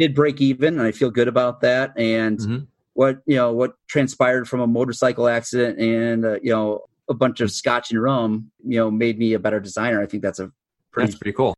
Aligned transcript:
Did 0.00 0.14
break 0.14 0.40
even, 0.40 0.78
and 0.78 0.82
I 0.82 0.92
feel 0.92 1.10
good 1.10 1.28
about 1.28 1.60
that. 1.60 1.92
And 1.98 2.38
Mm-hmm. 2.38 2.58
what 2.94 3.20
you 3.26 3.36
know, 3.36 3.52
what 3.52 3.74
transpired 3.86 4.48
from 4.48 4.60
a 4.60 4.66
motorcycle 4.66 5.28
accident 5.28 5.78
and 5.78 6.24
uh, 6.24 6.38
you 6.42 6.52
know 6.52 6.84
a 7.10 7.12
bunch 7.12 7.42
of 7.42 7.50
scotch 7.50 7.90
and 7.90 8.02
rum, 8.02 8.50
you 8.66 8.78
know, 8.78 8.90
made 8.90 9.18
me 9.18 9.34
a 9.34 9.38
better 9.38 9.60
designer. 9.60 10.00
I 10.00 10.06
think 10.06 10.22
that's 10.22 10.38
a 10.38 10.50
pretty 10.90 11.10
That's 11.10 11.18
pretty 11.18 11.36
cool. 11.36 11.54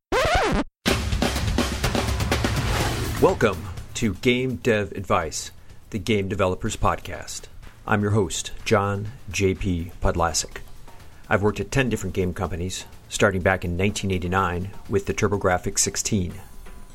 Welcome 3.22 3.62
to 3.94 4.14
Game 4.14 4.56
Dev 4.56 4.90
Advice, 4.90 5.52
the 5.90 6.00
Game 6.00 6.26
Developers 6.26 6.76
Podcast. 6.76 7.42
I'm 7.86 8.02
your 8.02 8.10
host, 8.10 8.50
John 8.64 9.12
J.P. 9.30 9.92
Podlasek. 10.02 10.62
I've 11.28 11.42
worked 11.42 11.60
at 11.60 11.70
10 11.70 11.88
different 11.88 12.16
game 12.16 12.34
companies, 12.34 12.86
starting 13.08 13.42
back 13.42 13.64
in 13.64 13.78
1989 13.78 14.70
with 14.88 15.06
the 15.06 15.14
TurboGrafx 15.14 15.78
16. 15.78 16.32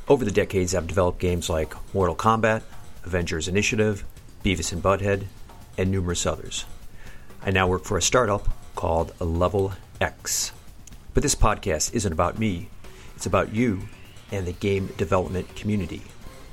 Over 0.09 0.23
the 0.23 0.31
decades, 0.31 0.73
I've 0.73 0.88
developed 0.88 1.20
games 1.20 1.49
like 1.49 1.75
Mortal 1.93 2.15
Kombat, 2.15 2.61
Avengers 3.03 3.49
Initiative, 3.49 4.05
Beavis 4.41 4.71
and 4.71 4.81
Butthead, 4.81 5.26
and 5.77 5.91
numerous 5.91 6.26
others. 6.26 6.63
I 7.41 7.51
now 7.51 7.68
work 7.68 7.84
for 7.84 7.98
a 7.98 8.01
startup 8.01 8.48
called 8.76 9.12
Level 9.20 9.73
X. 9.99 10.54
But 11.13 11.23
this 11.23 11.35
podcast 11.35 11.93
isn't 11.93 12.13
about 12.13 12.40
me, 12.40 12.70
it's 13.17 13.26
about 13.26 13.54
you 13.54 13.82
and 14.32 14.48
the 14.48 14.54
game 14.54 14.87
development 14.98 15.54
community. 15.57 16.04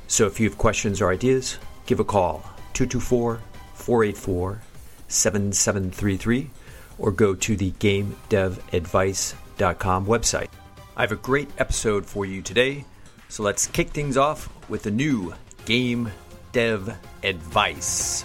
So 0.09 0.27
if 0.27 0.41
you 0.41 0.49
have 0.49 0.59
questions 0.59 1.01
or 1.01 1.13
ideas, 1.13 1.59
give 1.87 2.01
a 2.01 2.05
call 2.05 2.43
224 2.73 3.41
484 3.75 4.63
7733 5.07 6.51
or 6.99 7.13
go 7.13 7.37
to 7.37 7.57
the 7.57 7.71
GameDevAdvice.com 7.73 10.07
website. 10.07 10.49
I 10.97 11.03
have 11.03 11.13
a 11.13 11.17
great 11.17 11.51
episode 11.59 12.07
for 12.07 12.25
you 12.25 12.41
today, 12.43 12.85
so 13.29 13.43
let's 13.43 13.67
kick 13.67 13.91
things 13.91 14.17
off 14.17 14.49
with 14.69 14.83
the 14.83 14.91
new 14.91 15.35
Game 15.65 16.11
Dev 16.53 16.97
Advice. 17.23 18.25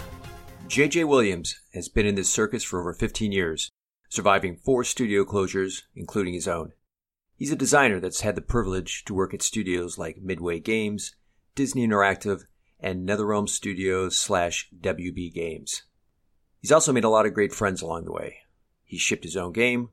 JJ 0.68 1.08
Williams 1.08 1.60
has 1.74 1.88
been 1.88 2.06
in 2.06 2.14
this 2.14 2.30
circus 2.30 2.62
for 2.62 2.80
over 2.80 2.92
15 2.92 3.32
years, 3.32 3.70
surviving 4.08 4.56
four 4.56 4.84
studio 4.84 5.24
closures, 5.24 5.82
including 5.96 6.34
his 6.34 6.46
own. 6.46 6.72
He's 7.36 7.50
a 7.50 7.56
designer 7.56 8.00
that's 8.00 8.20
had 8.20 8.34
the 8.34 8.42
privilege 8.42 9.04
to 9.06 9.14
work 9.14 9.32
at 9.32 9.42
studios 9.42 9.98
like 9.98 10.22
Midway 10.22 10.60
Games, 10.60 11.14
Disney 11.54 11.86
Interactive, 11.86 12.42
and 12.78 13.08
NetherRealm 13.08 13.48
Studios 13.48 14.18
slash 14.18 14.68
WB 14.78 15.32
Games. 15.32 15.82
He's 16.60 16.72
also 16.72 16.92
made 16.92 17.04
a 17.04 17.08
lot 17.08 17.26
of 17.26 17.34
great 17.34 17.52
friends 17.52 17.82
along 17.82 18.04
the 18.04 18.12
way. 18.12 18.40
He's 18.84 19.00
shipped 19.00 19.24
his 19.24 19.36
own 19.36 19.52
game 19.52 19.88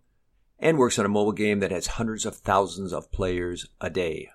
and 0.60 0.78
works 0.78 1.00
on 1.00 1.06
a 1.06 1.10
mobile 1.10 1.32
game 1.32 1.60
that 1.60 1.72
has 1.72 1.88
hundreds 1.88 2.26
of 2.26 2.36
thousands 2.36 2.92
of 2.92 3.12
players 3.12 3.68
a 3.80 3.90
day. 3.90 4.30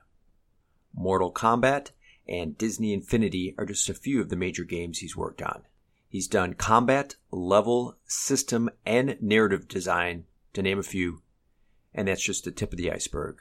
Mortal 0.95 1.33
Kombat 1.33 1.91
and 2.29 2.57
Disney 2.57 2.93
Infinity 2.93 3.55
are 3.59 3.67
just 3.67 3.89
a 3.89 3.95
few 3.95 4.21
of 4.21 4.29
the 4.29 4.37
major 4.37 4.65
games 4.65 4.99
he's 4.99 5.17
worked 5.17 5.43
on. 5.43 5.63
He's 6.09 6.29
done 6.29 6.55
combat, 6.55 7.17
level, 7.31 7.97
system, 8.07 8.69
and 8.85 9.17
narrative 9.21 9.67
design, 9.67 10.25
to 10.53 10.63
name 10.63 10.79
a 10.79 10.83
few, 10.83 11.23
and 11.95 12.09
that's 12.09 12.23
just 12.23 12.45
the 12.45 12.51
tip 12.51 12.73
of 12.73 12.77
the 12.77 12.93
iceberg. 12.93 13.39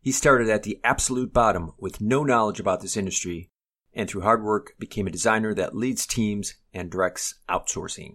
He 0.00 0.12
started 0.12 0.48
at 0.48 0.64
the 0.64 0.80
absolute 0.82 1.32
bottom 1.32 1.72
with 1.78 2.00
no 2.00 2.24
knowledge 2.24 2.60
about 2.60 2.80
this 2.80 2.96
industry, 2.96 3.48
and 3.94 4.08
through 4.08 4.22
hard 4.22 4.42
work 4.42 4.74
became 4.78 5.06
a 5.06 5.10
designer 5.10 5.54
that 5.54 5.76
leads 5.76 6.06
teams 6.06 6.54
and 6.72 6.90
directs 6.90 7.34
outsourcing. 7.48 8.14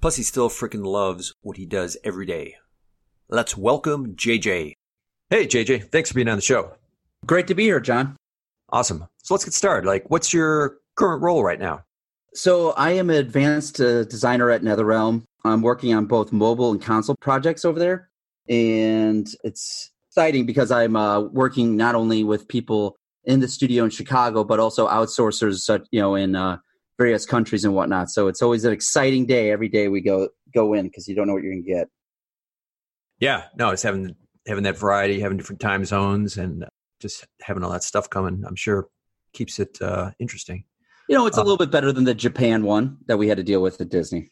Plus, 0.00 0.16
he 0.16 0.22
still 0.22 0.48
frickin' 0.48 0.84
loves 0.84 1.32
what 1.40 1.56
he 1.56 1.66
does 1.66 1.96
every 2.04 2.26
day. 2.26 2.56
Let's 3.28 3.56
welcome 3.56 4.14
JJ. 4.14 4.74
Hey, 5.30 5.46
JJ, 5.46 5.90
thanks 5.90 6.10
for 6.10 6.14
being 6.14 6.28
on 6.28 6.36
the 6.36 6.42
show. 6.42 6.74
Great 7.24 7.46
to 7.48 7.54
be 7.54 7.64
here, 7.64 7.80
John. 7.80 8.16
Awesome. 8.70 9.06
So 9.18 9.34
let's 9.34 9.44
get 9.44 9.54
started. 9.54 9.86
Like, 9.86 10.10
what's 10.10 10.32
your 10.32 10.78
current 10.96 11.22
role 11.22 11.44
right 11.44 11.58
now? 11.58 11.82
So 12.34 12.72
I 12.72 12.92
am 12.92 13.10
an 13.10 13.16
advanced 13.16 13.80
uh, 13.80 14.04
designer 14.04 14.50
at 14.50 14.62
NetherRealm. 14.62 15.22
I'm 15.44 15.62
working 15.62 15.94
on 15.94 16.06
both 16.06 16.32
mobile 16.32 16.72
and 16.72 16.82
console 16.82 17.16
projects 17.20 17.64
over 17.64 17.78
there, 17.78 18.08
and 18.48 19.28
it's 19.44 19.92
exciting 20.08 20.46
because 20.46 20.70
I'm 20.70 20.96
uh, 20.96 21.20
working 21.20 21.76
not 21.76 21.94
only 21.94 22.24
with 22.24 22.48
people 22.48 22.96
in 23.24 23.40
the 23.40 23.48
studio 23.48 23.84
in 23.84 23.90
Chicago, 23.90 24.42
but 24.42 24.58
also 24.58 24.88
outsourcers, 24.88 25.58
such 25.58 25.86
you 25.90 26.00
know, 26.00 26.14
in 26.14 26.34
uh, 26.34 26.58
various 26.98 27.26
countries 27.26 27.64
and 27.64 27.74
whatnot. 27.74 28.10
So 28.10 28.28
it's 28.28 28.42
always 28.42 28.64
an 28.64 28.72
exciting 28.72 29.26
day 29.26 29.50
every 29.50 29.68
day 29.68 29.88
we 29.88 30.00
go 30.00 30.28
go 30.54 30.74
in 30.74 30.86
because 30.86 31.08
you 31.08 31.14
don't 31.14 31.26
know 31.26 31.34
what 31.34 31.42
you're 31.42 31.52
going 31.52 31.64
to 31.64 31.70
get. 31.70 31.88
Yeah, 33.20 33.44
no, 33.56 33.70
it's 33.70 33.82
having 33.82 34.14
having 34.46 34.64
that 34.64 34.78
variety, 34.78 35.20
having 35.20 35.36
different 35.36 35.60
time 35.60 35.84
zones, 35.84 36.36
and 36.36 36.64
just 37.04 37.26
having 37.42 37.62
all 37.62 37.70
that 37.70 37.82
stuff 37.84 38.08
coming. 38.08 38.42
I'm 38.46 38.56
sure 38.56 38.88
keeps 39.34 39.58
it 39.58 39.76
uh, 39.82 40.10
interesting. 40.18 40.64
You 41.08 41.14
know, 41.16 41.26
it's 41.26 41.36
a 41.36 41.40
Uh, 41.42 41.44
little 41.44 41.58
bit 41.58 41.70
better 41.70 41.92
than 41.92 42.04
the 42.04 42.14
Japan 42.14 42.64
one 42.64 42.96
that 43.08 43.18
we 43.18 43.28
had 43.28 43.36
to 43.36 43.42
deal 43.42 43.60
with 43.60 43.78
at 43.80 43.90
Disney. 43.90 44.30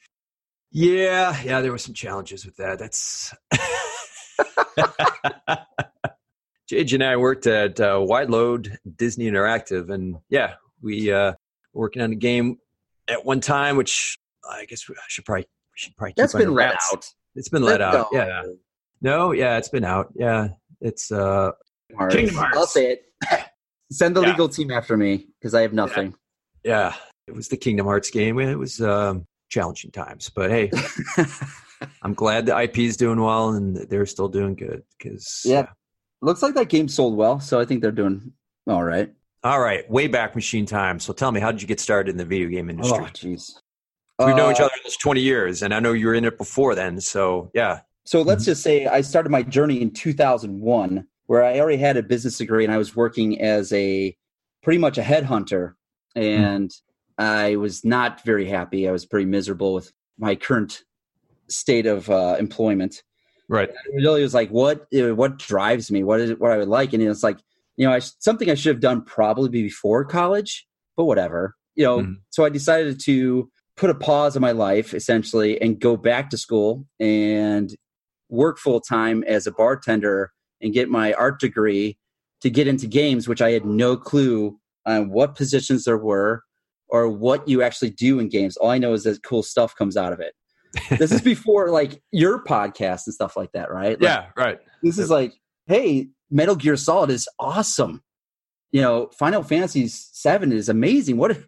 Yeah, 0.70 1.38
yeah, 1.44 1.60
there 1.60 1.70
were 1.70 1.76
some 1.76 1.92
challenges 1.92 2.46
with 2.46 2.56
that. 2.56 2.78
That's 2.78 3.34
JJ 6.70 6.94
and 6.94 7.04
I 7.04 7.16
worked 7.16 7.46
at 7.46 7.78
uh, 7.78 7.96
Wideload 7.98 8.76
Disney 8.96 9.26
Interactive, 9.26 9.90
and 9.92 10.16
yeah, 10.30 10.54
we 10.80 11.12
uh, 11.12 11.32
were 11.74 11.82
working 11.82 12.00
on 12.00 12.12
a 12.12 12.16
game 12.16 12.56
at 13.08 13.24
one 13.24 13.40
time, 13.40 13.76
which 13.76 14.18
I 14.48 14.64
guess 14.64 14.88
we 14.88 14.94
I 14.94 15.00
should 15.08 15.26
probably 15.26 15.42
we 15.42 15.76
should 15.76 15.94
probably 15.96 16.12
keep 16.12 16.16
That's 16.16 16.32
been 16.34 16.54
let 16.54 16.76
out. 16.92 17.06
It's 17.34 17.48
been 17.50 17.62
let 17.62 17.80
Let 17.80 17.94
out. 17.94 18.10
go. 18.10 18.18
Yeah, 18.18 18.42
no, 19.02 19.32
yeah, 19.32 19.58
it's 19.58 19.68
been 19.68 19.84
out. 19.84 20.12
Yeah, 20.14 20.48
it's 20.80 21.12
uh, 21.12 21.50
Hearts. 21.96 22.14
Kingdom 22.16 22.34
Hearts. 22.36 22.56
I'll 22.56 22.66
say 22.66 22.92
it. 22.92 23.04
Send 23.92 24.16
the 24.16 24.22
Yeah. 24.22 24.28
legal 24.30 24.48
team 24.48 24.70
after 24.70 24.96
me 24.96 25.28
because 25.38 25.54
I 25.54 25.62
have 25.62 25.72
nothing. 25.72 26.14
yeah, 26.64 26.94
it 27.26 27.34
was 27.34 27.48
the 27.48 27.56
Kingdom 27.56 27.86
Hearts 27.86 28.10
game. 28.10 28.38
It 28.38 28.58
was 28.58 28.80
um, 28.80 29.26
challenging 29.50 29.90
times, 29.90 30.30
but 30.34 30.50
hey, 30.50 30.70
I'm 32.02 32.14
glad 32.14 32.46
the 32.46 32.58
IP 32.58 32.78
is 32.78 32.96
doing 32.96 33.20
well 33.20 33.50
and 33.50 33.76
they're 33.76 34.06
still 34.06 34.28
doing 34.28 34.54
good. 34.54 34.82
Because 34.98 35.42
Yeah. 35.44 35.66
Looks 36.20 36.40
like 36.42 36.54
that 36.54 36.68
game 36.68 36.86
sold 36.88 37.16
well, 37.16 37.40
so 37.40 37.58
I 37.58 37.64
think 37.64 37.82
they're 37.82 37.90
doing 37.90 38.32
all 38.68 38.84
right. 38.84 39.12
All 39.44 39.58
right, 39.60 39.88
way 39.90 40.06
back 40.06 40.36
machine 40.36 40.66
time. 40.66 41.00
So 41.00 41.12
tell 41.12 41.32
me, 41.32 41.40
how 41.40 41.50
did 41.50 41.60
you 41.60 41.66
get 41.66 41.80
started 41.80 42.10
in 42.12 42.16
the 42.16 42.24
video 42.24 42.48
game 42.48 42.68
Oh, 42.68 42.70
industry? 42.70 43.04
jeez. 43.06 43.54
We've 44.24 44.36
known 44.36 44.52
each 44.52 44.60
Uh, 44.60 44.66
other 44.66 44.74
almost 44.84 45.00
20 45.00 45.20
years, 45.20 45.62
and 45.62 45.74
I 45.74 45.80
know 45.80 45.92
you 45.94 46.06
were 46.06 46.14
in 46.14 46.24
it 46.24 46.38
before 46.38 46.76
then. 46.76 47.00
So 47.00 47.50
yeah, 47.54 47.80
So 48.04 48.22
let's 48.22 48.44
just 48.44 48.62
say 48.62 48.86
I 48.86 49.00
started 49.00 49.30
my 49.30 49.42
journey 49.42 49.82
in 49.82 49.90
2001, 49.90 51.08
where 51.26 51.44
I 51.44 51.58
already 51.60 51.78
had 51.78 51.96
a 51.96 52.02
business 52.02 52.38
degree 52.38 52.64
and 52.64 52.72
I 52.72 52.78
was 52.78 52.94
working 52.96 53.40
as 53.40 53.72
a 53.72 54.16
pretty 54.62 54.78
much 54.78 54.98
a 54.98 55.02
headhunter. 55.02 55.74
And 56.14 56.70
I 57.18 57.56
was 57.56 57.84
not 57.84 58.24
very 58.24 58.46
happy. 58.46 58.88
I 58.88 58.92
was 58.92 59.06
pretty 59.06 59.26
miserable 59.26 59.74
with 59.74 59.92
my 60.18 60.34
current 60.34 60.82
state 61.48 61.86
of 61.86 62.08
uh, 62.10 62.36
employment. 62.38 63.02
right. 63.48 63.68
It 63.70 63.96
really 64.02 64.22
was 64.22 64.34
like, 64.34 64.50
what 64.50 64.86
uh, 64.98 65.14
what 65.14 65.38
drives 65.38 65.90
me? 65.90 66.02
What 66.04 66.20
is 66.20 66.30
it, 66.30 66.40
what 66.40 66.52
I 66.52 66.58
would 66.58 66.68
like? 66.68 66.92
And 66.92 67.02
it's 67.02 67.22
like, 67.22 67.38
you 67.76 67.86
know, 67.86 67.92
I, 67.94 67.98
something 68.00 68.50
I 68.50 68.54
should 68.54 68.74
have 68.74 68.80
done 68.80 69.02
probably 69.02 69.48
before 69.48 70.04
college, 70.04 70.66
but 70.96 71.04
whatever. 71.04 71.56
You 71.74 71.84
know, 71.84 71.98
Mhm. 72.00 72.16
so 72.30 72.44
I 72.44 72.48
decided 72.50 73.00
to 73.04 73.50
put 73.76 73.88
a 73.90 73.94
pause 73.94 74.36
on 74.36 74.42
my 74.42 74.52
life 74.52 74.92
essentially 74.94 75.60
and 75.60 75.80
go 75.80 75.96
back 75.96 76.28
to 76.30 76.36
school 76.36 76.86
and 77.00 77.74
work 78.28 78.58
full 78.58 78.80
time 78.80 79.24
as 79.24 79.46
a 79.46 79.52
bartender 79.52 80.32
and 80.62 80.72
get 80.72 80.88
my 80.88 81.12
art 81.14 81.40
degree 81.40 81.98
to 82.40 82.50
get 82.50 82.66
into 82.66 82.86
games, 82.86 83.28
which 83.28 83.42
I 83.42 83.50
had 83.52 83.64
no 83.64 83.96
clue 83.96 84.58
on 84.86 85.10
what 85.10 85.34
positions 85.34 85.84
there 85.84 85.98
were 85.98 86.42
or 86.88 87.08
what 87.08 87.46
you 87.48 87.62
actually 87.62 87.90
do 87.90 88.18
in 88.18 88.28
games. 88.28 88.56
All 88.56 88.70
I 88.70 88.78
know 88.78 88.92
is 88.92 89.04
that 89.04 89.22
cool 89.22 89.42
stuff 89.42 89.74
comes 89.76 89.96
out 89.96 90.12
of 90.12 90.20
it. 90.20 90.34
this 90.98 91.12
is 91.12 91.20
before 91.34 91.70
like 91.70 92.02
your 92.12 92.42
podcast 92.44 93.02
and 93.06 93.14
stuff 93.14 93.36
like 93.36 93.52
that, 93.52 93.70
right? 93.70 93.92
Like, 94.00 94.02
Yeah, 94.02 94.26
right. 94.36 94.58
this 94.82 94.98
is 94.98 95.10
like, 95.10 95.32
hey, 95.66 96.08
Metal 96.30 96.56
Gear 96.56 96.76
Solid 96.76 97.10
is 97.10 97.28
awesome. 97.38 98.02
You 98.72 98.80
know, 98.80 99.10
Final 99.18 99.42
Fantasy 99.42 99.86
Seven 99.88 100.50
is 100.52 100.68
amazing. 100.68 101.16
What 101.18 101.30
if 101.30 101.46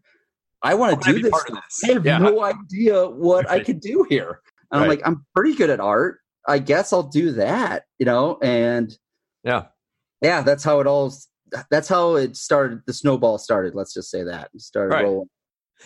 I 0.62 0.74
want 0.74 1.02
to 1.02 1.12
do 1.12 1.22
this? 1.22 1.30
part 1.30 1.50
of 1.50 1.56
stuff? 1.56 1.64
this? 1.80 1.90
I 1.90 1.92
have 1.94 2.06
Yeah. 2.06 2.18
no 2.18 2.42
idea 2.42 3.06
what 3.08 3.48
I 3.50 3.60
could 3.60 3.80
do 3.80 4.06
here. 4.08 4.40
And 4.70 4.82
I'm 4.82 4.88
like, 4.88 5.00
I'm 5.04 5.24
pretty 5.34 5.54
good 5.56 5.70
at 5.70 5.80
art. 5.80 6.18
I 6.46 6.58
guess 6.58 6.92
I'll 6.92 7.02
do 7.04 7.32
that. 7.32 7.84
You 7.98 8.06
know, 8.06 8.38
and 8.42 8.96
Yeah. 9.44 9.66
yeah, 10.20 10.40
that's 10.42 10.64
how 10.64 10.80
it 10.80 10.86
all 10.86 11.12
that's 11.70 11.86
how 11.88 12.16
it 12.16 12.36
started. 12.36 12.80
The 12.86 12.92
snowball 12.92 13.38
started. 13.38 13.74
Let's 13.74 13.94
just 13.94 14.10
say 14.10 14.24
that 14.24 14.50
it 14.54 14.60
started 14.60 14.94
Right. 14.94 15.04
rolling. 15.04 15.28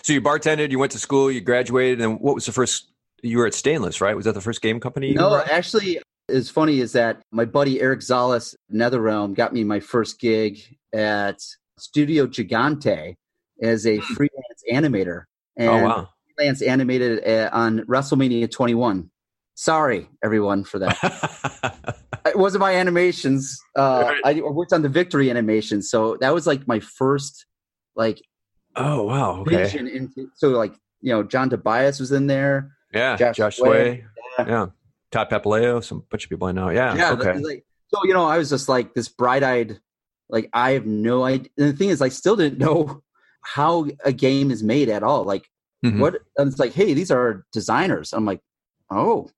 So 0.03 0.13
you 0.13 0.23
bartended, 0.23 0.71
you 0.71 0.79
went 0.79 0.93
to 0.93 0.99
school, 0.99 1.31
you 1.31 1.41
graduated, 1.41 2.01
and 2.01 2.21
what 2.21 2.35
was 2.35 2.47
the 2.47 2.53
first? 2.53 2.91
You 3.23 3.39
were 3.39 3.47
at 3.47 3.55
Stainless, 3.55 4.01
right? 4.01 4.15
Was 4.15 4.25
that 4.27 4.35
the 4.35 4.41
first 4.41 4.63
game 4.63 4.79
company? 4.81 5.09
You 5.09 5.15
No, 5.15 5.43
actually, 5.51 6.01
as 6.29 6.49
funny 6.49 6.79
is 6.81 6.93
that 6.93 7.21
my 7.33 7.45
buddy 7.45 7.81
Eric 7.81 8.01
Zalas, 8.01 8.55
NetherRealm, 8.73 9.35
got 9.35 9.53
me 9.53 9.65
my 9.65 9.81
first 9.81 10.21
gig 10.21 10.61
at 10.95 11.43
Studio 11.79 12.27
Gigante 12.27 13.15
as 13.61 13.87
a 13.87 14.01
freelance 14.01 14.63
animator. 14.73 15.25
And 15.57 15.69
Hmm. 15.69 15.75
oh 15.77 15.83
wow. 15.85 16.09
freelance 16.37 16.63
animated 16.63 17.27
uh, 17.27 17.51
on 17.53 17.81
WrestleMania 17.81 18.49
21. 18.51 19.11
Sorry, 19.55 20.09
everyone, 20.23 20.63
for 20.65 20.79
that. 20.79 21.75
it 22.39 22.41
wasn't 22.41 22.61
my 22.61 22.75
animations. 22.75 23.61
Uh, 23.75 24.15
I 24.25 24.41
worked 24.41 24.73
on 24.73 24.83
the 24.83 24.89
victory 24.89 25.29
animation, 25.29 25.83
so 25.83 26.17
that 26.21 26.33
was 26.33 26.47
like 26.47 26.69
my 26.69 26.79
first 26.81 27.47
like 27.97 28.23
oh 28.77 29.03
wow. 29.03 29.41
Okay. 29.41 29.77
into. 29.79 30.31
So 30.37 30.51
like 30.51 30.75
you 31.01 31.13
know, 31.13 31.23
John 31.25 31.51
Tobias 31.51 31.99
was 31.99 32.13
in 32.13 32.29
there. 32.29 32.73
Yeah. 32.95 33.17
Josh 33.17 33.37
Josh. 33.37 33.59
Yeah. 33.59 33.97
Yeah. 34.39 34.67
Todd 35.11 35.31
Papaleo. 35.31 35.83
Some 35.83 36.05
bunch 36.11 36.25
of 36.25 36.31
people 36.31 36.47
I 36.47 36.53
know. 36.53 36.71
Yeah. 36.71 36.95
Yeah. 36.95 37.13
okay. 37.13 37.35
Like, 37.39 37.65
so 37.89 38.05
you 38.05 38.15
know, 38.15 38.25
I 38.25 38.39
was 38.39 38.51
just 38.51 38.69
like 38.69 38.95
this 38.95 39.09
bright-eyed. 39.09 39.81
Like 40.29 40.49
I 40.53 40.73
have 40.73 40.87
no 40.87 41.25
idea. 41.25 41.51
And 41.59 41.73
the 41.73 41.77
thing 41.77 41.89
is, 41.89 42.01
I 42.01 42.09
still 42.09 42.37
didn't 42.37 42.59
know 42.59 43.03
how 43.43 43.87
a 44.05 44.13
game 44.13 44.51
is 44.51 44.63
made 44.63 44.89
at 44.89 45.03
all. 45.03 45.25
Like 45.25 45.49
Mhm. 45.85 45.99
what? 46.01 46.17
And 46.37 46.49
it's 46.51 46.59
like, 46.59 46.73
hey, 46.73 46.95
these 46.95 47.11
are 47.11 47.45
designers. 47.53 48.13
I'm 48.13 48.25
like, 48.25 48.41
oh, 48.91 49.29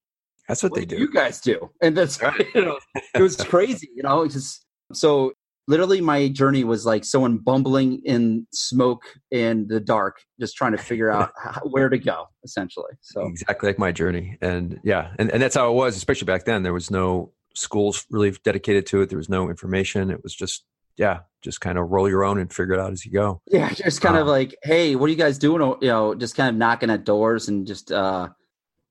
That's 0.50 0.62
what, 0.62 0.72
what 0.72 0.80
they 0.80 0.86
do 0.86 0.98
you 0.98 1.10
guys 1.10 1.40
do? 1.40 1.70
And 1.80 1.96
that's 1.96 2.20
Right. 2.20 2.46
you 2.54 2.64
know, 2.64 2.78
it 3.14 3.22
was 3.22 3.36
crazy. 3.36 3.88
You 3.94 4.02
know, 4.02 4.22
it's 4.22 4.34
just 4.34 4.66
so 4.92 5.32
literally 5.68 6.00
my 6.00 6.26
journey 6.26 6.64
was 6.64 6.84
like 6.84 7.04
someone 7.04 7.38
bumbling 7.38 8.02
in 8.04 8.46
smoke 8.52 9.04
in 9.30 9.68
the 9.68 9.78
dark, 9.78 10.20
just 10.40 10.56
trying 10.56 10.72
to 10.72 10.78
figure 10.78 11.10
out 11.10 11.30
how, 11.40 11.60
where 11.62 11.88
to 11.88 11.98
go, 11.98 12.26
essentially. 12.42 12.92
So 13.00 13.26
exactly 13.26 13.68
like 13.68 13.78
my 13.78 13.92
journey 13.92 14.38
and 14.40 14.80
yeah 14.82 15.12
and, 15.18 15.30
and 15.30 15.40
that's 15.40 15.54
how 15.54 15.70
it 15.70 15.74
was 15.74 15.96
especially 15.96 16.26
back 16.26 16.44
then 16.44 16.64
there 16.64 16.72
was 16.72 16.90
no 16.90 17.32
schools 17.54 18.04
really 18.10 18.32
dedicated 18.44 18.86
to 18.86 19.02
it 19.02 19.08
there 19.08 19.18
was 19.18 19.28
no 19.28 19.48
information 19.48 20.10
it 20.10 20.22
was 20.22 20.34
just 20.34 20.64
yeah 20.96 21.20
just 21.42 21.60
kind 21.60 21.78
of 21.78 21.90
roll 21.90 22.08
your 22.08 22.24
own 22.24 22.38
and 22.38 22.52
figure 22.52 22.74
it 22.74 22.80
out 22.80 22.92
as 22.92 23.04
you 23.04 23.12
go 23.12 23.40
yeah, 23.46 23.72
just 23.72 24.00
kind 24.00 24.16
of 24.16 24.26
like, 24.26 24.56
hey, 24.62 24.96
what 24.96 25.06
are 25.06 25.10
you 25.10 25.16
guys 25.16 25.38
doing? 25.38 25.60
You 25.80 25.88
know, 25.88 26.14
just 26.14 26.36
kind 26.36 26.48
of 26.48 26.56
knocking 26.56 26.90
at 26.90 27.04
doors 27.04 27.48
and 27.48 27.66
just, 27.66 27.90
uh, 27.90 28.28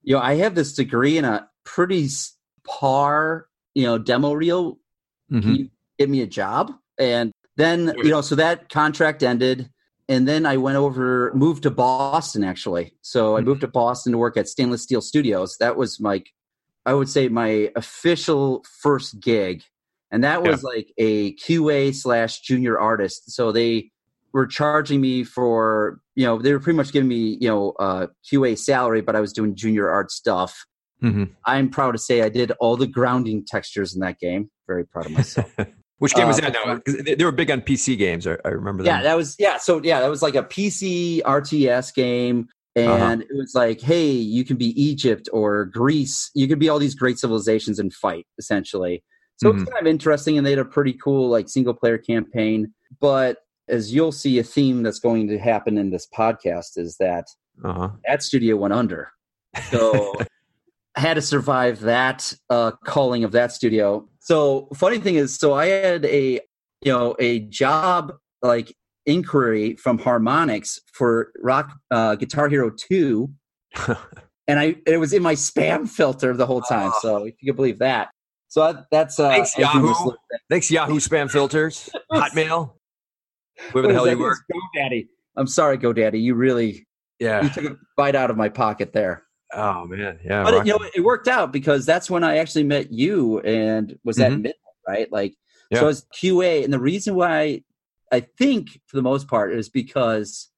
you 0.02 0.14
know, 0.14 0.20
I 0.20 0.36
have 0.36 0.54
this 0.54 0.72
degree 0.74 1.18
in 1.18 1.24
a 1.24 1.48
pretty 1.74 2.08
par, 2.66 3.46
you 3.74 3.84
know, 3.84 3.98
demo 3.98 4.32
reel. 4.32 4.78
Can 5.30 5.42
Mhm. 5.42 5.58
you 5.58 5.70
get 5.98 6.10
me 6.10 6.20
a 6.22 6.26
job? 6.26 6.72
And 6.98 7.32
then, 7.56 7.94
you 8.02 8.10
know, 8.10 8.20
so 8.20 8.34
that 8.34 8.68
contract 8.68 9.22
ended. 9.22 9.70
And 10.08 10.26
then 10.26 10.44
I 10.46 10.56
went 10.56 10.76
over, 10.76 11.32
moved 11.34 11.62
to 11.62 11.70
Boston 11.70 12.42
actually. 12.42 12.94
So 13.02 13.36
I 13.36 13.40
Mhm. 13.40 13.44
moved 13.46 13.60
to 13.60 13.68
Boston 13.68 14.12
to 14.12 14.18
work 14.18 14.36
at 14.36 14.48
Stainless 14.48 14.82
Steel 14.82 15.00
Studios. 15.00 15.56
That 15.60 15.76
was 15.76 16.00
like, 16.00 16.30
I 16.86 16.94
would 16.94 17.08
say 17.08 17.28
my 17.28 17.70
official 17.76 18.64
first 18.82 19.20
gig. 19.20 19.62
And 20.10 20.24
that 20.24 20.42
was 20.42 20.64
like 20.64 20.92
a 20.98 21.34
QA 21.36 21.92
slash 21.92 22.40
junior 22.40 22.80
artist. 22.80 23.30
So 23.30 23.52
they 23.52 23.92
were 24.32 24.46
charging 24.48 25.00
me 25.00 25.22
for, 25.22 26.00
you 26.16 26.26
know, 26.26 26.38
they 26.42 26.52
were 26.52 26.58
pretty 26.58 26.76
much 26.76 26.90
giving 26.92 27.08
me, 27.08 27.38
you 27.40 27.48
know, 27.48 27.74
uh, 27.78 28.08
QA 28.28 28.58
salary, 28.58 29.02
but 29.02 29.14
I 29.14 29.20
was 29.20 29.32
doing 29.32 29.54
junior 29.54 29.88
art 29.88 30.10
stuff. 30.10 30.66
Mhm. 31.02 31.30
I'm 31.46 31.68
proud 31.70 31.92
to 31.92 31.98
say 31.98 32.22
I 32.22 32.28
did 32.28 32.52
all 32.60 32.76
the 32.76 32.86
grounding 32.86 33.44
textures 33.46 33.94
in 33.94 34.00
that 34.00 34.18
game. 34.18 34.50
Very 34.66 34.84
proud 34.86 35.06
of 35.06 35.12
myself. 35.12 35.50
which 35.98 36.14
game 36.14 36.26
was 36.28 36.38
Uh, 36.38 36.42
that 36.50 36.56
now 36.64 36.80
they, 37.14 37.24
were 37.24 37.30
big 37.32 37.50
on 37.50 37.60
pc 37.60 37.98
games 37.98 38.26
i, 38.26 38.34
I 38.44 38.48
remember 38.48 38.82
yeah, 38.84 39.02
that 39.02 39.16
was 39.18 39.36
yeah. 39.38 39.58
So 39.58 39.82
yeah, 39.82 40.00
that 40.00 40.08
was 40.08 40.22
like 40.22 40.34
a 40.34 40.42
PC 40.42 41.20
RTS 41.22 41.94
game, 41.94 42.48
Uh-huh. 42.76 42.92
and 42.92 43.22
it 43.22 43.28
was 43.34 43.52
like, 43.54 43.80
hey, 43.82 44.10
you 44.10 44.44
can 44.44 44.56
be 44.56 44.68
Egypt 44.80 45.28
or 45.32 45.66
Greece. 45.66 46.30
You 46.34 46.48
could 46.48 46.58
be 46.58 46.68
all 46.70 46.78
these 46.78 46.94
great 46.94 47.18
civilizations 47.18 47.78
and 47.78 47.92
fight 47.92 48.26
essentially. 48.38 49.02
So 49.36 49.50
Mm-hmm. 49.50 49.60
it's 49.62 49.70
kind 49.70 49.86
of 49.86 49.90
interesting, 49.90 50.36
and 50.38 50.46
they 50.46 50.50
had 50.50 50.58
a 50.58 50.64
pretty 50.64 50.92
cool 50.94 51.28
like 51.28 51.48
single 51.48 51.74
player 51.74 51.98
campaign. 51.98 52.72
But 53.00 53.38
as 53.68 53.92
you'll 53.94 54.12
see, 54.12 54.38
a 54.38 54.42
theme 54.42 54.82
that's 54.82 54.98
going 55.00 55.28
to 55.28 55.38
happen 55.38 55.76
in 55.78 55.90
this 55.90 56.06
podcast 56.16 56.76
is 56.78 56.96
that 56.98 57.26
uh-huh 57.64 57.90
that 58.06 58.22
studio 58.22 58.56
went 58.56 58.72
under. 58.74 59.10
So 59.70 60.14
had 61.00 61.14
to 61.14 61.22
survive 61.22 61.80
that 61.80 62.32
uh, 62.50 62.72
calling 62.84 63.24
of 63.24 63.32
that 63.32 63.52
studio. 63.52 64.08
So 64.20 64.68
funny 64.74 64.98
thing 64.98 65.16
is, 65.16 65.36
so 65.36 65.54
I 65.54 65.66
had 65.66 66.04
a 66.04 66.40
you 66.82 66.92
know 66.92 67.16
a 67.18 67.40
job 67.40 68.12
like 68.42 68.74
inquiry 69.06 69.76
from 69.76 69.98
Harmonix 69.98 70.78
for 70.92 71.32
Rock 71.42 71.72
uh, 71.90 72.14
Guitar 72.14 72.48
Hero 72.48 72.70
Two, 72.70 73.30
and 74.46 74.58
I 74.60 74.76
it 74.86 74.98
was 74.98 75.12
in 75.12 75.22
my 75.22 75.34
spam 75.34 75.88
filter 75.88 76.36
the 76.36 76.46
whole 76.46 76.62
time. 76.62 76.92
So 77.00 77.24
if 77.24 77.34
you 77.40 77.52
can 77.52 77.56
believe 77.56 77.78
that. 77.80 78.10
So 78.48 78.62
I, 78.62 78.74
that's 78.90 79.18
uh, 79.20 79.28
Thanks, 79.28 79.56
Yahoo. 79.56 79.86
this 79.86 79.98
little 79.98 80.10
thing. 80.12 80.38
thanks 80.50 80.70
yahoo 80.72 80.98
spam 80.98 81.30
filters 81.30 81.88
hotmail 82.12 82.72
whoever 83.70 83.86
the 83.86 83.94
hell 83.94 84.08
you 84.08 84.18
were 84.18 84.36
GoDaddy. 84.76 85.06
I'm 85.36 85.46
sorry, 85.46 85.78
GoDaddy. 85.78 86.20
You 86.20 86.34
really 86.34 86.86
yeah 87.18 87.42
you 87.42 87.48
took 87.50 87.64
a 87.64 87.76
bite 87.96 88.16
out 88.16 88.30
of 88.30 88.36
my 88.36 88.48
pocket 88.48 88.92
there. 88.92 89.24
Oh 89.54 89.86
man 89.86 90.18
yeah 90.24 90.42
but 90.44 90.54
it, 90.54 90.66
you 90.66 90.72
know 90.72 90.84
it 90.94 91.00
worked 91.00 91.28
out 91.28 91.52
because 91.52 91.84
that's 91.86 92.08
when 92.10 92.22
I 92.24 92.36
actually 92.38 92.64
met 92.64 92.92
you 92.92 93.40
and 93.40 93.98
was 94.04 94.18
at 94.20 94.30
Mhm. 94.32 94.36
midnight, 94.42 94.54
right? 94.86 95.12
Like 95.12 95.34
Yeah. 95.70 95.78
so 95.80 95.84
I 95.84 95.88
was 95.88 96.06
QA, 96.14 96.64
and 96.64 96.72
the 96.72 96.78
reason 96.80 97.14
why 97.14 97.62
I 98.12 98.20
think 98.20 98.80
for 98.86 98.96
the 98.96 99.02
most 99.02 99.28
part 99.28 99.52
is 99.52 99.68
because 99.68 100.48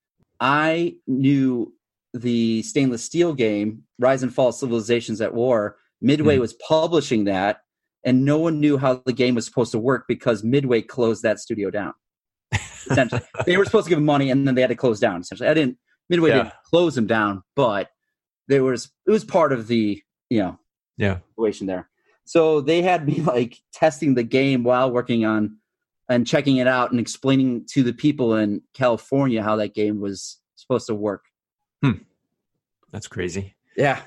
I 0.40 0.96
knew 1.06 1.74
the 2.14 2.62
stainless 2.62 3.04
steel 3.04 3.32
game, 3.34 3.84
Rise 3.98 4.22
and 4.22 4.34
Fall 4.34 4.52
Civilizations 4.52 5.20
at 5.20 5.34
War. 5.34 5.76
Midway 6.00 6.36
Mhm. 6.36 6.40
was 6.40 6.52
publishing 6.54 7.24
that, 7.24 7.60
and 8.04 8.24
no 8.24 8.38
one 8.38 8.58
knew 8.60 8.76
how 8.78 9.02
the 9.06 9.12
game 9.12 9.34
was 9.34 9.44
supposed 9.46 9.72
to 9.72 9.78
work 9.78 10.04
because 10.08 10.42
Midway 10.42 10.82
closed 10.82 11.22
that 11.22 11.38
studio 11.40 11.70
down. 11.70 11.92
Essentially, 12.90 13.20
they 13.46 13.56
were 13.56 13.64
supposed 13.64 13.84
to 13.86 13.90
give 13.90 13.98
them 13.98 14.04
money, 14.06 14.30
and 14.30 14.46
then 14.46 14.54
they 14.54 14.60
had 14.60 14.68
to 14.68 14.76
close 14.76 14.98
down. 15.00 15.20
Essentially, 15.20 15.48
I 15.48 15.54
didn't. 15.54 15.78
Midway 16.10 16.30
Yeah. 16.30 16.36
didn't 16.38 16.52
close 16.68 16.94
them 16.94 17.06
down, 17.06 17.42
but 17.54 17.88
there 18.48 18.64
was 18.64 18.90
it 19.06 19.10
was 19.10 19.24
part 19.24 19.52
of 19.52 19.66
the 19.68 20.02
you 20.30 20.38
know 20.40 20.58
yeah 20.96 21.18
situation 21.30 21.66
there. 21.66 21.88
So 22.24 22.60
they 22.60 22.82
had 22.82 23.06
me 23.06 23.20
like 23.20 23.58
testing 23.72 24.14
the 24.14 24.22
game 24.22 24.62
while 24.64 24.90
working 24.90 25.24
on 25.24 25.56
and 26.08 26.26
checking 26.26 26.56
it 26.58 26.66
out 26.66 26.90
and 26.90 27.00
explaining 27.00 27.64
to 27.70 27.82
the 27.82 27.92
people 27.92 28.34
in 28.36 28.62
California 28.74 29.42
how 29.42 29.56
that 29.56 29.74
game 29.74 30.00
was 30.00 30.38
supposed 30.56 30.86
to 30.88 30.94
work. 30.94 31.24
that's 32.90 33.08
crazy 33.08 33.54
Yeah. 33.76 34.00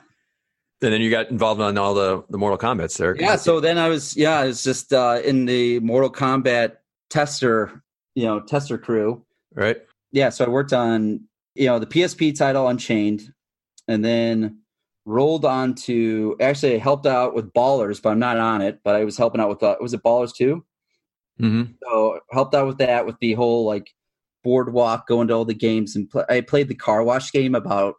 and 0.81 0.93
then 0.93 1.01
you 1.01 1.09
got 1.09 1.29
involved 1.31 1.59
on 1.61 1.77
all 1.77 1.93
the 1.95 2.23
the 2.29 2.37
mortal 2.37 2.57
combats 2.57 2.97
there 2.97 3.15
Yeah. 3.19 3.35
So 3.35 3.59
then 3.59 3.77
I 3.77 3.89
was 3.89 4.15
yeah, 4.15 4.39
I 4.39 4.45
was 4.45 4.63
just 4.63 4.93
uh 4.93 5.19
in 5.23 5.45
the 5.45 5.79
Mortal 5.79 6.11
Kombat 6.11 6.77
tester, 7.09 7.81
you 8.13 8.25
know, 8.25 8.39
tester 8.41 8.77
crew. 8.77 9.25
right 9.53 9.77
Yeah, 10.11 10.29
so 10.29 10.45
I 10.45 10.49
worked 10.49 10.73
on, 10.73 11.21
you 11.55 11.65
know, 11.67 11.79
the 11.79 11.87
PSP 11.87 12.37
title 12.37 12.67
Unchained 12.67 13.33
and 13.87 14.03
then 14.03 14.61
rolled 15.05 15.45
on 15.45 15.75
to 15.75 16.35
actually 16.41 16.75
I 16.75 16.79
helped 16.79 17.05
out 17.05 17.35
with 17.35 17.53
Ballers, 17.53 18.01
but 18.01 18.09
I'm 18.09 18.19
not 18.19 18.37
on 18.37 18.61
it, 18.61 18.79
but 18.83 18.95
I 18.95 19.03
was 19.03 19.17
helping 19.17 19.41
out 19.41 19.49
with 19.49 19.63
uh, 19.63 19.75
was 19.79 19.93
it 19.93 20.03
Ballers 20.03 20.33
too? 20.33 20.65
mm-hmm. 21.39 21.71
So 21.83 22.19
helped 22.31 22.55
out 22.55 22.67
with 22.67 22.77
that 22.79 23.05
with 23.05 23.17
the 23.19 23.33
whole 23.33 23.65
like 23.65 23.91
boardwalk, 24.43 25.07
going 25.07 25.27
to 25.27 25.33
all 25.33 25.45
the 25.45 25.53
games, 25.53 25.95
and 25.95 26.11
I 26.29 26.41
played 26.41 26.67
the 26.67 26.75
car 26.75 27.03
wash 27.03 27.31
game 27.31 27.55
about 27.55 27.95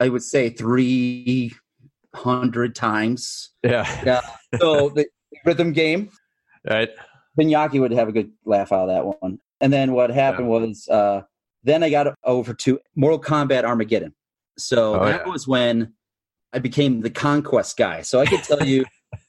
I 0.00 0.08
would 0.08 0.22
say 0.22 0.50
three 0.50 1.52
hundred 2.14 2.74
times. 2.74 3.50
yeah 3.62 4.02
Yeah. 4.04 4.20
So 4.58 4.88
the 4.94 5.06
rhythm 5.44 5.72
game, 5.72 6.10
right 6.68 6.90
Vinyaki 7.38 7.80
would 7.80 7.92
have 7.92 8.08
a 8.08 8.12
good 8.12 8.32
laugh 8.44 8.72
out 8.72 8.88
of 8.88 8.94
that 8.94 9.20
one. 9.20 9.38
And 9.60 9.72
then 9.72 9.92
what 9.92 10.10
happened 10.10 10.48
was 10.48 10.88
uh, 10.88 11.22
then 11.64 11.82
I 11.82 11.90
got 11.90 12.14
over 12.24 12.54
to 12.54 12.80
Mortal 12.96 13.20
Kombat 13.20 13.64
Armageddon. 13.64 14.14
So 14.58 15.00
Oh, 15.00 15.04
that 15.04 15.22
yeah. 15.26 15.32
was 15.32 15.46
when 15.48 15.92
I 16.52 16.58
became 16.58 17.00
the 17.00 17.10
conquest 17.10 17.76
guy. 17.76 18.02
So 18.02 18.20
I 18.20 18.26
could 18.26 18.42
tell 18.42 18.64
you 18.64 18.84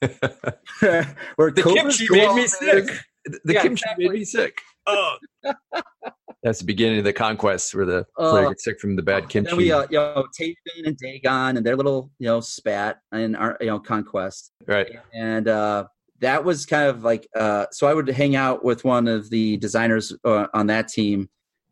where 1.36 1.50
the 1.50 1.62
kimchi 1.62 2.06
made 2.10 2.34
me 2.34 2.46
sick. 2.46 2.84
is. 2.84 3.00
The 3.44 3.52
Yeah, 3.54 3.62
kimchi 3.62 3.82
exactly. 3.84 4.08
made 4.08 4.14
me 4.18 4.24
sick. 4.24 4.58
Oh. 4.86 5.16
That's 6.42 6.58
the 6.60 6.64
beginning 6.64 6.98
of 6.98 7.04
the 7.04 7.12
conquest 7.12 7.74
where 7.74 7.84
the 7.84 8.06
Uh, 8.18 8.30
player 8.30 8.48
gets 8.48 8.64
sick 8.64 8.80
from 8.80 8.96
the 8.96 9.02
bad 9.02 9.28
kimchi. 9.28 9.50
Then 9.50 9.58
we, 9.58 9.70
uh, 9.72 9.82
you 9.90 9.98
know, 9.98 10.24
Taven 10.38 10.54
and 10.86 10.96
Daegon 10.98 11.56
and 11.58 11.66
their 11.66 11.76
little, 11.76 12.10
you 12.18 12.26
know, 12.26 12.40
spat 12.40 12.98
and 13.12 13.36
our, 13.36 13.58
you 13.60 13.66
know, 13.66 13.78
conquest, 13.78 14.50
right. 14.66 14.88
and 15.12 15.46
uh, 15.48 15.84
that 16.20 16.42
was 16.44 16.64
kind 16.64 16.88
of 16.88 17.02
like, 17.04 17.28
uh, 17.36 17.66
so 17.72 17.86
I 17.86 17.92
would 17.94 18.08
hang 18.08 18.36
out 18.36 18.64
with 18.64 18.84
one 18.84 19.06
of 19.06 19.28
the 19.28 19.58
designers 19.58 20.14
uh, 20.24 20.46
on 20.54 20.66
that 20.68 20.88
team, 20.88 21.28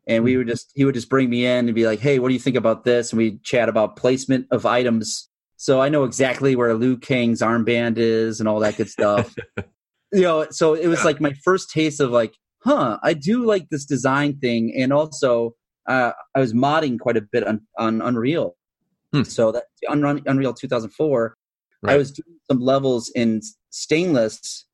and 0.09 0.23
we 0.23 0.35
would 0.35 0.47
just, 0.47 0.71
he 0.75 0.83
would 0.83 0.95
just 0.95 1.09
bring 1.09 1.29
me 1.29 1.45
in 1.45 1.67
and 1.67 1.75
be 1.75 1.85
like, 1.85 1.99
"Hey, 1.99 2.19
what 2.19 2.27
do 2.27 2.33
you 2.33 2.39
think 2.39 2.57
about 2.57 2.83
this?" 2.83 3.11
And 3.11 3.17
we 3.17 3.37
chat 3.43 3.69
about 3.69 3.95
placement 3.95 4.47
of 4.51 4.65
items. 4.65 5.29
So 5.55 5.81
I 5.81 5.87
know 5.87 6.03
exactly 6.03 6.55
where 6.55 6.73
Liu 6.73 6.97
Kang's 6.97 7.41
armband 7.41 7.97
is 7.97 8.39
and 8.39 8.49
all 8.49 8.59
that 8.59 8.75
good 8.75 8.89
stuff. 8.89 9.33
you 10.11 10.21
know, 10.21 10.47
so 10.49 10.73
it 10.73 10.87
was 10.87 11.05
like 11.05 11.21
my 11.21 11.33
first 11.43 11.69
taste 11.69 12.01
of 12.01 12.11
like 12.11 12.33
huh, 12.63 12.97
I 13.03 13.13
do 13.13 13.45
like 13.45 13.69
this 13.69 13.85
design 13.85 14.37
thing, 14.39 14.73
and 14.75 14.91
also 14.91 15.55
uh, 15.87 16.11
I 16.35 16.39
was 16.39 16.53
modding 16.53 16.99
quite 16.99 17.17
a 17.17 17.21
bit 17.21 17.45
on 17.47 17.61
on 17.77 18.01
Unreal. 18.01 18.55
Hmm. 19.13 19.23
So 19.23 19.51
that 19.51 19.63
Unreal, 19.87 20.19
Unreal 20.25 20.53
2004, 20.53 21.35
I 21.87 21.97
was 21.97 22.11
doing 22.11 22.37
some 22.49 22.59
levels 22.59 23.11
in 23.15 23.41
stainless, 23.71 24.65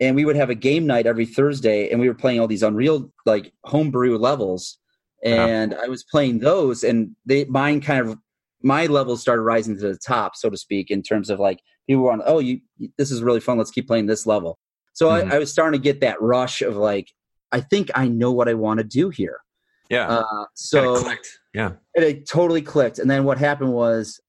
and 0.00 0.16
we 0.16 0.24
would 0.24 0.36
have 0.36 0.50
a 0.50 0.54
game 0.54 0.86
night 0.86 1.06
every 1.06 1.26
Thursday, 1.26 1.90
and 1.90 2.00
we 2.00 2.08
were 2.08 2.14
playing 2.14 2.40
all 2.40 2.46
these 2.48 2.62
Unreal 2.62 3.12
like 3.26 3.52
homebrew 3.64 4.16
levels, 4.18 4.78
and 5.22 5.74
I 5.74 5.88
was 5.88 6.04
playing 6.04 6.38
those, 6.40 6.82
and 6.82 7.14
they 7.26 7.44
mine 7.44 7.80
kind 7.80 8.00
of 8.00 8.18
my 8.62 8.86
levels 8.86 9.20
started 9.20 9.42
rising 9.42 9.76
to 9.76 9.88
the 9.92 9.98
top, 9.98 10.36
so 10.36 10.50
to 10.50 10.56
speak, 10.56 10.90
in 10.90 11.02
terms 11.02 11.30
of 11.30 11.38
like 11.38 11.60
people 11.86 12.02
were 12.02 12.12
on, 12.12 12.22
oh, 12.26 12.38
you 12.38 12.60
this 12.98 13.10
is 13.10 13.22
really 13.22 13.40
fun. 13.40 13.58
Let's 13.58 13.70
keep 13.70 13.86
playing 13.86 14.06
this 14.06 14.26
level. 14.26 14.58
So 14.92 15.08
Mhm. 15.08 15.30
I, 15.32 15.36
I 15.36 15.38
was 15.38 15.50
starting 15.50 15.80
to 15.80 15.82
get 15.82 16.00
that 16.00 16.20
rush 16.20 16.60
of 16.62 16.76
like, 16.76 17.08
I 17.52 17.60
think 17.60 17.90
I 17.94 18.08
know 18.08 18.32
what 18.32 18.48
I 18.48 18.54
want 18.54 18.78
to 18.78 18.84
do 18.84 19.08
here. 19.08 19.40
Yeah. 19.88 20.08
Uh, 20.08 20.44
so 20.54 21.02
clicked. 21.02 21.28
Yeah. 21.54 21.72
it, 21.94 22.02
it 22.02 22.28
totally 22.28 22.62
clicked. 22.62 22.98
And 22.98 23.10
then 23.10 23.24
what 23.24 23.38
happened 23.38 23.72
was 23.72 24.20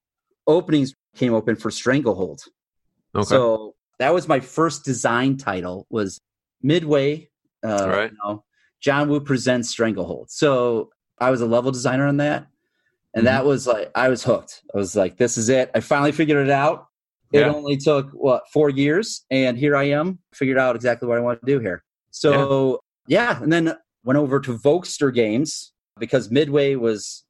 openings 0.48 0.94
came 1.16 1.34
open 1.34 1.56
for 1.56 1.70
Stranglehold. 1.72 2.42
Okay. 3.14 3.26
So 3.26 3.76
that 4.02 4.16
was 4.16 4.28
my 4.28 4.40
first 4.40 4.84
design 4.84 5.38
title 5.38 5.86
was 5.92 6.20
Midway. 6.64 7.30
Uh, 7.64 7.88
right. 7.88 8.12
you 8.12 8.18
know, 8.24 8.44
John 8.80 9.08
Woo 9.10 9.20
presents 9.20 9.70
Stranglehold. 9.70 10.32
So 10.32 10.90
I 11.20 11.30
was 11.30 11.42
a 11.42 11.46
level 11.46 11.72
designer 11.72 12.08
on 12.08 12.18
that. 12.18 12.48
And 13.14 13.26
Mm-hmm. 13.26 13.26
that 13.26 13.46
was 13.46 13.68
like, 13.68 13.92
I 13.94 14.10
was 14.10 14.24
hooked. 14.24 14.64
I 14.74 14.78
was 14.80 14.96
like, 14.96 15.18
this 15.18 15.38
is 15.38 15.50
it. 15.50 15.70
I 15.76 15.82
finally 15.82 16.12
figured 16.14 16.44
it 16.48 16.52
out. 16.52 16.88
It 17.32 17.42
Yeah. 17.42 17.54
only 17.54 17.78
took, 17.78 18.10
what, 18.14 18.42
four 18.52 18.72
years? 18.72 19.24
And 19.30 19.56
here 19.56 19.76
I 19.76 19.84
am, 19.84 20.18
figured 20.34 20.58
out 20.58 20.76
exactly 20.76 21.08
what 21.08 21.20
I 21.20 21.22
want 21.22 21.40
to 21.40 21.46
do 21.46 21.60
here. 21.60 21.84
So, 22.10 22.80
yeah. 23.08 23.40
And 23.44 23.54
then 23.54 23.76
went 24.04 24.18
over 24.18 24.40
to 24.40 24.58
Vogster 24.58 25.14
Games 25.14 25.74
because 26.00 26.32
Midway 26.32 26.74
was, 26.74 27.24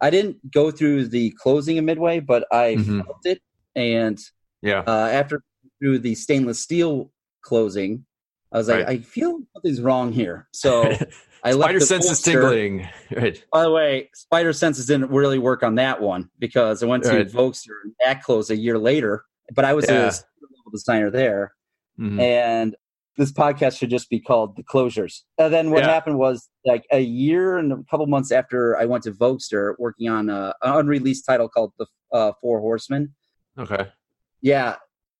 I 0.00 0.10
didn't 0.10 0.52
go 0.52 0.70
through 0.70 1.08
the 1.08 1.30
closing 1.42 1.78
of 1.78 1.84
Midway, 1.84 2.20
but 2.20 2.46
I 2.52 2.76
Mhm. 2.78 3.04
felt 3.04 3.26
it. 3.26 3.40
And 3.74 4.20
Yeah. 4.62 4.84
uh, 4.86 5.08
after 5.10 5.42
through 5.80 5.98
the 6.00 6.14
stainless 6.14 6.60
steel 6.60 7.12
closing, 7.42 8.04
I 8.52 8.58
was 8.58 8.68
like, 8.68 8.86
Right. 8.86 8.98
I 9.00 9.02
feel 9.02 9.40
something's 9.54 9.80
wrong 9.80 10.12
here. 10.12 10.48
So 10.52 10.82
I 11.44 11.52
left 11.52 11.70
Spider 11.70 11.80
sense 11.80 12.10
is 12.10 12.22
tingling. 12.22 12.88
Right. 13.16 13.42
By 13.52 13.62
the 13.62 13.70
way, 13.70 14.10
Spider 14.14 14.52
Senses 14.52 14.86
didn't 14.86 15.10
really 15.10 15.38
work 15.38 15.62
on 15.62 15.76
that 15.76 16.00
one 16.00 16.30
because 16.38 16.82
I 16.82 16.86
went 16.86 17.04
to 17.04 17.10
Right. 17.10 17.28
Vogster 17.28 17.72
and 17.84 17.92
that 18.04 18.22
closed 18.22 18.50
a 18.50 18.56
year 18.56 18.78
later. 18.78 19.24
But 19.54 19.64
I 19.64 19.74
was 19.74 19.86
Yeah. 19.88 19.94
a 19.94 20.04
level 20.04 20.70
designer 20.72 21.10
there, 21.10 21.52
Mhm. 22.00 22.20
and 22.20 22.76
this 23.16 23.32
podcast 23.32 23.78
should 23.78 23.90
just 23.90 24.10
be 24.10 24.20
called 24.20 24.56
the 24.56 24.62
closures. 24.64 25.22
And 25.38 25.54
then 25.54 25.70
what 25.70 25.84
Yeah. 25.84 25.88
happened 25.90 26.18
was 26.18 26.48
like 26.64 26.84
a 26.90 26.98
year 27.00 27.56
and 27.58 27.72
a 27.72 27.82
couple 27.90 28.06
months 28.06 28.30
after 28.32 28.76
I 28.76 28.84
went 28.86 29.04
to 29.04 29.12
Vogster, 29.12 29.74
working 29.78 30.08
on 30.08 30.28
a, 30.28 30.52
an 30.62 30.72
unreleased 30.80 31.24
title 31.24 31.48
called 31.48 31.72
the 31.78 31.86
uh, 32.12 32.32
Four 32.40 32.60
Horsemen. 32.60 33.14
Okay. 33.58 33.88
Yeah, 34.42 34.76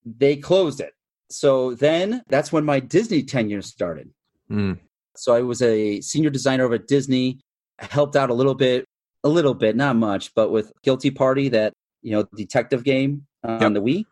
they 0.07 0.37
closed 0.37 0.81
it. 0.81 0.93
So 1.29 1.75
then 1.75 2.23
that's 2.29 2.53
when 2.53 2.65
my 2.65 2.79
Disney 2.81 3.23
tenure 3.25 3.63
started. 3.63 4.11
Mm. 4.51 4.79
So 5.17 5.35
I 5.35 5.43
was 5.43 5.61
a 5.61 6.01
senior 6.01 6.31
designer 6.31 6.65
over 6.65 6.75
at 6.77 6.87
Disney. 6.87 7.41
I 7.81 7.87
helped 7.87 8.15
out 8.17 8.31
a 8.31 8.35
little 8.35 8.55
bit, 8.55 8.85
a 9.25 9.29
little 9.29 9.55
bit, 9.55 9.75
not 9.77 9.97
much, 9.97 10.33
but 10.35 10.51
with 10.51 10.73
Guilty 10.83 11.11
Party, 11.11 11.49
that 11.51 11.73
you 12.03 12.13
know 12.13 12.25
detective 12.37 12.85
game 12.85 13.27
uh, 13.47 13.53
Yep. 13.53 13.63
on 13.63 13.73
the 13.75 13.83
Wii, 13.83 14.05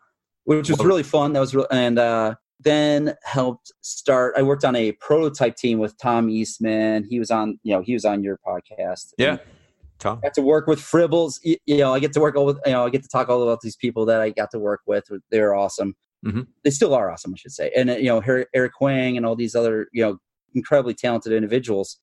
which 0.43 0.69
was 0.69 0.79
it. 0.79 0.85
really 0.85 1.03
fun. 1.03 1.33
That 1.33 1.39
was 1.39 1.55
real, 1.55 1.67
and 1.71 1.97
uh, 1.97 2.35
then 2.59 3.15
helped 3.23 3.71
start. 3.81 4.33
I 4.37 4.41
worked 4.41 4.65
on 4.65 4.75
a 4.75 4.91
prototype 4.93 5.55
team 5.55 5.79
with 5.79 5.97
Tom 5.97 6.29
Eastman. 6.29 7.05
He 7.09 7.19
was 7.19 7.31
on, 7.31 7.59
you 7.63 7.73
know, 7.75 7.81
he 7.81 7.93
was 7.93 8.03
on 8.05 8.23
your 8.23 8.37
podcast. 8.45 9.13
Yeah. 9.17 9.37
Tom. 9.99 10.19
got 10.21 10.33
to 10.35 10.41
work 10.41 10.67
with 10.67 10.79
Fribbles. 10.79 11.39
You, 11.43 11.57
you 11.65 11.77
know, 11.77 11.93
I 11.93 11.99
get 11.99 12.13
to 12.13 12.19
work 12.19 12.35
all 12.35 12.45
with, 12.45 12.59
you 12.65 12.71
know, 12.71 12.85
I 12.85 12.89
get 12.89 13.03
to 13.03 13.09
talk 13.09 13.29
all 13.29 13.41
about 13.43 13.61
these 13.61 13.75
people 13.75 14.05
that 14.05 14.21
I 14.21 14.29
got 14.29 14.51
to 14.51 14.59
work 14.59 14.81
with. 14.85 15.05
They're 15.31 15.55
awesome. 15.55 15.95
Mhm. 16.25 16.47
They 16.63 16.69
still 16.71 16.93
are 16.93 17.11
awesome, 17.11 17.33
I 17.33 17.37
should 17.37 17.51
say. 17.51 17.71
And 17.75 17.89
uh, 17.89 17.95
you 17.97 18.05
know, 18.07 18.19
Eric 18.53 18.81
Wang 18.81 19.15
and 19.17 19.25
all 19.25 19.35
these 19.35 19.55
other, 19.55 19.87
you 19.93 20.03
know, 20.03 20.17
incredibly 20.53 20.93
talented 20.93 21.33
individuals. 21.33 21.99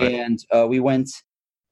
And 0.00 0.38
uh, 0.54 0.66
we 0.66 0.80
went 0.80 1.10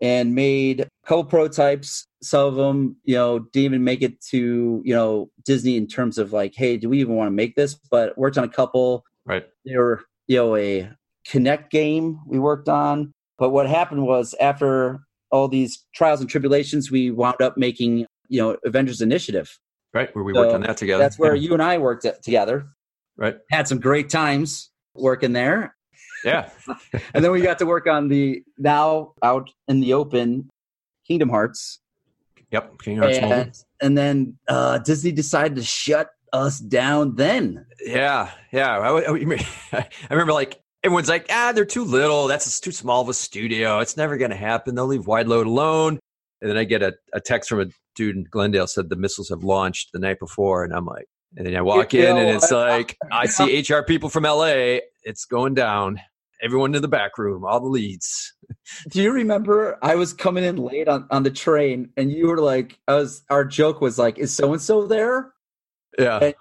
and 0.00 0.34
made 0.34 0.80
a 0.80 0.88
couple 1.06 1.24
prototypes. 1.24 2.06
Some 2.22 2.46
of 2.46 2.54
them, 2.56 2.96
you 3.04 3.14
know, 3.14 3.38
didn't 3.38 3.64
even 3.66 3.84
make 3.84 4.02
it 4.02 4.20
to, 4.30 4.82
you 4.84 4.94
know, 4.94 5.30
Disney 5.44 5.76
in 5.76 5.86
terms 5.86 6.18
of 6.18 6.32
like, 6.32 6.54
hey, 6.56 6.76
do 6.76 6.88
we 6.88 7.00
even 7.00 7.14
want 7.14 7.28
to 7.28 7.32
make 7.32 7.54
this? 7.54 7.74
But 7.90 8.18
worked 8.18 8.36
on 8.36 8.44
a 8.44 8.48
couple 8.48 9.04
Right. 9.24 9.46
they 9.64 9.76
were 9.76 10.02
you 10.26 10.36
know 10.36 10.56
a 10.56 10.90
Kinect 11.28 11.70
game 11.70 12.18
we 12.26 12.40
worked 12.40 12.68
on 12.68 13.12
but 13.38 13.50
what 13.50 13.68
happened 13.68 14.04
was 14.04 14.34
after 14.40 14.98
all 15.32 15.48
these 15.48 15.84
trials 15.94 16.20
and 16.20 16.30
tribulations 16.30 16.90
we 16.90 17.10
wound 17.10 17.40
up 17.42 17.56
making 17.56 18.06
you 18.28 18.40
know 18.40 18.56
avengers 18.64 19.00
initiative 19.00 19.58
Right. 19.94 20.14
Where 20.16 20.24
we 20.24 20.32
So, 20.32 20.40
worked 20.40 20.54
on 20.54 20.62
that 20.62 20.78
together. 20.78 21.02
that's 21.02 21.18
where 21.18 21.34
yeah. 21.34 21.42
you 21.42 21.52
and 21.54 21.62
i 21.62 21.76
worked 21.78 22.04
at, 22.04 22.22
together 22.22 22.66
Right. 23.16 23.36
had 23.50 23.66
some 23.68 23.78
great 23.80 24.08
times 24.08 24.70
working 24.94 25.32
there 25.32 25.74
Yeah. 26.24 26.48
and 27.14 27.24
then 27.24 27.30
we 27.32 27.40
got 27.42 27.58
to 27.58 27.66
work 27.66 27.86
on 27.86 28.08
the 28.08 28.42
now 28.58 29.12
out 29.22 29.50
in 29.68 29.80
the 29.80 29.92
open 29.94 30.48
kingdom 31.06 31.28
hearts 31.30 31.80
Yep. 32.52 32.78
King 32.82 32.98
Hearts 32.98 33.18
Mobile. 33.20 33.32
and, 33.32 33.54
and 33.82 33.98
then 33.98 34.38
uh, 34.48 34.78
disney 34.78 35.10
decided 35.12 35.56
to 35.56 35.62
shut 35.64 36.08
us 36.32 36.58
down 36.58 37.14
then 37.16 37.64
Yeah, 37.84 38.30
yeah. 38.52 38.78
I, 38.78 38.88
I, 38.88 39.12
I 39.72 39.88
remember 40.10 40.32
like 40.32 40.58
everyone's 40.84 41.08
like, 41.08 41.26
ah, 41.30 41.52
they're 41.52 41.64
too 41.64 41.84
little. 41.84 42.26
That's 42.26 42.60
too 42.60 42.72
small 42.72 43.02
of 43.02 43.08
a 43.08 43.14
studio. 43.14 43.78
It's 43.78 43.96
never 43.96 44.16
going 44.16 44.30
to 44.30 44.36
happen. 44.36 44.74
They'll 44.74 44.86
leave 44.86 45.04
Wideload 45.04 45.46
alone. 45.46 45.98
And 46.40 46.50
then 46.50 46.58
I 46.58 46.64
get 46.64 46.82
a, 46.82 46.94
a 47.12 47.20
text 47.20 47.48
from 47.48 47.60
a 47.60 47.66
dude 47.94 48.16
in 48.16 48.24
Glendale 48.24 48.66
said 48.66 48.88
the 48.88 48.96
missiles 48.96 49.28
have 49.28 49.44
launched 49.44 49.90
the 49.92 49.98
night 49.98 50.18
before, 50.18 50.64
and 50.64 50.72
I'm 50.72 50.86
like, 50.86 51.06
and 51.36 51.46
then 51.46 51.56
I 51.56 51.62
walk 51.62 51.94
in 51.94 52.16
and 52.16 52.28
it's 52.28 52.50
like 52.50 52.98
I 53.10 53.26
see 53.26 53.60
HR 53.60 53.82
people 53.82 54.08
from 54.08 54.24
LA. 54.24 54.78
It's 55.02 55.24
going 55.24 55.54
down. 55.54 56.00
Everyone 56.42 56.74
in 56.74 56.82
the 56.82 56.88
back 56.88 57.18
room, 57.18 57.44
all 57.44 57.60
the 57.60 57.68
leads. 57.68 58.34
Do 58.90 59.00
you 59.00 59.12
remember 59.12 59.78
I 59.80 59.94
was 59.94 60.12
coming 60.12 60.42
in 60.42 60.56
late 60.56 60.88
on, 60.88 61.06
on 61.10 61.22
the 61.22 61.30
train 61.30 61.90
and 61.96 62.10
you 62.10 62.26
were 62.26 62.40
like, 62.40 62.80
I 62.88 62.96
was, 62.96 63.22
our 63.30 63.44
joke 63.44 63.80
was 63.80 63.96
like, 63.96 64.18
is 64.18 64.34
so 64.34 64.52
and 64.52 64.60
so 64.60 64.86
there? 64.86 65.32
Yeah, 65.96 66.18
Hey. 66.18 66.34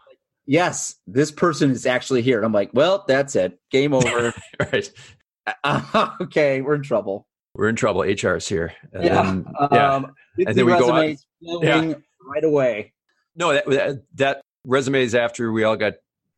Yes, 0.45 0.95
this 1.07 1.31
person 1.31 1.71
is 1.71 1.86
actually 1.86 2.21
here. 2.21 2.38
And 2.38 2.45
I'm 2.45 2.53
like, 2.53 2.71
well, 2.74 3.05
that's 3.07 3.36
it. 3.36 3.60
Game 3.71 3.93
over. 3.93 4.33
right. 4.60 4.91
okay, 6.21 6.62
we're 6.62 6.75
in 6.75 6.83
trouble. 6.83 7.27
We're 7.55 7.69
in 7.69 7.75
trouble. 7.75 8.01
HR's 8.03 8.48
here. 8.48 8.74
And 8.93 9.03
Yeah. 9.03 9.24
then- 9.24 9.45
yeah. 9.71 9.93
Um, 9.95 10.13
And 10.38 10.55
then 10.55 10.65
we 10.65 10.71
go 10.74 10.79
resumes 10.91 11.25
flowing 11.43 12.03
right 12.25 12.43
away. 12.43 12.93
No, 13.36 13.53
that, 13.53 13.65
that 13.69 14.03
that 14.15 14.41
resume 14.65 15.01
is 15.03 15.15
after 15.15 15.51
we 15.51 15.63
all 15.63 15.75
got 15.77 15.93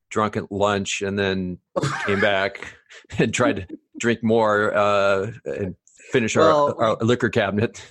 drunk 0.09 0.37
at 0.37 0.51
lunch 0.51 1.01
and 1.01 1.17
then 1.17 1.57
came 2.05 2.19
back 2.19 2.75
and 3.17 3.33
tried 3.33 3.55
to 3.57 3.67
drink 3.99 4.23
more 4.23 4.73
uh, 4.75 5.31
and 5.45 5.75
finish 6.11 6.35
Well- 6.35 6.75
our, 6.79 6.83
our 6.83 6.97
liquor 6.97 7.29
cabinet. 7.29 7.81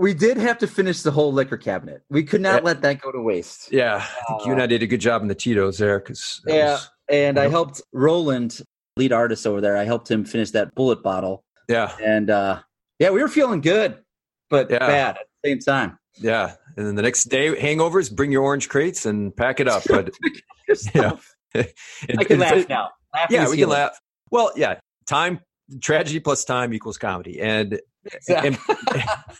We 0.00 0.14
did 0.14 0.38
have 0.38 0.56
to 0.58 0.66
finish 0.66 1.02
the 1.02 1.10
whole 1.10 1.30
liquor 1.30 1.58
cabinet. 1.58 2.02
We 2.08 2.22
could 2.24 2.40
not 2.40 2.62
Yeah. 2.62 2.66
let 2.66 2.80
that 2.82 3.02
go 3.02 3.12
to 3.12 3.20
waste. 3.20 3.70
Yeah, 3.70 3.96
I 3.96 4.24
think 4.28 4.46
you 4.46 4.52
and 4.52 4.62
I 4.62 4.66
did 4.66 4.82
a 4.82 4.86
good 4.86 5.00
job 5.00 5.20
in 5.20 5.28
the 5.28 5.34
Tito's 5.34 5.76
there 5.76 5.98
because 6.00 6.40
Yeah. 6.46 6.78
And 7.10 7.38
I 7.38 7.48
helped 7.48 7.82
Roland, 7.92 8.62
lead 8.96 9.12
artist 9.12 9.46
over 9.46 9.60
there, 9.60 9.76
I 9.76 9.84
helped 9.84 10.10
him 10.10 10.24
finish 10.24 10.52
that 10.52 10.74
bullet 10.74 11.02
bottle. 11.02 11.44
yeah, 11.68 11.94
And 12.02 12.30
uh, 12.30 12.62
yeah, 12.98 13.10
we 13.10 13.20
were 13.20 13.28
feeling 13.28 13.60
good, 13.60 13.98
but 14.48 14.70
Yeah. 14.70 14.78
bad 14.78 15.16
at 15.18 15.26
the 15.42 15.50
same 15.50 15.58
time. 15.58 15.98
yeah. 16.16 16.54
And 16.78 16.86
then 16.86 16.94
the 16.94 17.02
next 17.02 17.24
day, 17.24 17.54
hangovers, 17.54 18.10
bring 18.14 18.32
your 18.32 18.42
orange 18.42 18.68
crates 18.70 19.04
and 19.04 19.36
pack 19.36 19.60
it 19.60 19.68
up. 19.68 19.82
But 19.86 20.14
Yeah. 20.94 21.16
it- 21.54 21.74
I 22.18 22.24
can 22.24 22.36
it- 22.36 22.38
laugh 22.38 22.52
it- 22.54 22.68
now. 22.70 22.88
Laugh 23.12 23.30
Yeah, 23.30 23.48
we 23.50 23.58
can 23.58 23.68
laugh. 23.68 23.98
Well, 24.30 24.50
yeah, 24.56 24.78
time 25.06 25.40
tragedy 25.82 26.20
plus 26.20 26.44
time 26.46 26.72
equals 26.72 26.96
comedy, 26.96 27.38
and 27.40 27.78
Exactly. 28.10 28.56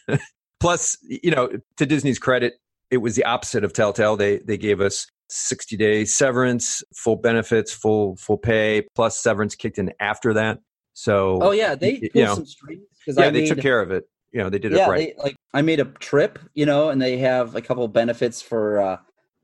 and 0.08 0.20
plus, 0.60 0.96
you 1.02 1.30
know, 1.30 1.50
to 1.76 1.86
Disney's 1.86 2.18
credit, 2.18 2.54
it 2.90 2.98
was 2.98 3.16
the 3.16 3.24
opposite 3.24 3.64
of 3.64 3.72
Telltale. 3.72 4.16
They 4.16 4.38
they 4.38 4.56
gave 4.56 4.80
us 4.80 5.06
60 5.28 5.76
day 5.76 6.04
severance, 6.04 6.82
full 6.94 7.16
benefits, 7.16 7.72
full 7.72 8.16
full 8.16 8.38
pay, 8.38 8.86
plus 8.94 9.18
severance 9.20 9.54
kicked 9.54 9.78
in 9.78 9.92
after 10.00 10.34
that. 10.34 10.58
So 10.92 11.38
oh 11.40 11.52
yeah, 11.52 11.74
they 11.74 11.92
you 12.02 12.10
pulled 12.10 12.24
know, 12.24 12.34
some 12.34 12.46
strings 12.46 12.82
because 12.98 13.18
yeah, 13.18 13.26
I 13.26 13.30
they 13.30 13.40
made, 13.40 13.48
took 13.48 13.60
care 13.60 13.80
of 13.80 13.90
it. 13.90 14.04
You 14.32 14.40
know, 14.42 14.50
they 14.50 14.58
did 14.58 14.72
it 14.72 14.86
right. 14.86 15.16
they, 15.16 15.22
like 15.22 15.36
I 15.54 15.62
made 15.62 15.80
a 15.80 15.86
trip, 15.86 16.38
you 16.54 16.66
know, 16.66 16.90
and 16.90 17.00
they 17.02 17.16
have 17.18 17.56
a 17.56 17.62
couple 17.62 17.84
of 17.84 17.92
benefits 17.92 18.40
for 18.42 18.80
uh, 18.80 18.96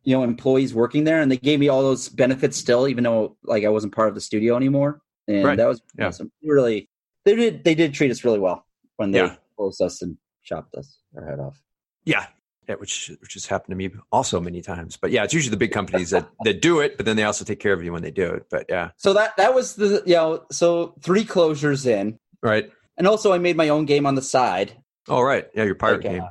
you 0.04 0.16
know 0.16 0.22
employees 0.22 0.74
working 0.74 1.04
there, 1.04 1.20
and 1.20 1.30
they 1.30 1.36
gave 1.36 1.58
me 1.58 1.68
all 1.68 1.82
those 1.82 2.08
benefits 2.08 2.56
still, 2.56 2.86
even 2.86 3.04
though 3.04 3.36
like 3.44 3.64
I 3.64 3.68
wasn't 3.68 3.94
part 3.94 4.08
of 4.08 4.14
the 4.14 4.20
studio 4.20 4.56
anymore, 4.56 5.00
and 5.26 5.44
Right. 5.44 5.56
that 5.56 5.66
was 5.66 5.82
Yeah. 5.98 6.08
awesome. 6.08 6.30
Really, 6.42 6.88
they 7.24 7.34
did 7.34 7.64
they 7.64 7.74
did 7.74 7.94
treat 7.94 8.10
us 8.10 8.24
really 8.24 8.38
well 8.38 8.64
when 8.96 9.10
they 9.12 9.18
Yeah. 9.20 9.36
closed 9.56 9.80
us 9.82 10.02
and 10.02 10.16
chopped 10.46 10.74
us 10.76 10.98
our 11.16 11.26
head 11.26 11.40
off. 11.40 11.60
yeah, 12.04 12.26
Yeah, 12.68 12.76
which 12.76 13.10
which 13.20 13.34
has 13.34 13.44
happened 13.46 13.72
to 13.72 13.76
me 13.76 13.90
also 14.10 14.40
many 14.40 14.62
times. 14.62 14.96
But 14.96 15.10
yeah, 15.10 15.24
it's 15.24 15.34
usually 15.34 15.50
the 15.50 15.56
big 15.58 15.72
companies 15.72 16.10
that 16.10 16.28
that 16.44 16.62
do 16.62 16.80
it, 16.80 16.96
but 16.96 17.04
then 17.04 17.16
they 17.16 17.24
also 17.24 17.44
take 17.44 17.60
care 17.60 17.72
of 17.74 17.82
you 17.84 17.92
when 17.92 18.02
they 18.02 18.10
do 18.10 18.32
it. 18.32 18.46
But 18.50 18.66
yeah, 18.68 18.90
So 18.96 19.12
that 19.12 19.36
that 19.36 19.54
was 19.54 19.74
the 19.76 20.02
you 20.06 20.14
know 20.14 20.44
so 20.50 20.94
three 21.02 21.24
closures 21.24 21.84
in, 21.86 22.18
right. 22.42 22.70
and 22.96 23.06
also 23.06 23.32
I 23.32 23.38
made 23.38 23.56
my 23.56 23.68
own 23.68 23.84
game 23.84 24.06
on 24.06 24.14
the 24.14 24.22
side. 24.22 24.72
All 25.08 25.24
right. 25.24 25.46
Yeah, 25.54 25.64
your 25.64 25.74
pirate 25.76 26.04
Like, 26.04 26.06
uh, 26.06 26.18
game. 26.20 26.28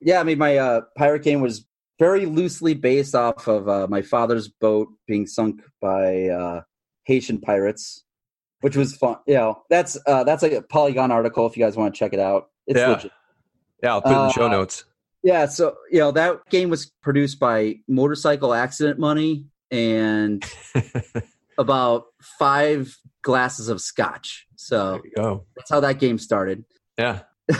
Yeah, 0.00 0.20
I 0.20 0.24
mean 0.24 0.38
my 0.38 0.56
uh, 0.58 0.80
pirate 0.98 1.22
game 1.22 1.40
was 1.40 1.64
very 1.98 2.26
loosely 2.26 2.74
based 2.74 3.14
off 3.14 3.46
of 3.46 3.68
uh, 3.68 3.86
my 3.88 4.02
father's 4.02 4.48
boat 4.48 4.88
being 5.06 5.26
sunk 5.26 5.62
by 5.80 6.26
uh, 6.28 6.60
Haitian 7.04 7.40
pirates, 7.40 8.04
which 8.60 8.76
was 8.76 8.94
fun. 8.96 9.16
You 9.26 9.34
know, 9.34 9.62
that's 9.70 9.96
uh, 10.06 10.24
that's 10.24 10.42
like 10.42 10.52
a 10.52 10.60
Polygon 10.62 11.10
article 11.12 11.46
if 11.46 11.56
you 11.56 11.64
guys 11.64 11.76
want 11.76 11.94
to 11.94 11.98
check 11.98 12.12
it 12.12 12.20
out. 12.20 12.50
It's 12.66 12.78
Yeah. 12.78 12.88
legit. 12.90 13.12
Yeah, 13.84 13.92
I'll 13.92 14.02
put 14.02 14.12
it 14.12 14.14
in 14.14 14.26
the 14.28 14.32
show 14.32 14.46
uh, 14.46 14.48
notes. 14.48 14.84
Yeah, 15.22 15.46
so 15.46 15.76
you 15.90 15.98
know 15.98 16.10
that 16.12 16.40
game 16.50 16.70
was 16.70 16.90
produced 17.02 17.38
by 17.38 17.76
Motorcycle 17.86 18.54
Accident 18.54 18.98
Money 18.98 19.46
and 19.70 20.42
about 21.58 22.04
five 22.38 22.96
glasses 23.22 23.68
of 23.68 23.80
scotch. 23.80 24.46
So 24.56 24.92
There 24.92 25.00
you 25.04 25.12
go. 25.16 25.44
that's 25.56 25.70
how 25.70 25.80
that 25.80 25.98
game 25.98 26.18
started. 26.18 26.64
Yeah. 26.98 27.20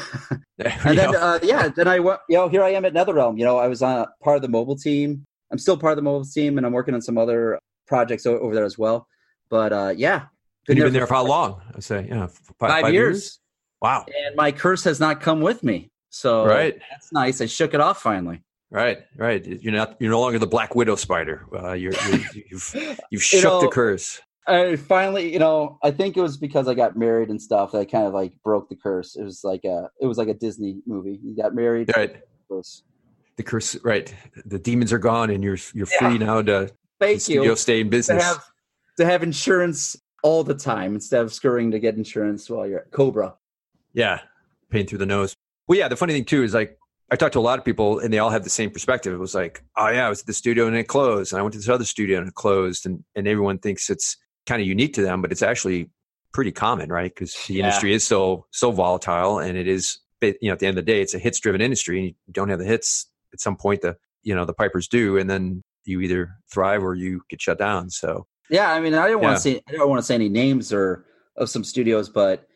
And 0.56 0.96
then 0.96 1.14
uh, 1.16 1.40
yeah, 1.42 1.68
then 1.68 1.88
I 1.88 1.98
went. 1.98 2.20
You 2.28 2.36
know, 2.36 2.48
here 2.48 2.62
I 2.62 2.70
am 2.70 2.84
at 2.84 2.94
NetherRealm. 2.94 3.38
You 3.38 3.44
know, 3.44 3.58
I 3.58 3.66
was 3.66 3.82
on 3.82 3.98
a, 3.98 4.06
part 4.22 4.36
of 4.36 4.42
the 4.42 4.48
mobile 4.48 4.76
team. 4.76 5.26
I'm 5.50 5.58
still 5.58 5.76
part 5.76 5.92
of 5.92 5.96
the 5.96 6.02
mobile 6.02 6.24
team, 6.24 6.56
and 6.56 6.66
I'm 6.66 6.72
working 6.72 6.94
on 6.94 7.02
some 7.02 7.18
other 7.18 7.58
projects 7.88 8.24
o- 8.24 8.38
over 8.38 8.54
there 8.54 8.64
as 8.64 8.78
well. 8.78 9.06
But 9.50 9.72
uh, 9.72 9.92
yeah, 9.96 10.26
and 10.68 10.78
you've 10.78 10.86
been 10.86 10.92
there 10.94 11.06
for 11.08 11.14
how 11.14 11.26
long? 11.26 11.60
I 11.76 11.80
say, 11.80 12.06
yeah, 12.08 12.24
f- 12.24 12.40
fi- 12.58 12.82
Five, 12.82 12.94
years. 12.94 13.40
Wow. 13.82 14.06
and 14.06 14.36
my 14.36 14.52
curse 14.52 14.84
has 14.84 15.00
not 15.00 15.20
come 15.20 15.40
with 15.40 15.62
me. 15.64 15.90
So 16.14 16.46
Right. 16.46 16.78
that's 16.90 17.12
nice. 17.12 17.40
I 17.40 17.46
shook 17.46 17.74
it 17.74 17.80
off 17.80 18.00
finally. 18.00 18.40
Right, 18.70 18.98
right. 19.16 19.44
You're 19.44 19.72
not. 19.72 19.96
You're 20.00 20.10
no 20.12 20.20
longer 20.20 20.38
the 20.38 20.46
Black 20.46 20.74
Widow 20.76 20.94
spider. 20.96 21.44
Uh, 21.52 21.72
you're, 21.72 21.92
you're 22.08 22.20
you've 22.34 22.74
you've 22.74 23.00
You 23.10 23.18
shook 23.18 23.60
the 23.62 23.68
curse. 23.68 24.20
I 24.46 24.76
finally, 24.76 25.32
you 25.32 25.38
know, 25.38 25.78
I 25.82 25.90
think 25.90 26.16
it 26.16 26.20
was 26.20 26.36
because 26.36 26.68
I 26.68 26.74
got 26.74 26.96
married 26.96 27.30
and 27.30 27.40
stuff 27.40 27.72
that 27.72 27.78
I 27.78 27.84
kind 27.84 28.06
of 28.06 28.12
like 28.14 28.32
broke 28.44 28.68
the 28.68 28.76
curse. 28.76 29.16
It 29.16 29.22
was 29.24 29.42
like 29.42 29.64
a, 29.64 29.90
it 30.00 30.06
was 30.06 30.18
like 30.18 30.28
a 30.28 30.34
Disney 30.34 30.82
movie. 30.86 31.18
You 31.22 31.34
got 31.36 31.54
married. 31.54 31.90
Right. 31.96 32.16
curse. 32.48 32.82
The 33.36 33.42
curse. 33.42 33.76
Right. 33.82 34.14
The 34.44 34.58
demons 34.58 34.92
are 34.92 34.98
gone, 34.98 35.30
and 35.30 35.42
you're 35.42 35.58
you're 35.74 35.88
Yeah. 35.90 35.98
free 36.10 36.18
now 36.18 36.42
to 36.42 36.70
Thank 37.00 37.28
you 37.28 37.56
stay 37.56 37.80
in 37.80 37.86
to 37.86 37.90
business. 37.90 38.22
have 38.22 38.44
to 38.98 39.04
have 39.04 39.22
insurance 39.24 39.96
all 40.22 40.44
the 40.44 40.54
time 40.54 40.94
instead 40.94 41.22
of 41.22 41.32
scurrying 41.32 41.70
to 41.72 41.78
get 41.80 41.96
insurance 41.96 42.48
while 42.48 42.66
you're 42.66 42.80
at 42.80 42.90
Cobra. 42.92 43.34
Yeah, 43.92 44.20
pain 44.70 44.86
through 44.86 44.98
the 44.98 45.06
nose. 45.06 45.34
Well, 45.68 45.78
yeah. 45.78 45.88
The 45.88 45.96
funny 45.96 46.12
thing 46.12 46.24
too 46.24 46.42
is 46.42 46.54
like 46.54 46.78
I 47.10 47.16
talked 47.16 47.34
to 47.34 47.38
a 47.38 47.40
lot 47.40 47.58
of 47.58 47.64
people, 47.64 47.98
and 47.98 48.12
they 48.12 48.18
all 48.18 48.30
have 48.30 48.44
the 48.44 48.50
same 48.50 48.70
perspective. 48.70 49.12
It 49.12 49.18
was 49.18 49.34
like, 49.34 49.62
oh 49.76 49.88
yeah, 49.88 50.06
I 50.06 50.08
was 50.08 50.20
at 50.20 50.26
the 50.26 50.32
studio 50.32 50.66
and 50.66 50.76
it 50.76 50.84
closed, 50.84 51.32
and 51.32 51.38
I 51.40 51.42
went 51.42 51.52
to 51.52 51.58
this 51.58 51.68
other 51.68 51.84
studio 51.84 52.18
and 52.18 52.28
it 52.28 52.34
closed, 52.34 52.86
and 52.86 53.04
and 53.14 53.28
everyone 53.28 53.58
thinks 53.58 53.90
it's 53.90 54.16
kind 54.46 54.60
of 54.60 54.68
unique 54.68 54.94
to 54.94 55.02
them, 55.02 55.22
but 55.22 55.32
it's 55.32 55.42
actually 55.42 55.90
pretty 56.32 56.52
common, 56.52 56.90
right? 56.90 57.14
Because 57.14 57.34
the 57.46 57.54
Yeah. 57.54 57.60
industry 57.66 57.92
is 57.94 58.06
so 58.06 58.46
so 58.50 58.70
volatile, 58.72 59.38
and 59.38 59.56
it 59.56 59.68
is 59.68 59.98
you 60.22 60.34
know 60.42 60.52
at 60.52 60.58
the 60.58 60.66
end 60.66 60.78
of 60.78 60.84
the 60.84 60.90
day, 60.92 61.00
it's 61.02 61.14
a 61.14 61.18
hits 61.18 61.38
driven 61.40 61.60
industry, 61.60 61.98
and 61.98 62.06
you 62.08 62.32
don't 62.32 62.48
have 62.48 62.58
the 62.58 62.64
hits 62.64 63.06
at 63.32 63.40
some 63.40 63.56
point. 63.56 63.82
The 63.82 63.96
you 64.22 64.34
know 64.34 64.44
the 64.44 64.54
pipers 64.54 64.88
do, 64.88 65.18
and 65.18 65.28
then 65.28 65.62
you 65.84 66.00
either 66.00 66.30
thrive 66.50 66.82
or 66.82 66.94
you 66.94 67.20
get 67.28 67.42
shut 67.42 67.58
down. 67.58 67.90
So 67.90 68.26
Yeah, 68.48 68.72
I 68.72 68.80
mean, 68.80 68.94
I 68.94 69.08
don't 69.08 69.22
want 69.22 69.36
to 69.36 69.40
say 69.40 69.60
I 69.68 69.72
don't 69.72 69.88
want 69.88 70.00
to 70.00 70.06
say 70.06 70.14
any 70.14 70.28
names 70.30 70.72
or 70.72 71.04
of 71.36 71.50
some 71.50 71.62
studios, 71.64 72.08
but 72.08 72.48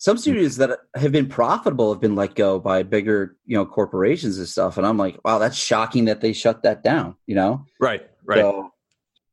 some 0.00 0.16
hmm. 0.16 0.22
studios 0.22 0.56
that 0.56 0.80
have 0.96 1.12
been 1.12 1.28
profitable 1.28 1.92
have 1.92 2.00
been 2.00 2.16
let 2.16 2.34
go 2.34 2.58
by 2.58 2.82
bigger, 2.82 3.36
you 3.44 3.56
know, 3.56 3.64
corporations 3.66 4.38
and 4.38 4.48
stuff. 4.48 4.76
And 4.78 4.86
I'm 4.86 4.96
like, 4.96 5.18
wow, 5.24 5.38
that's 5.38 5.56
shocking 5.56 6.06
that 6.06 6.22
they 6.22 6.32
shut 6.32 6.62
that 6.64 6.82
down. 6.82 7.14
You 7.26 7.36
know, 7.36 7.66
right, 7.78 8.02
right. 8.24 8.40
So, 8.40 8.70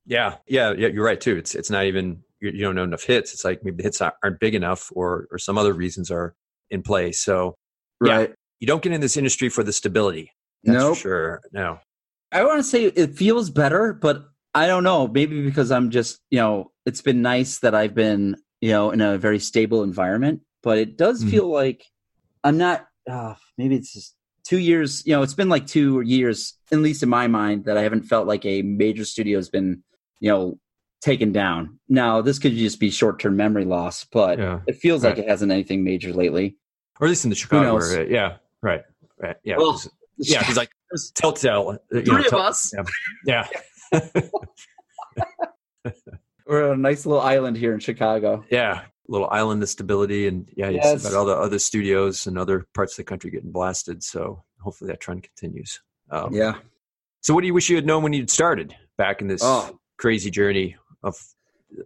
Yeah, 0.05 0.35
yeah, 0.47 0.73
yeah. 0.77 0.89
You're 0.89 1.05
right 1.05 1.19
too. 1.19 1.37
It's 1.37 1.55
it's 1.55 1.71
not 1.71 1.85
even 1.85 2.21
you, 2.39 2.51
don't 2.51 2.75
know 2.75 2.83
enough 2.83 3.03
hits. 3.03 3.33
It's 3.33 3.43
like 3.43 3.63
maybe 3.63 3.77
the 3.77 3.83
hits 3.83 4.01
aren't 4.01 4.39
big 4.39 4.53
enough, 4.55 4.91
or 4.93 5.27
or 5.31 5.39
some 5.39 5.57
other 5.57 5.73
reasons 5.73 6.11
are 6.11 6.35
in 6.69 6.83
play. 6.83 7.11
So 7.13 7.55
Yeah. 8.03 8.17
right. 8.17 8.33
you 8.59 8.67
don't 8.67 8.83
get 8.83 8.91
in 8.91 9.01
this 9.01 9.17
industry 9.17 9.49
for 9.49 9.63
the 9.63 9.73
stability. 9.73 10.31
That's 10.63 10.77
Nope. 10.77 10.97
sure. 10.97 11.41
No. 11.51 11.79
I 12.31 12.43
want 12.43 12.59
to 12.59 12.63
say 12.63 12.83
it 12.83 13.15
feels 13.15 13.49
better, 13.49 13.93
but 13.93 14.25
I 14.53 14.67
don't 14.67 14.83
know. 14.83 15.07
Maybe 15.07 15.45
because 15.45 15.71
I'm 15.71 15.91
just, 15.91 16.19
you 16.29 16.39
know, 16.39 16.71
it's 16.85 17.01
been 17.01 17.21
nice 17.21 17.59
that 17.59 17.73
I've 17.73 17.95
been, 17.95 18.35
you 18.59 18.71
know, 18.71 18.91
in 18.91 18.99
a 18.99 19.17
very 19.17 19.39
stable 19.39 19.81
environment, 19.81 20.41
but 20.67 20.77
it 20.77 20.97
does 20.97 21.23
Mhm. 21.23 21.31
feel 21.31 21.47
like 21.49 21.85
I'm 22.43 22.57
not, 22.57 22.85
uh, 23.09 23.35
maybe 23.57 23.75
it's 23.77 23.93
just 23.93 24.15
two 24.43 24.57
years, 24.59 25.01
you 25.05 25.13
know, 25.13 25.21
it's 25.23 25.33
been 25.33 25.47
like 25.47 25.65
two 25.65 26.01
years, 26.01 26.55
at 26.73 26.79
least 26.79 27.03
in 27.03 27.07
my 27.09 27.25
mind, 27.27 27.63
that 27.65 27.77
I 27.77 27.83
haven't 27.83 28.03
felt 28.03 28.27
like 28.27 28.45
a 28.45 28.61
major 28.63 29.05
studio 29.05 29.37
has 29.39 29.47
been, 29.49 29.81
you 30.19 30.29
know, 30.29 30.59
taken 30.99 31.31
down. 31.31 31.79
Now, 31.87 32.19
this 32.21 32.37
could 32.37 32.51
just 32.53 32.81
be 32.81 32.89
short 32.89 33.17
term 33.21 33.37
memory 33.37 33.63
loss, 33.63 34.03
but 34.11 34.39
Yeah. 34.39 34.59
it 34.67 34.75
feels 34.75 35.05
like 35.05 35.17
it 35.17 35.27
hasn't 35.29 35.53
anything 35.53 35.85
major 35.85 36.11
lately. 36.11 36.57
Or 36.99 37.07
at 37.07 37.11
least 37.11 37.23
in 37.23 37.29
the 37.29 37.35
Chicago 37.37 37.77
area. 37.77 38.11
Yeah. 38.11 38.37
Right. 38.61 38.83
Right. 39.17 39.37
Yeah. 39.45 39.55
Well, 39.57 39.79
yeah. 40.17 40.39
Because 40.39 40.57
like 40.57 40.71
Telltale. 41.15 41.69
uh, 41.69 41.95
You 41.95 42.01
Three 42.03 42.13
know, 42.15 42.19
of 42.19 42.27
tell- 42.27 42.39
us. 42.41 42.73
Yeah. 43.25 43.47
We're 46.45 46.69
on 46.71 46.79
a 46.79 46.81
nice 46.81 47.05
little 47.05 47.21
island 47.21 47.55
here 47.57 47.73
in 47.73 47.79
Chicago. 47.79 48.43
Yeah. 48.49 48.83
Little 49.09 49.29
island 49.29 49.63
of 49.63 49.69
stability, 49.69 50.27
and 50.27 50.47
yeah, 50.55 50.69
Yes. 50.69 50.99
about 51.05 51.13
all 51.17 51.25
the 51.25 51.35
other 51.35 51.59
studios 51.59 52.27
and 52.27 52.37
other 52.37 52.67
parts 52.73 52.93
of 52.93 52.97
the 52.97 53.03
country 53.05 53.31
getting 53.31 53.51
blasted. 53.51 54.03
So 54.03 54.43
hopefully 54.59 54.89
that 54.91 54.99
trend 54.99 55.23
continues. 55.23 55.79
Um, 56.11 56.33
Yeah. 56.33 56.59
So, 57.21 57.33
what 57.33 57.41
do 57.41 57.47
you 57.47 57.53
wish 57.53 57.69
you 57.69 57.75
had 57.75 57.85
known 57.85 58.03
when 58.03 58.13
you'd 58.13 58.29
started 58.29 58.75
back 58.97 59.21
in 59.21 59.27
this 59.27 59.41
Oh. 59.43 59.79
crazy 59.97 60.29
journey 60.31 60.75
of 61.03 61.15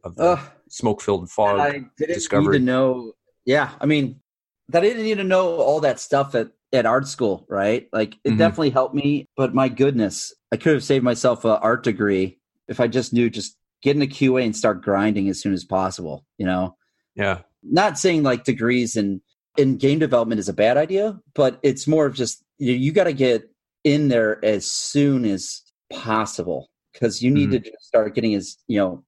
of 0.04 0.16
the 0.16 0.24
Ugh. 0.24 0.40
smoke-filled 0.70 1.30
fog? 1.32 1.60
I 1.60 1.72
didn't 1.98 2.14
discovery. 2.14 2.60
need 2.60 2.66
to 2.66 2.72
know. 2.72 3.14
Yeah, 3.46 3.72
I 3.82 3.86
mean, 3.88 4.22
that 4.70 4.84
I 4.84 4.88
didn't 4.88 5.04
need 5.04 5.18
to 5.18 5.24
know 5.24 5.56
all 5.58 5.80
that 5.82 6.00
stuff 6.00 6.36
at 6.36 6.52
at 6.74 6.86
art 6.86 7.06
school, 7.08 7.46
right? 7.50 7.90
Like, 7.92 8.16
it 8.24 8.32
Mhm. 8.32 8.38
definitely 8.38 8.70
helped 8.70 8.96
me. 8.96 9.28
But 9.36 9.54
my 9.54 9.68
goodness, 9.68 10.34
I 10.54 10.58
could 10.58 10.74
have 10.74 10.84
saved 10.84 11.04
myself 11.04 11.44
an 11.44 11.52
art 11.52 11.84
degree 11.84 12.40
if 12.70 12.80
I 12.80 12.88
just 12.88 13.12
knew 13.12 13.30
just 13.30 13.58
get 13.82 13.96
into 13.98 14.08
QA 14.08 14.46
and 14.46 14.56
start 14.56 14.82
grinding 14.82 15.28
as 15.28 15.42
soon 15.42 15.52
as 15.54 15.66
possible. 15.66 16.26
You 16.38 16.46
know, 16.46 16.78
yeah, 17.16 17.40
not 17.64 17.98
saying 17.98 18.24
like 18.24 18.44
degrees 18.44 18.96
in 18.96 19.22
in 19.58 19.78
game 19.78 20.00
development 20.00 20.40
is 20.40 20.50
a 20.50 20.54
bad 20.54 20.78
idea, 20.78 21.20
but 21.34 21.60
it's 21.62 21.88
more 21.88 22.06
of 22.06 22.16
just 22.16 22.44
you, 22.58 22.74
you 22.74 22.92
got 22.92 23.04
to 23.06 23.14
get 23.14 23.50
in 23.84 24.08
there 24.08 24.44
as 24.46 24.66
soon 24.66 25.26
as 25.26 25.62
possible 25.92 26.70
because 26.94 27.22
you 27.22 27.32
need 27.32 27.50
Mhm. 27.50 27.64
to 27.64 27.72
just 27.72 27.86
start 27.86 28.16
getting 28.16 28.36
as 28.36 28.58
you 28.68 28.78
know 28.78 29.04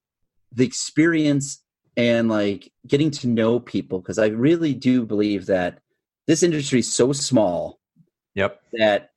the 0.52 0.66
experience 0.66 1.64
and 1.96 2.28
like 2.30 2.72
getting 2.88 3.12
to 3.12 3.28
know 3.28 3.60
people 3.60 4.00
because 4.00 4.20
I 4.20 4.28
really 4.28 4.74
do 4.74 5.06
believe 5.06 5.46
that 5.46 5.80
this 6.28 6.44
industry 6.44 6.80
is 6.80 6.92
so 6.92 7.14
small 7.14 7.80
yep, 8.36 8.62
that 8.74 9.12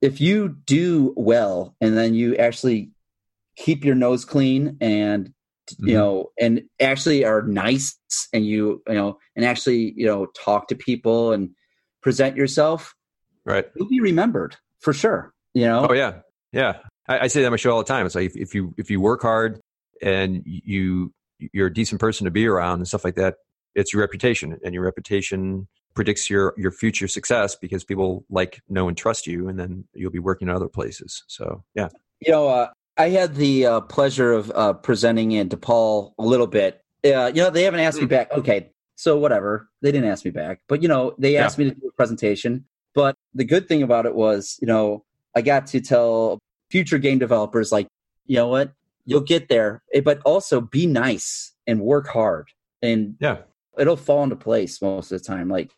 if 0.00 0.20
you 0.20 0.56
do 0.66 1.14
well 1.16 1.74
and 1.80 1.96
then 1.96 2.14
you 2.14 2.36
actually 2.36 2.90
keep 3.56 3.84
your 3.84 3.94
nose 3.94 4.24
clean 4.24 4.76
and 4.80 5.32
you 5.78 5.94
Mhm. 5.94 5.98
know 5.98 6.30
and 6.38 6.62
actually 6.80 7.24
are 7.24 7.42
nice 7.42 7.96
and 8.32 8.46
you 8.46 8.82
you 8.88 8.94
know 8.94 9.18
and 9.36 9.44
actually 9.44 9.92
you 9.96 10.06
know 10.06 10.26
talk 10.36 10.68
to 10.68 10.74
people 10.74 11.32
and 11.32 11.50
present 12.02 12.36
yourself 12.36 12.94
right. 13.44 13.66
you'll 13.76 13.88
be 13.88 14.00
remembered 14.00 14.56
for 14.80 14.92
sure 14.92 15.32
you 15.54 15.64
know 15.64 15.86
Oh 15.88 15.94
yeah, 15.94 16.20
yeah. 16.52 16.78
I, 17.08 17.20
I 17.20 17.26
say 17.26 17.40
that 17.40 17.46
on 17.46 17.52
my 17.52 17.56
show 17.56 17.72
all 17.72 17.78
the 17.78 17.84
time. 17.84 18.06
It's 18.06 18.14
like 18.14 18.26
if, 18.26 18.36
if 18.36 18.54
you 18.54 18.74
if 18.76 18.90
you 18.90 19.00
work 19.00 19.22
hard 19.22 19.60
and 20.02 20.42
you 20.44 21.12
you're 21.52 21.68
a 21.68 21.72
decent 21.72 22.00
person 22.00 22.24
to 22.24 22.30
be 22.30 22.46
around 22.46 22.78
and 22.78 22.88
stuff 22.88 23.04
like 23.04 23.14
that, 23.16 23.36
it's 23.74 23.92
your 23.92 24.00
reputation, 24.02 24.58
and 24.64 24.74
your 24.74 24.84
reputation 24.84 25.68
predicts 25.94 26.28
your 26.30 26.54
your 26.56 26.70
future 26.70 27.08
success 27.08 27.56
because 27.56 27.84
people 27.84 28.24
like, 28.30 28.60
know, 28.68 28.88
and 28.88 28.96
trust 28.96 29.26
you, 29.26 29.48
and 29.48 29.58
then 29.58 29.84
you'll 29.94 30.10
be 30.10 30.18
working 30.18 30.48
in 30.48 30.54
other 30.54 30.68
places. 30.68 31.24
So 31.28 31.64
yeah, 31.74 31.88
you 32.20 32.30
know 32.32 32.48
uh, 32.48 32.68
i 32.98 33.08
had 33.08 33.34
the 33.36 33.66
uh, 33.66 33.80
pleasure 33.82 34.32
of 34.32 34.50
uh, 34.54 34.72
presenting 34.74 35.32
in 35.32 35.48
DePaul 35.48 36.12
a 36.18 36.22
little 36.22 36.46
bit. 36.46 36.82
Uh, 37.04 37.30
you 37.34 37.42
know 37.42 37.50
they 37.50 37.62
haven't 37.62 37.80
asked 37.80 38.00
me 38.00 38.06
back. 38.06 38.32
Okay 38.32 38.70
so 38.98 39.16
whatever. 39.16 39.70
They 39.80 39.92
didn't 39.92 40.10
ask 40.10 40.24
me 40.24 40.32
back. 40.32 40.60
But 40.68 40.82
you 40.82 40.88
know 40.88 41.14
they 41.18 41.34
Yeah. 41.34 41.44
asked 41.44 41.56
me 41.56 41.64
to 41.64 41.70
do 41.70 41.86
a 41.86 41.92
presentation. 41.92 42.64
But 42.94 43.14
the 43.32 43.44
good 43.44 43.68
thing 43.68 43.82
about 43.82 44.06
it 44.06 44.14
was 44.14 44.58
you 44.60 44.66
know 44.66 45.04
i 45.36 45.40
got 45.40 45.68
to 45.68 45.80
tell 45.80 46.38
future 46.70 46.98
game 46.98 47.18
developers 47.18 47.70
like 47.72 47.86
you 48.26 48.36
know 48.36 48.48
what? 48.48 48.72
You'll 49.06 49.22
get 49.22 49.48
there. 49.48 49.82
Eh, 49.94 50.00
but 50.00 50.20
also 50.22 50.60
be 50.60 50.86
nice 50.86 51.54
and 51.66 51.80
work 51.80 52.08
hard. 52.08 52.48
And 52.82 53.14
yeah, 53.20 53.38
it'll 53.78 53.96
fall 53.96 54.22
into 54.24 54.36
place 54.36 54.82
most 54.82 55.10
of 55.12 55.22
the 55.22 55.24
time. 55.24 55.48
Like 55.48 55.70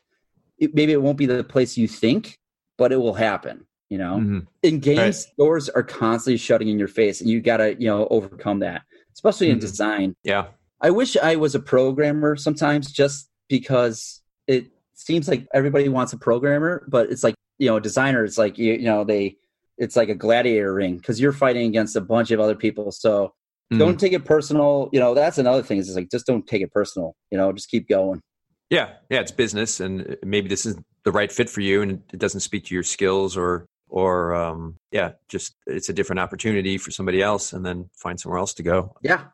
it, 0.59 0.75
maybe 0.75 0.93
it 0.93 1.03
won't 1.03 1.19
be 1.19 1.27
the 1.27 1.45
place 1.45 1.77
you 1.77 1.87
think 1.87 2.37
but 2.79 2.93
it 2.93 2.97
will 2.97 3.13
happen 3.13 3.67
you 3.90 3.98
know 3.98 4.18
Mhm. 4.18 4.46
in 4.62 4.79
games 4.79 5.26
Right. 5.26 5.37
doors 5.37 5.68
are 5.68 5.83
constantly 5.83 6.38
shutting 6.38 6.68
in 6.68 6.79
your 6.79 6.88
face 6.88 7.20
and 7.20 7.29
you 7.29 7.40
gotta 7.40 7.74
you 7.79 7.87
know 7.88 8.07
overcome 8.09 8.61
that 8.61 8.83
especially 9.12 9.50
in 9.50 9.59
Mhm. 9.59 9.62
design 9.62 10.14
yeah, 10.22 10.46
i 10.81 10.90
wish 10.90 11.16
i 11.18 11.37
was 11.37 11.55
a 11.55 11.61
programmer 11.61 12.37
sometimes 12.37 12.90
just 12.90 13.29
because 13.48 14.22
it 14.46 14.66
seems 14.94 15.29
like 15.29 15.46
everybody 15.53 15.88
wants 15.88 16.12
a 16.12 16.18
programmer 16.18 16.87
but 16.88 17.11
it's 17.11 17.22
like 17.24 17.35
you 17.59 17.66
know, 17.68 17.79
designer, 17.79 18.24
it's 18.24 18.38
like 18.38 18.57
you, 18.57 18.72
you 18.72 18.85
know 18.87 19.05
they 19.05 19.37
it's 19.76 19.94
like 19.94 20.09
a 20.09 20.14
gladiator 20.14 20.72
ring 20.72 20.96
because 20.96 21.20
you're 21.20 21.31
fighting 21.31 21.66
against 21.66 21.94
a 21.94 22.00
bunch 22.00 22.31
of 22.31 22.40
other 22.40 22.55
people. 22.55 22.90
So 22.90 23.35
Mhm. 23.70 23.79
don't 23.79 24.00
take 24.00 24.14
it 24.14 24.24
personal. 24.24 24.88
You 24.94 25.00
know, 25.00 25.12
that's 25.12 25.37
another 25.37 25.62
thing. 25.62 25.76
Is 25.76 25.87
it's 25.88 25.94
like 25.94 26.11
just 26.11 26.26
don't 26.26 26.46
take 26.46 26.62
it 26.62 26.72
personal. 26.72 27.14
You 27.31 27.37
know, 27.37 27.53
just 27.53 27.68
keep 27.68 27.87
going. 27.87 28.22
Yeah, 28.70 28.94
yeah, 29.11 29.20
it's 29.20 29.31
business, 29.31 29.79
and 29.79 30.16
maybe 30.24 30.48
this 30.48 30.64
isn't 30.64 30.87
the 31.05 31.12
right 31.12 31.31
fit 31.31 31.50
for 31.50 31.61
you, 31.61 31.83
and 31.83 32.03
it 32.14 32.18
doesn't 32.18 32.40
speak 32.40 32.64
to 32.66 32.74
your 32.74 32.83
skills, 32.83 33.37
or 33.37 33.66
or 33.90 34.35
um, 34.35 34.76
yeah, 34.92 35.12
just 35.29 35.55
it's 35.66 35.88
a 35.88 35.92
different 35.92 36.20
opportunity 36.20 36.79
for 36.79 36.90
somebody 36.90 37.20
else, 37.22 37.53
and 37.53 37.64
then 37.66 37.90
find 37.94 38.18
somewhere 38.18 38.38
else 38.38 38.55
to 38.55 38.62
go. 38.62 38.94
Yeah, 39.03 39.24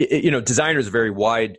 I- 0.00 0.08
I- 0.10 0.14
You 0.16 0.30
know, 0.30 0.40
designer 0.40 0.78
is 0.78 0.88
a 0.88 0.90
very 0.90 1.10
wide 1.10 1.58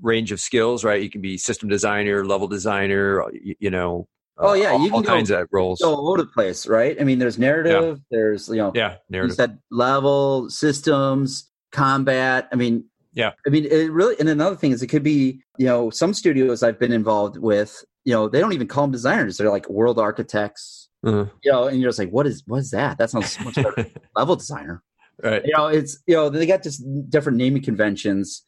range 0.00 0.32
of 0.32 0.40
skills, 0.40 0.82
right? 0.84 1.02
You 1.02 1.10
can 1.10 1.20
be 1.20 1.36
system 1.36 1.68
designer, 1.68 2.24
level 2.24 2.48
designer, 2.48 3.22
you, 3.32 3.54
you 3.58 3.70
know. 3.70 4.08
Oh, 4.38 4.54
yeah, 4.54 4.70
all, 4.70 4.78
you 4.80 4.86
can 4.86 4.94
all 4.94 5.02
go- 5.02 5.08
kinds 5.08 5.30
of 5.30 5.46
roles. 5.52 5.80
so 5.80 5.94
all 5.94 6.08
over 6.08 6.18
the 6.22 6.26
place, 6.26 6.66
right? 6.66 6.98
I 6.98 7.04
mean, 7.04 7.18
there's 7.18 7.38
narrative. 7.38 8.00
There's 8.10 8.48
you 8.48 8.56
know, 8.56 8.72
yeah, 8.74 8.92
you 8.92 8.96
narrative. 9.10 9.36
said 9.36 9.58
level 9.70 10.48
systems, 10.48 11.50
combat. 11.72 12.48
I 12.52 12.56
mean, 12.56 12.84
Yeah. 13.12 13.32
I 13.46 13.50
mean, 13.50 13.66
it 13.66 13.92
really. 13.92 14.16
And 14.18 14.28
another 14.28 14.56
thing 14.56 14.70
is, 14.72 14.82
it 14.82 14.86
could 14.86 15.02
be 15.02 15.42
you 15.58 15.66
know 15.66 15.90
some 15.90 16.14
studios 16.14 16.62
I've 16.62 16.78
been 16.78 16.92
involved 16.92 17.36
with. 17.36 17.84
You 18.04 18.14
know, 18.14 18.28
they 18.30 18.40
don't 18.40 18.54
even 18.54 18.66
call 18.66 18.84
them 18.84 18.92
designers. 18.92 19.36
They're 19.36 19.50
like 19.50 19.68
world 19.68 19.98
architects. 19.98 20.79
Uh, 21.04 21.26
You 21.42 21.52
know, 21.52 21.66
and 21.68 21.80
you're 21.80 21.88
just 21.90 21.98
like, 21.98 22.10
what 22.10 22.26
is 22.26 22.42
what 22.46 22.58
is 22.58 22.70
that? 22.70 22.98
That 22.98 23.10
sounds 23.10 23.32
so 23.32 23.44
much 23.44 23.54
better. 23.54 23.86
level 24.16 24.36
designer. 24.36 24.82
right. 25.22 25.42
you 25.44 25.52
know 25.56 25.66
it's 25.66 25.98
you 26.06 26.14
know 26.14 26.28
they 26.30 26.46
got 26.46 26.62
just 26.62 26.82
different 27.10 27.36
naming 27.38 27.62
conventions 27.62 28.42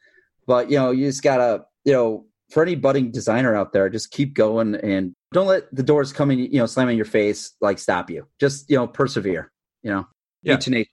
but 0.46 0.70
you 0.70 0.76
know 0.78 0.90
you 0.90 1.06
just 1.06 1.22
gotta 1.22 1.64
you 1.84 1.92
know 1.92 2.26
for 2.50 2.62
any 2.62 2.74
budding 2.74 3.10
designer 3.10 3.54
out 3.54 3.72
there 3.72 3.88
just 3.90 4.10
keep 4.10 4.34
going 4.34 4.74
and 4.76 5.14
don't 5.32 5.46
let 5.46 5.64
the 5.74 5.82
doors 5.82 6.12
coming 6.14 6.38
you 6.38 6.58
know 6.58 6.66
slamming 6.66 6.96
your 6.96 7.04
face 7.06 7.52
like 7.60 7.78
stop 7.78 8.08
you 8.10 8.26
just 8.40 8.68
you 8.70 8.76
know 8.76 8.86
persevere 8.86 9.50
you 9.82 9.90
know 9.90 10.06
Yeah. 10.42 10.56
Be 10.56 10.62
tenacious. 10.62 10.92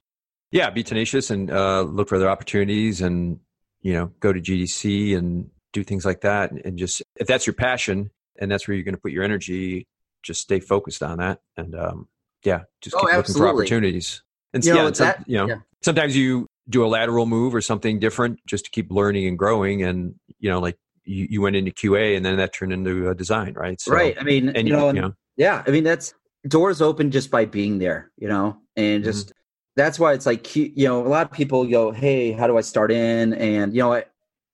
yeah 0.52 0.68
be 0.70 0.82
tenacious 0.82 1.30
and 1.30 1.50
uh, 1.50 1.80
look 1.82 2.08
for 2.10 2.16
other 2.16 2.28
opportunities 2.28 3.00
and 3.00 3.38
you 3.80 3.92
know 3.94 4.06
go 4.20 4.32
to 4.32 4.40
gdc 4.40 5.16
and 5.16 5.48
do 5.72 5.82
things 5.84 6.04
like 6.04 6.20
that 6.22 6.50
and, 6.50 6.60
and 6.66 6.78
just 6.78 7.02
if 7.16 7.26
that's 7.26 7.46
your 7.46 7.54
passion 7.54 8.10
and 8.38 8.50
that's 8.50 8.66
where 8.68 8.74
you're 8.74 8.84
going 8.84 8.94
to 8.94 9.00
put 9.00 9.12
your 9.12 9.24
energy 9.24 9.86
just 10.22 10.40
stay 10.42 10.60
focused 10.60 11.02
on 11.02 11.18
that 11.18 11.40
and 11.56 11.74
um, 11.74 12.08
yeah 12.44 12.62
just 12.80 12.96
Oh, 12.96 13.06
keep 13.06 13.16
looking 13.16 13.34
for 13.34 13.48
opportunities. 13.48 14.22
And 14.52 14.64
You 14.64 14.72
yeah 14.74 14.80
know, 14.80 14.86
and 14.88 14.96
some- 14.96 15.06
that- 15.06 15.24
you 15.28 15.36
know 15.38 15.48
yeah. 15.48 15.56
sometimes 15.82 16.16
you 16.16 16.46
do 16.68 16.84
a 16.84 16.88
lateral 16.88 17.26
move 17.26 17.54
or 17.54 17.60
something 17.60 17.98
different 17.98 18.38
just 18.46 18.64
to 18.66 18.70
keep 18.70 18.90
learning 18.92 19.26
and 19.26 19.38
growing 19.38 19.82
and 19.82 20.14
you 20.38 20.48
know 20.50 20.60
like 20.60 20.76
you, 21.04 21.26
you 21.30 21.40
went 21.40 21.56
into 21.56 21.70
qa 21.72 22.16
and 22.16 22.24
then 22.24 22.36
that 22.36 22.52
turned 22.52 22.72
into 22.72 23.08
a 23.10 23.14
design 23.14 23.54
right? 23.54 23.80
So- 23.80 23.92
right 23.92 24.16
i 24.20 24.22
mean 24.22 24.50
and 24.50 24.68
you 24.68 24.76
know, 24.76 24.86
you 24.88 25.00
know. 25.00 25.14
yeah 25.36 25.62
i 25.66 25.70
mean 25.70 25.82
that's 25.84 26.14
doors 26.48 26.80
open 26.80 27.10
just 27.10 27.30
by 27.30 27.44
being 27.44 27.78
there 27.78 28.10
you 28.18 28.28
know 28.28 28.56
and 28.76 29.02
Mm-hmm. 29.02 29.10
just 29.10 29.32
that's 29.76 29.98
why 29.98 30.12
it's 30.12 30.26
like 30.26 30.54
you 30.56 30.72
know 30.86 31.04
a 31.06 31.08
lot 31.08 31.26
of 31.26 31.32
people 31.32 31.64
go 31.66 31.90
hey 31.90 32.32
how 32.32 32.46
do 32.46 32.56
i 32.58 32.60
start 32.60 32.90
in? 32.92 33.32
And 33.34 33.74
you 33.74 33.80
know 33.82 33.94
I, 33.94 34.04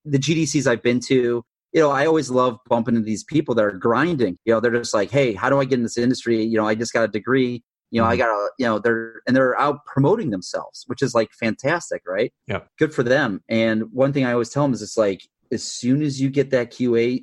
the 0.05 0.19
gdcs 0.19 0.67
i've 0.67 0.83
been 0.83 1.01
to 1.09 1.43
you 1.77 1.83
know 1.83 1.91
i 1.91 2.07
always 2.07 2.31
love 2.31 2.59
bumping 2.69 2.97
into 2.97 3.05
these 3.07 3.23
people 3.23 3.55
that 3.55 3.65
are 3.65 3.71
grinding 3.71 4.37
you 4.47 4.53
know 4.53 4.59
they're 4.61 4.73
just 4.73 4.95
like 4.95 5.11
hey 5.11 5.35
how 5.35 5.49
do 5.51 5.61
i 5.61 5.65
get 5.65 5.75
in 5.79 5.83
this 5.83 5.99
industry 5.99 6.43
you 6.43 6.57
know 6.57 6.67
i 6.67 6.75
just 6.75 6.93
got 6.93 7.05
a 7.05 7.09
degree 7.09 7.63
you 7.91 8.01
know 8.01 8.07
i 8.09 8.15
Mhm. 8.17 8.19
got 8.19 8.29
a 8.31 8.51
you 8.59 8.65
know 8.67 8.79
they're 8.79 9.21
and 9.27 9.37
they're 9.37 9.59
out 9.61 9.85
promoting 9.85 10.31
themselves 10.31 10.85
which 10.87 11.03
is 11.03 11.15
like 11.15 11.31
fantastic 11.33 12.03
right 12.07 12.33
Yeah. 12.49 12.63
good 12.79 12.95
for 12.95 13.03
them 13.03 13.43
and 13.49 13.93
one 13.93 14.13
thing 14.15 14.25
i 14.25 14.33
always 14.33 14.49
tell 14.49 14.63
them 14.65 14.73
is 14.73 14.81
it's 14.83 14.97
like 14.97 15.29
as 15.53 15.63
soon 15.63 16.03
as 16.03 16.19
you 16.21 16.31
get 16.31 16.51
that 16.51 16.73
qa 16.73 17.23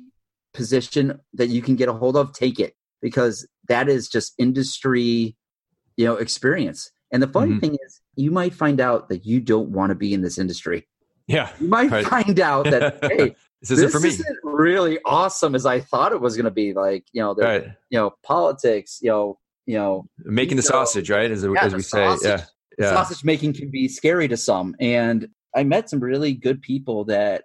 position 0.54 1.20
that 1.34 1.48
you 1.48 1.60
can 1.60 1.74
get 1.74 1.88
a 1.88 1.92
hold 1.92 2.16
of 2.16 2.32
take 2.32 2.60
it 2.60 2.74
because 3.02 3.46
that 3.68 3.88
is 3.88 4.08
just 4.08 4.34
industry 4.38 5.36
you 5.96 6.04
know 6.06 6.14
experience 6.14 6.92
and 7.12 7.20
the 7.22 7.26
funny 7.28 7.54
Mhm. 7.54 7.60
thing 7.60 7.78
is 7.86 8.00
you 8.14 8.30
might 8.30 8.54
find 8.54 8.80
out 8.80 9.08
that 9.08 9.26
you 9.26 9.40
don't 9.40 9.70
want 9.70 9.90
to 9.90 9.96
be 9.96 10.14
in 10.14 10.22
this 10.22 10.38
industry 10.38 10.86
yeah 11.26 11.48
you 11.60 11.66
might 11.68 11.90
Right. 11.90 12.06
find 12.06 12.38
out 12.38 12.70
that 12.70 13.00
hey 13.10 13.34
this 13.68 13.78
isn't 13.78 13.90
for 13.90 14.00
me 14.00 14.08
isn't 14.08 14.38
really 14.42 14.98
awesome 15.04 15.54
as 15.54 15.66
i 15.66 15.80
thought 15.80 16.12
it 16.12 16.20
was 16.20 16.36
going 16.36 16.44
to 16.44 16.50
be 16.50 16.72
like 16.74 17.04
you 17.12 17.22
know 17.22 17.34
right 17.34 17.66
you 17.90 17.98
know 17.98 18.12
politics 18.22 18.98
you 19.02 19.10
know 19.10 19.38
you 19.66 19.76
know 19.76 20.06
making 20.18 20.56
the 20.56 20.62
So- 20.62 20.72
sausage 20.72 21.10
right 21.10 21.30
as, 21.30 21.44
yeah, 21.44 21.50
as 21.60 21.74
we 21.74 21.82
say 21.82 22.04
sausage- 22.06 22.26
yeah 22.28 22.44
yeah 22.78 22.90
sausage 22.90 23.24
making 23.24 23.52
can 23.54 23.70
be 23.70 23.88
scary 23.88 24.28
to 24.28 24.36
some 24.36 24.74
and 24.80 25.28
i 25.54 25.62
met 25.64 25.88
some 25.90 26.00
really 26.00 26.34
good 26.34 26.60
people 26.62 27.04
that 27.06 27.44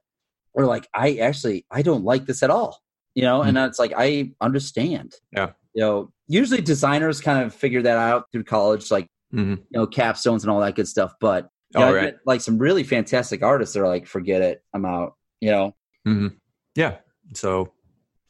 were 0.53 0.65
like 0.65 0.87
i 0.93 1.15
actually 1.15 1.65
i 1.71 1.81
don't 1.81 2.03
like 2.03 2.25
this 2.25 2.41
at 2.43 2.49
all 2.49 2.79
you 3.15 3.23
know 3.23 3.41
and 3.41 3.57
it's 3.57 3.79
like 3.79 3.93
i 3.97 4.31
understand 4.41 5.13
Mm-hmm. 5.35 5.37
Yeah. 5.37 5.51
you 5.73 5.81
know 5.83 6.11
usually 6.27 6.61
designers 6.61 7.21
kind 7.21 7.43
of 7.45 7.53
figure 7.53 7.81
that 7.83 7.97
out 7.97 8.25
through 8.31 8.43
college 8.45 8.89
like 8.91 9.07
hmm 9.31 9.51
you 9.51 9.65
know 9.71 9.85
capstones 9.87 10.41
and 10.41 10.49
all 10.51 10.59
that 10.61 10.75
good 10.75 10.87
stuff 10.87 11.13
but 11.21 11.49
you 11.75 11.79
know, 11.79 11.93
right. 11.93 12.03
met, 12.05 12.17
like 12.25 12.41
some 12.41 12.57
really 12.57 12.83
fantastic 12.83 13.43
artists 13.43 13.75
that 13.75 13.81
are 13.81 13.87
like 13.87 14.07
forget 14.07 14.41
it 14.41 14.63
i'm 14.73 14.85
out 14.85 15.13
you 15.39 15.51
know 15.51 15.75
hmm 16.05 16.27
Yeah. 16.75 16.97
So 17.33 17.73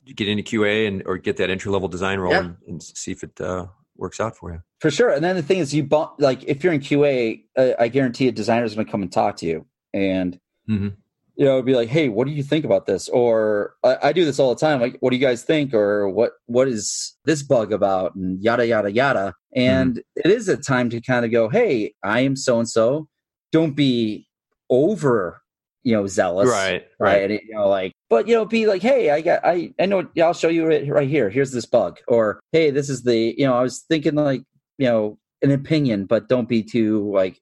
you 0.06 0.14
get 0.14 0.28
into 0.28 0.44
QA 0.44 0.88
and 0.88 1.04
or 1.06 1.18
get 1.18 1.38
that 1.38 1.50
entry 1.50 1.72
level 1.72 1.88
design 1.88 2.20
role 2.20 2.32
Yeah. 2.34 2.40
and, 2.40 2.56
and 2.68 2.84
see 2.84 3.12
if 3.12 3.24
it 3.24 3.40
uh, 3.40 3.68
works 3.96 4.20
out 4.20 4.36
for 4.38 4.52
you. 4.52 4.62
For 4.80 4.90
sure. 4.90 5.10
And 5.12 5.24
then 5.24 5.36
the 5.36 5.44
thing 5.44 5.60
is, 5.60 5.74
you 5.74 5.84
bump, 5.84 6.14
like 6.20 6.44
if 6.46 6.64
you're 6.64 6.74
in 6.74 6.80
QA, 6.80 7.44
uh, 7.58 7.74
I 7.80 7.90
guarantee 7.90 8.28
a 8.28 8.32
designer's 8.32 8.74
going 8.76 8.86
to 8.86 8.92
come 8.92 9.02
and 9.02 9.12
talk 9.12 9.36
to 9.38 9.46
you, 9.46 9.66
and 9.94 10.40
Mhm. 10.70 10.96
you 11.36 11.46
know, 11.46 11.62
be 11.62 11.74
like, 11.76 11.90
"Hey, 11.90 12.08
what 12.10 12.28
do 12.28 12.34
you 12.34 12.44
think 12.44 12.64
about 12.66 12.86
this?" 12.86 13.10
Or 13.10 13.76
I, 13.84 13.98
I 14.04 14.14
do 14.14 14.24
this 14.26 14.40
all 14.40 14.54
the 14.56 14.60
time. 14.60 14.80
Like, 14.82 14.98
what 15.02 15.10
do 15.12 15.18
you 15.18 15.22
guys 15.26 15.44
think? 15.44 15.74
Or 15.74 16.08
what 16.10 16.32
what 16.46 16.68
is 16.68 17.16
this 17.26 17.44
bug 17.44 17.72
about? 17.74 18.16
And 18.16 18.42
yada 18.42 18.66
yada 18.68 18.92
yada. 18.92 19.34
And 19.56 20.02
it 20.16 20.32
is 20.32 20.48
a 20.48 20.58
time 20.58 20.90
to 20.92 21.02
kind 21.02 21.26
of 21.26 21.32
go, 21.32 21.50
"Hey, 21.50 21.94
I 22.04 22.22
am 22.22 22.36
so 22.36 22.58
and 22.60 22.70
so. 22.70 23.08
Don't 23.52 23.76
be 23.76 24.28
over, 24.70 25.42
you 25.84 25.94
know, 25.94 26.08
zealous, 26.08 26.50
Right. 26.50 26.86
right? 27.00 27.14
Right. 27.22 27.32
And, 27.32 27.40
you 27.48 27.56
know, 27.56 27.68
like, 27.70 27.94
but 28.10 28.28
you 28.28 28.36
know, 28.36 28.46
be 28.46 28.66
like, 28.68 28.82
hey, 28.82 29.12
I 29.12 29.22
got, 29.22 29.46
I, 29.46 29.74
I 29.80 29.86
know, 29.86 30.08
I'll 30.22 30.34
show 30.34 30.50
you 30.50 30.70
it 30.70 30.88
right 30.90 31.08
here. 31.08 31.30
Here's 31.30 31.52
this 31.52 31.66
bug, 31.66 32.00
or 32.08 32.40
hey, 32.52 32.70
this 32.72 32.90
is 32.90 33.04
the, 33.04 33.34
you 33.38 33.46
know, 33.46 33.54
I 33.54 33.62
was 33.62 33.80
thinking 33.90 34.16
like, 34.16 34.42
you 34.78 34.88
know, 34.88 35.18
an 35.42 35.52
opinion, 35.52 36.06
but 36.06 36.28
don't 36.28 36.50
be 36.50 36.64
too 36.64 37.12
like, 37.14 37.40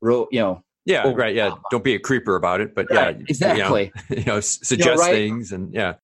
ro- 0.00 0.28
you 0.30 0.40
know, 0.40 0.62
Yeah. 0.86 1.02
Oh, 1.04 1.14
right. 1.14 1.34
Yeah. 1.34 1.54
Don't 1.70 1.84
be 1.84 1.94
a 1.94 1.98
creeper 1.98 2.36
about 2.36 2.60
it, 2.60 2.74
but 2.74 2.86
right, 2.90 3.16
yeah, 3.18 3.24
exactly. 3.28 3.92
You 4.10 4.16
know, 4.16 4.20
you 4.20 4.24
know 4.26 4.40
suggest 4.40 5.00
right- 5.00 5.12
things 5.12 5.52
and 5.52 5.72
yeah. 5.74 5.94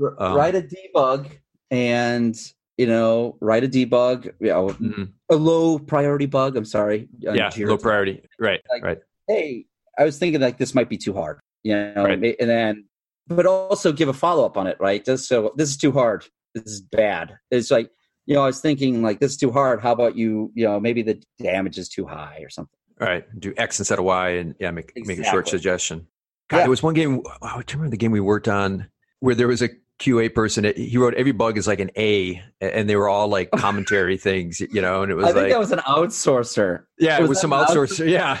R- 0.00 0.14
Um, 0.18 0.34
write 0.36 0.54
a 0.54 0.62
debug 0.62 1.28
and 1.70 2.36
you 2.76 2.86
know, 2.86 3.36
write 3.40 3.62
a 3.62 3.68
debug, 3.68 4.24
you 4.40 4.48
know, 4.48 4.68
Mhm. 4.70 5.12
a 5.30 5.36
low 5.36 5.78
priority 5.78 6.26
bug. 6.26 6.56
I'm 6.56 6.64
sorry, 6.64 7.08
Yeah. 7.20 7.50
Low 7.58 7.78
priority. 7.78 8.22
Right. 8.40 8.60
Like- 8.70 8.82
right. 8.82 8.98
Hey, 9.28 9.66
I 9.98 10.04
was 10.04 10.18
thinking 10.18 10.40
like 10.40 10.58
this 10.58 10.74
might 10.74 10.88
be 10.88 10.96
too 10.98 11.12
hard, 11.14 11.38
you 11.62 11.74
know, 11.74 12.04
Right. 12.04 12.36
and 12.40 12.50
then, 12.50 12.84
but 13.28 13.46
also 13.46 13.92
give 13.92 14.08
a 14.08 14.12
follow 14.12 14.44
up 14.44 14.56
on 14.56 14.66
it, 14.66 14.76
right? 14.80 15.04
Just 15.04 15.28
so 15.28 15.52
this 15.56 15.70
is 15.70 15.76
too 15.76 15.92
hard. 15.92 16.24
This 16.54 16.64
is 16.66 16.80
bad. 16.80 17.36
It's 17.50 17.70
like, 17.70 17.90
you 18.26 18.34
know, 18.34 18.42
I 18.42 18.46
was 18.46 18.60
thinking 18.60 19.02
like 19.02 19.20
this 19.20 19.32
is 19.32 19.36
too 19.36 19.50
hard. 19.50 19.80
How 19.80 19.92
about 19.92 20.16
you, 20.16 20.50
you 20.54 20.64
know, 20.64 20.78
maybe 20.80 21.02
the 21.02 21.22
damage 21.42 21.78
is 21.78 21.88
too 21.88 22.06
high 22.06 22.38
or 22.42 22.48
something. 22.50 22.78
All 23.00 23.06
right. 23.08 23.24
Do 23.40 23.52
X 23.56 23.78
instead 23.80 23.98
of 23.98 24.04
Y 24.04 24.28
and 24.30 24.54
yeah, 24.60 24.70
make 24.70 24.92
make 24.96 25.18
a 25.18 25.24
short 25.24 25.48
suggestion. 25.48 26.06
God, 26.48 26.58
Yeah. 26.58 26.62
there 26.64 26.70
was 26.70 26.82
one 26.82 26.94
game. 26.94 27.22
I 27.42 27.62
remember 27.72 27.90
the 27.90 27.96
game 27.96 28.12
we 28.12 28.20
worked 28.20 28.48
on 28.48 28.88
where 29.20 29.34
there 29.34 29.48
was 29.48 29.62
a 29.62 29.70
QA 30.00 30.32
person. 30.32 30.64
He 30.76 30.96
wrote 30.98 31.14
every 31.14 31.32
bug 31.32 31.56
is 31.56 31.66
like 31.66 31.80
an 31.80 31.90
A, 31.96 32.42
and 32.60 32.88
they 32.88 32.96
were 32.96 33.08
all 33.08 33.28
like 33.28 33.50
commentary 33.56 34.16
things, 34.16 34.60
you 34.60 34.80
know. 34.82 35.02
And 35.02 35.10
it 35.10 35.14
was 35.14 35.24
I 35.26 35.28
think 35.28 35.42
like, 35.44 35.52
that 35.52 35.58
was 35.58 35.72
an 35.72 35.78
outsourcer. 35.80 36.84
yeah, 36.98 37.16
it 37.18 37.20
was 37.22 37.30
was 37.30 37.40
some 37.40 37.52
an 37.52 37.64
outsourcer. 37.64 38.08
Yeah. 38.08 38.40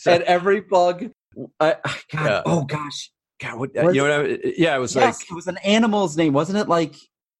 and 0.06 0.22
every 0.24 0.60
bug, 0.60 1.10
I, 1.60 1.76
I- 1.84 2.00
God, 2.12 2.24
Yeah. 2.26 2.42
oh 2.46 2.64
gosh, 2.64 3.10
God, 3.40 3.58
what, 3.58 3.70
Was 3.74 3.94
you 3.94 4.06
know 4.06 4.22
what 4.22 4.30
I, 4.30 4.38
yeah, 4.56 4.76
it 4.76 4.78
was 4.80 4.94
yes, 4.94 5.20
like 5.20 5.30
it 5.30 5.34
was 5.34 5.46
an 5.46 5.58
animal's 5.58 6.16
name, 6.16 6.32
wasn't 6.32 6.58
it? 6.58 6.68
Like 6.68 6.94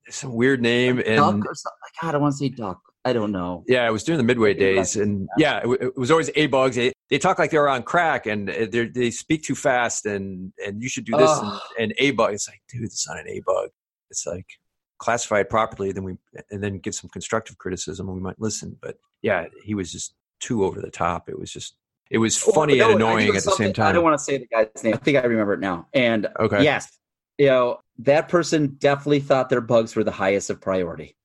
some 0.09 0.35
weird 0.35 0.61
name 0.61 0.97
duck 0.97 1.07
and 1.07 1.19
or 1.47 1.55
something. 1.55 1.79
God, 2.01 2.15
I 2.15 2.19
want 2.19 2.33
to 2.33 2.39
say 2.39 2.49
duck. 2.49 2.81
I 3.05 3.13
don't 3.13 3.33
know. 3.33 3.65
yeah, 3.67 3.87
it 3.87 3.91
was 3.91 4.05
during 4.05 4.19
the 4.19 4.25
midway 4.25 4.55
days, 4.55 4.95
and 4.95 5.29
yeah, 5.37 5.59
it, 5.65 5.69
it 5.83 5.97
was 5.97 6.11
always 6.13 6.31
a 6.37 6.47
bugs. 6.47 6.77
They, 6.77 6.93
they 7.11 7.19
talk 7.19 7.39
like 7.39 7.51
they're 7.51 7.69
on 7.69 7.83
crack, 7.83 8.27
and 8.27 8.49
uh, 8.49 8.67
they 8.71 8.87
they 8.87 9.11
speak 9.11 9.43
too 9.43 9.57
fast, 9.57 10.07
and 10.07 10.53
and 10.65 10.81
you 10.81 10.89
should 10.89 11.05
do 11.05 11.17
this 11.17 11.31
and, 11.39 11.53
and 11.81 11.95
a 11.99 12.13
bug. 12.13 12.33
It's 12.33 12.49
like, 12.49 12.63
dude, 12.69 12.85
it's 12.85 13.09
not 13.09 13.19
an 13.19 13.27
a 13.29 13.41
bug. 13.45 13.71
It's 14.11 14.25
like 14.25 14.47
classify 14.99 15.41
it 15.41 15.51
properly, 15.51 15.91
then 15.91 16.05
we 16.05 16.15
and 16.53 16.63
then 16.63 16.79
give 16.79 16.95
some 16.95 17.11
constructive 17.11 17.59
criticism, 17.59 18.07
and 18.09 18.17
we 18.17 18.23
might 18.23 18.41
listen. 18.41 18.77
But 18.81 18.99
yeah, 19.21 19.47
he 19.65 19.75
was 19.75 19.91
just 19.91 20.15
too 20.39 20.65
over 20.65 20.81
the 20.81 20.91
top. 20.91 21.29
It 21.29 21.37
was 21.39 21.53
just 21.53 21.75
it 22.13 22.19
was 22.19 22.37
funny 22.37 22.79
and 22.79 22.81
no, 22.81 22.89
I 22.91 22.93
annoying 22.93 23.37
at 23.37 23.43
the 23.43 23.51
same 23.53 23.73
time. 23.73 23.87
I 23.87 23.93
don't 23.93 24.05
want 24.05 24.19
to 24.19 24.23
say 24.23 24.39
the 24.39 24.47
guy's 24.47 24.69
name. 24.85 24.95
I 24.95 24.99
think 24.99 25.17
I 25.17 25.23
remember 25.23 25.55
it 25.55 25.61
now. 25.61 25.89
And 25.95 26.29
Okay. 26.39 26.63
yes, 26.63 26.89
you 27.39 27.47
know 27.47 27.81
that 27.99 28.29
person 28.29 28.77
definitely 28.79 29.21
thought 29.21 29.49
their 29.49 29.61
bugs 29.61 29.97
were 29.97 30.05
the 30.05 30.13
highest 30.13 30.51
of 30.51 30.61
priority, 30.61 31.17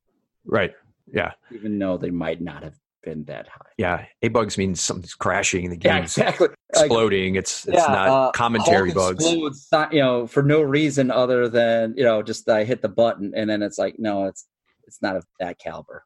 right? 0.46 0.74
Yeah, 1.12 1.34
even 1.52 1.78
though 1.78 1.98
they 1.98 2.10
might 2.10 2.42
not 2.42 2.64
have 2.64 2.76
been 3.04 3.26
that 3.26 3.48
high. 3.48 3.72
yeah. 3.78 4.06
A 4.22 4.28
bugs 4.28 4.58
means 4.58 4.82
something's 4.82 5.14
crashing, 5.14 5.66
in 5.66 5.72
the 5.72 5.78
Yeah, 5.82 5.98
game's 6.00 6.18
exactly. 6.18 6.48
Like, 6.50 6.58
exploding. 6.86 7.36
it's 7.36 7.66
it's 7.68 7.78
yeah, 7.78 7.94
not 7.94 8.10
uh, 8.10 8.32
commentary 8.32 8.92
bugs. 8.92 9.24
explodes, 9.26 9.68
not, 9.72 9.94
you 9.94 10.02
know, 10.02 10.28
for 10.28 10.44
no 10.44 10.62
reason 10.62 11.12
other 11.12 11.48
than 11.48 11.94
you 11.98 12.04
know, 12.04 12.22
just 12.22 12.50
I 12.50 12.64
hit 12.66 12.82
the 12.82 12.90
button, 12.90 13.34
and 13.36 13.50
then 13.50 13.62
it's 13.62 13.78
like, 13.78 14.00
no, 14.00 14.26
it's 14.26 14.46
it's 14.86 15.02
not 15.02 15.16
of 15.16 15.26
that 15.40 15.60
caliber. 15.60 16.04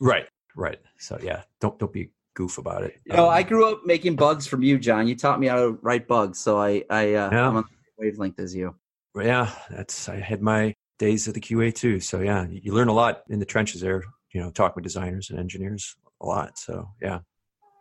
Right, 0.00 0.26
right. 0.56 0.78
So 0.98 1.18
yeah, 1.22 1.42
don't 1.60 1.78
don't 1.78 1.92
be 1.92 2.10
goof 2.34 2.58
about 2.58 2.82
it. 2.82 3.00
You 3.06 3.16
know, 3.16 3.24
Um, 3.26 3.30
I 3.30 3.42
grew 3.42 3.70
up 3.70 3.86
making 3.86 4.16
bugs 4.16 4.46
from 4.46 4.62
you, 4.62 4.78
John. 4.78 5.06
You 5.08 5.14
taught 5.16 5.40
me 5.40 5.46
how 5.46 5.56
to 5.56 5.78
write 5.82 6.06
bugs, 6.08 6.38
so 6.38 6.58
I 6.58 6.84
I 6.90 7.14
uh, 7.14 7.30
Yeah. 7.32 7.48
I'm 7.48 7.56
on 7.56 7.64
the 7.64 8.04
wavelength 8.04 8.38
as 8.40 8.54
you. 8.54 8.74
yeah, 9.16 9.50
that's 9.70 10.08
I 10.08 10.16
had 10.16 10.42
my 10.42 10.74
days 10.98 11.26
at 11.28 11.34
the 11.34 11.40
QA 11.40 11.72
too. 11.74 12.00
So 12.00 12.20
yeah, 12.20 12.46
you 12.50 12.72
learn 12.74 12.88
a 12.88 12.92
lot 12.92 13.22
in 13.28 13.38
the 13.38 13.46
trenches 13.46 13.80
there. 13.80 14.02
You 14.32 14.40
know, 14.42 14.50
talking 14.50 14.74
with 14.76 14.84
designers 14.84 15.30
and 15.30 15.38
engineers 15.38 15.96
a 16.20 16.26
lot. 16.26 16.58
So 16.58 16.88
yeah, 17.00 17.20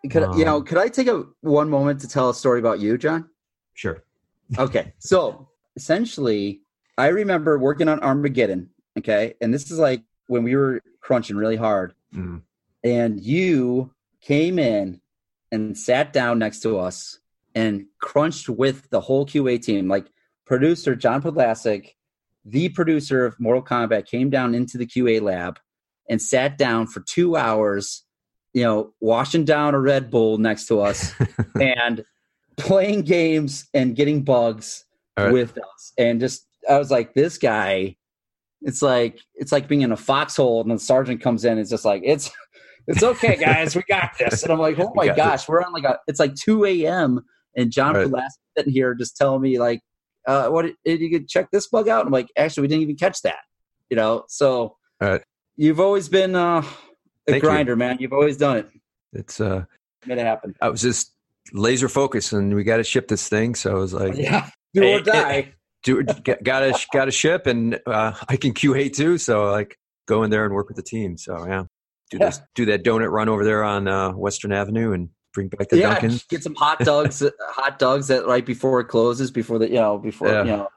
Could 0.09 0.23
I- 0.23 0.37
you 0.37 0.45
know? 0.45 0.57
Um, 0.57 0.65
Could 0.65 0.77
I 0.77 0.87
take 0.87 1.07
a 1.07 1.25
one 1.41 1.69
moment 1.69 1.99
to 2.01 2.07
tell 2.07 2.29
a 2.29 2.33
story 2.33 2.59
about 2.59 2.79
you, 2.79 2.97
John? 2.97 3.29
sure. 3.73 4.03
Okay, 4.59 4.93
so 4.99 5.49
essentially, 5.75 6.61
I 6.97 7.07
remember 7.07 7.57
working 7.57 7.87
on 7.89 7.99
Armageddon. 8.01 8.69
Okay, 8.99 9.33
and 9.41 9.51
this 9.51 9.71
is 9.71 9.79
like 9.79 10.03
when 10.27 10.43
we 10.43 10.55
were 10.55 10.79
crunching 11.01 11.35
really 11.37 11.55
hard, 11.55 11.93
Mm. 12.15 12.43
and 12.83 13.19
you 13.19 13.89
came 14.25 14.57
in 14.57 15.01
and 15.51 15.77
sat 15.77 16.13
down 16.13 16.39
next 16.39 16.61
to 16.61 16.79
us 16.79 17.19
and 17.53 17.85
crunched 17.99 18.49
with 18.49 18.89
the 18.89 19.01
whole 19.01 19.25
QA 19.25 19.61
team. 19.61 19.87
Like 19.87 20.07
producer 20.45 20.95
John 20.95 21.21
Podlasek, 21.21 21.89
the 22.45 22.69
producer 22.69 23.25
of 23.25 23.39
Mortal 23.39 23.63
Kombat, 23.63 24.07
came 24.07 24.29
down 24.29 24.55
into 24.55 24.77
the 24.77 24.87
QA 24.87 25.21
lab 25.21 25.59
and 26.09 26.21
sat 26.21 26.57
down 26.57 26.87
for 26.87 27.01
two 27.01 27.35
hours, 27.35 28.03
you 28.53 28.63
know, 28.63 28.93
washing 28.99 29.45
down 29.45 29.75
a 29.75 29.79
Red 29.79 30.09
Bull 30.09 30.37
next 30.37 30.67
to 30.67 30.81
us 30.81 31.13
and 31.61 32.03
playing 32.57 33.01
games 33.01 33.67
and 33.73 33.95
getting 33.95 34.23
bugs 34.23 34.85
right. 35.17 35.31
with 35.31 35.57
us. 35.57 35.93
And 35.97 36.19
just 36.19 36.47
I 36.69 36.77
was 36.77 36.91
like, 36.91 37.13
this 37.13 37.37
guy, 37.37 37.97
it's 38.61 38.81
like 38.81 39.19
it's 39.35 39.51
like 39.51 39.67
being 39.67 39.81
in 39.81 39.91
a 39.91 39.97
foxhole 39.97 40.61
and 40.61 40.71
the 40.71 40.79
sergeant 40.79 41.21
comes 41.21 41.45
in. 41.45 41.57
It's 41.57 41.69
just 41.69 41.85
like 41.85 42.01
it's 42.05 42.31
it's 42.87 43.03
okay, 43.03 43.35
guys, 43.35 43.75
we 43.75 43.83
got 43.83 44.11
this. 44.19 44.43
And 44.43 44.51
I'm 44.51 44.59
like, 44.59 44.77
oh 44.79 44.91
my 44.95 45.07
gosh, 45.07 45.47
we're 45.47 45.63
on 45.63 45.73
like 45.73 45.83
a 45.85 45.99
it's 46.07 46.19
like 46.19 46.35
2 46.35 46.65
a.m. 46.65 47.21
and 47.55 47.71
John 47.71 47.95
Right. 47.95 48.07
Podlasek 48.07 48.29
sitting 48.57 48.73
here 48.73 48.93
just 48.95 49.15
telling 49.17 49.41
me 49.41 49.59
like, 49.59 49.81
uh, 50.27 50.47
what 50.49 50.65
did 50.85 51.01
you 51.01 51.09
could 51.09 51.27
check 51.27 51.49
this 51.51 51.67
bug 51.67 51.87
out? 51.87 52.05
I'm 52.05 52.11
like, 52.11 52.27
actually, 52.37 52.61
we 52.61 52.67
didn't 52.69 52.83
even 52.83 52.95
catch 52.95 53.21
that. 53.23 53.39
You 53.89 53.97
know, 53.97 54.23
so 54.27 54.77
Right. 55.01 55.21
you've 55.55 55.79
always 55.79 56.09
been 56.09 56.35
uh, 56.35 56.61
a 56.61 56.63
Thank 57.27 57.43
you. 57.43 57.49
grinder, 57.49 57.75
man. 57.75 57.97
You've 57.99 58.13
always 58.13 58.37
done 58.37 58.57
it. 58.57 58.69
It's 59.13 59.39
uh, 59.39 59.65
Made 60.05 60.17
it 60.17 60.25
happen. 60.25 60.55
I 60.61 60.69
was 60.69 60.81
just 60.81 61.13
laser 61.53 61.87
focused, 61.89 62.33
and 62.33 62.55
we 62.55 62.63
got 62.63 62.77
to 62.77 62.83
ship 62.83 63.07
this 63.07 63.27
thing. 63.29 63.53
So 63.55 63.71
I 63.71 63.75
was 63.75 63.93
like, 63.93 64.15
Yeah, 64.17 64.49
do 64.73 64.81
Hey, 64.81 64.95
or 64.95 65.01
die. 65.01 65.53
do 65.83 66.03
got 66.03 66.61
to 66.61 66.87
got 66.91 67.05
to 67.05 67.11
ship, 67.11 67.45
and 67.47 67.79
uh, 67.85 68.13
I 68.27 68.35
can 68.37 68.53
QA 68.53 68.91
too. 68.91 69.17
So 69.17 69.51
like, 69.51 69.77
go 70.07 70.23
in 70.23 70.31
there 70.31 70.45
and 70.45 70.53
work 70.53 70.67
with 70.67 70.77
the 70.77 70.83
team. 70.83 71.17
So 71.17 71.45
yeah, 71.45 71.63
do 72.17 72.25
this, 72.25 72.41
do 72.55 72.65
that 72.65 72.83
donut 72.83 73.11
run 73.11 73.29
over 73.29 73.43
there 73.43 73.63
on 73.63 73.87
uh, 73.87 74.11
Western 74.11 74.51
Avenue, 74.51 74.91
and 74.93 75.09
bring 75.33 75.47
back 75.47 75.69
the 75.69 75.77
yeah, 75.79 75.93
Dunkin'. 75.99 76.19
get 76.29 76.43
some 76.43 76.55
hot 76.55 76.79
dogs, 76.79 77.23
hot 77.49 77.79
dogs 77.79 78.07
that 78.07 78.25
right 78.25 78.45
before 78.45 78.79
it 78.79 78.85
closes, 78.85 79.31
before 79.31 79.59
the 79.59 79.67
you 79.67 79.75
know 79.75 79.97
before 79.97 80.27
Yeah. 80.29 80.43
you 80.43 80.51
know. 80.51 80.67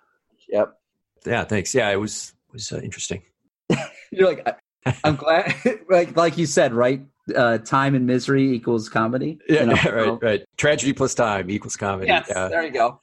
Yep. 0.49 0.79
Yeah, 1.27 1.45
thanks. 1.45 1.75
Yeah, 1.75 1.91
it 1.91 1.97
was 1.97 2.33
was 2.53 2.73
uh, 2.73 2.79
interesting. 2.83 3.23
You're 4.13 4.29
like, 4.29 4.47
I- 4.47 4.95
I'm 5.03 5.17
glad, 5.17 5.53
like 5.91 6.17
like 6.17 6.39
you 6.39 6.47
said, 6.47 6.73
right? 6.73 7.03
Uh, 7.35 7.59
time 7.59 7.97
and 7.97 8.07
misery 8.07 8.53
equals 8.53 8.89
comedy. 8.89 9.41
Yeah, 9.49 9.61
you 9.63 9.67
know? 9.67 9.73
right, 10.13 10.23
right. 10.23 10.45
Tragedy 10.57 10.93
plus 10.93 11.13
time 11.13 11.51
equals 11.51 11.77
comedy. 11.77 12.07
Yes, 12.07 12.27
Yeah. 12.31 12.47
there 12.47 12.63
you 12.65 12.71
go. 12.71 13.01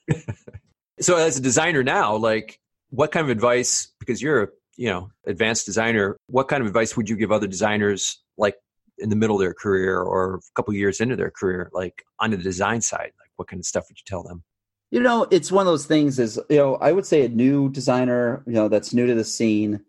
So 1.02 1.18
as 1.18 1.38
a 1.38 1.42
designer 1.42 1.84
now, 1.84 2.16
like 2.16 2.58
what 2.90 3.12
kind 3.12 3.26
of 3.26 3.30
advice 3.30 3.92
because 4.00 4.22
you're 4.22 4.44
a, 4.44 4.48
you 4.78 4.88
know, 4.88 5.10
advanced 5.26 5.66
designer, 5.66 6.16
what 6.28 6.48
kind 6.48 6.62
of 6.62 6.68
advice 6.68 6.96
would 6.96 7.10
you 7.10 7.18
give 7.18 7.34
other 7.34 7.48
designers 7.48 8.23
like 8.38 8.56
in 8.98 9.10
the 9.10 9.16
middle 9.16 9.36
of 9.36 9.42
their 9.42 9.54
career 9.54 10.02
or 10.02 10.36
a 10.36 10.40
couple 10.56 10.74
years 10.74 11.02
into 11.02 11.16
their 11.16 11.32
career 11.32 11.70
like 11.74 12.04
on 12.20 12.32
the 12.32 12.38
design 12.38 12.82
side? 12.82 13.12
Like 13.20 13.32
what 13.36 13.48
kind 13.48 13.60
of 13.60 13.66
stuff 13.66 13.86
would 13.90 13.98
you 13.98 14.04
tell 14.06 14.24
them? 14.24 14.44
You 14.92 15.00
know, 15.00 15.26
it's 15.32 15.52
one 15.52 15.66
of 15.66 15.72
those 15.72 15.86
things. 15.86 16.20
Is 16.20 16.40
you 16.50 16.58
know, 16.58 16.76
I 16.76 16.92
would 16.92 17.06
say 17.06 17.26
a 17.26 17.30
new 17.30 17.70
designer, 17.70 18.44
you 18.46 18.54
know, 18.54 18.68
that's 18.68 18.94
new 18.94 19.08
to 19.08 19.16
the 19.16 19.24
scene, 19.24 19.82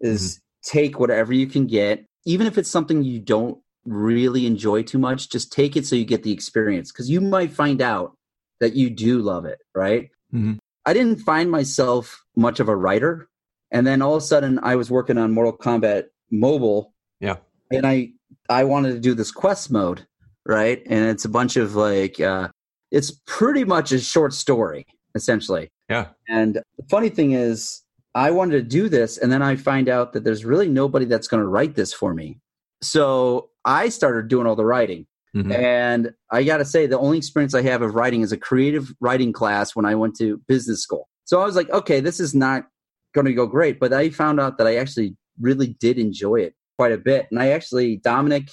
is 0.00 0.40
take 0.62 0.98
whatever 0.98 1.32
you 1.32 1.46
can 1.46 1.66
get, 1.66 2.06
even 2.24 2.46
if 2.46 2.56
it's 2.56 2.70
something 2.70 3.02
you 3.02 3.20
don't 3.20 3.58
really 3.84 4.46
enjoy 4.46 4.82
too 4.82 4.98
much. 4.98 5.28
Just 5.28 5.52
take 5.52 5.76
it 5.76 5.86
so 5.86 5.94
you 5.94 6.04
get 6.06 6.22
the 6.22 6.32
experience, 6.32 6.90
because 6.90 7.10
you 7.10 7.20
might 7.20 7.52
find 7.52 7.82
out 7.82 8.16
that 8.60 8.74
you 8.74 8.88
do 8.88 9.20
love 9.20 9.44
it, 9.44 9.58
right? 9.74 10.08
Mhm. 10.34 10.58
I 10.86 10.94
didn't 10.94 11.20
find 11.20 11.50
myself 11.50 12.24
much 12.34 12.58
of 12.58 12.68
a 12.68 12.76
writer, 12.76 13.28
and 13.70 13.86
then 13.86 14.00
all 14.00 14.14
of 14.14 14.22
a 14.22 14.26
sudden, 14.26 14.58
I 14.62 14.76
was 14.76 14.90
working 14.90 15.18
on 15.18 15.32
Mortal 15.32 15.56
Kombat 15.56 16.06
Mobile. 16.30 16.94
Yeah. 17.20 17.36
And 17.70 17.86
I 17.86 18.10
I 18.48 18.64
wanted 18.64 18.92
to 18.92 19.00
do 19.00 19.14
this 19.14 19.30
quest 19.32 19.70
mode, 19.70 20.06
right? 20.44 20.82
And 20.86 21.08
it's 21.08 21.24
a 21.24 21.28
bunch 21.28 21.56
of 21.56 21.74
like. 21.74 22.20
uh 22.20 22.48
it's 22.92 23.10
pretty 23.26 23.64
much 23.64 23.90
a 23.90 23.98
short 23.98 24.32
story 24.32 24.86
essentially 25.16 25.68
Yeah. 25.90 26.06
and 26.28 26.54
the 26.54 26.84
funny 26.88 27.08
thing 27.08 27.32
is 27.32 27.82
i 28.14 28.30
wanted 28.30 28.52
to 28.52 28.62
do 28.62 28.88
this 28.88 29.18
and 29.18 29.30
then 29.32 29.42
i 29.42 29.56
find 29.56 29.88
out 29.88 30.12
that 30.12 30.22
there's 30.22 30.44
really 30.44 30.68
nobody 30.68 31.04
that's 31.04 31.26
going 31.26 31.42
to 31.42 31.48
write 31.48 31.74
this 31.74 31.92
for 31.92 32.14
me 32.14 32.38
so 32.80 33.50
i 33.64 33.88
started 33.88 34.28
doing 34.28 34.46
all 34.46 34.54
the 34.54 34.64
writing 34.64 35.04
Mhm. 35.34 35.52
and 35.52 36.12
i 36.30 36.44
got 36.44 36.58
to 36.58 36.64
say 36.64 36.86
the 36.86 36.96
only 36.98 37.18
experience 37.18 37.54
i 37.54 37.62
have 37.62 37.82
of 37.82 37.96
writing 37.96 38.20
is 38.20 38.30
a 38.30 38.36
creative 38.38 38.94
writing 39.00 39.32
class 39.32 39.74
when 39.74 39.84
i 39.84 39.96
went 39.96 40.14
to 40.18 40.40
business 40.46 40.80
school 40.80 41.08
so 41.24 41.40
i 41.42 41.44
was 41.44 41.56
like 41.56 41.68
okay 41.70 41.98
this 41.98 42.20
is 42.20 42.36
not 42.36 42.68
going 43.16 43.26
to 43.26 43.34
go 43.34 43.46
great 43.48 43.80
but 43.80 43.92
i 43.92 44.08
found 44.10 44.38
out 44.38 44.58
that 44.58 44.68
i 44.68 44.76
actually 44.76 45.16
really 45.40 45.74
did 45.80 45.98
enjoy 45.98 46.36
it 46.36 46.54
quite 46.76 46.92
a 46.92 46.98
bit 46.98 47.26
and 47.30 47.40
i 47.40 47.48
actually 47.48 47.96
dominic 47.96 48.48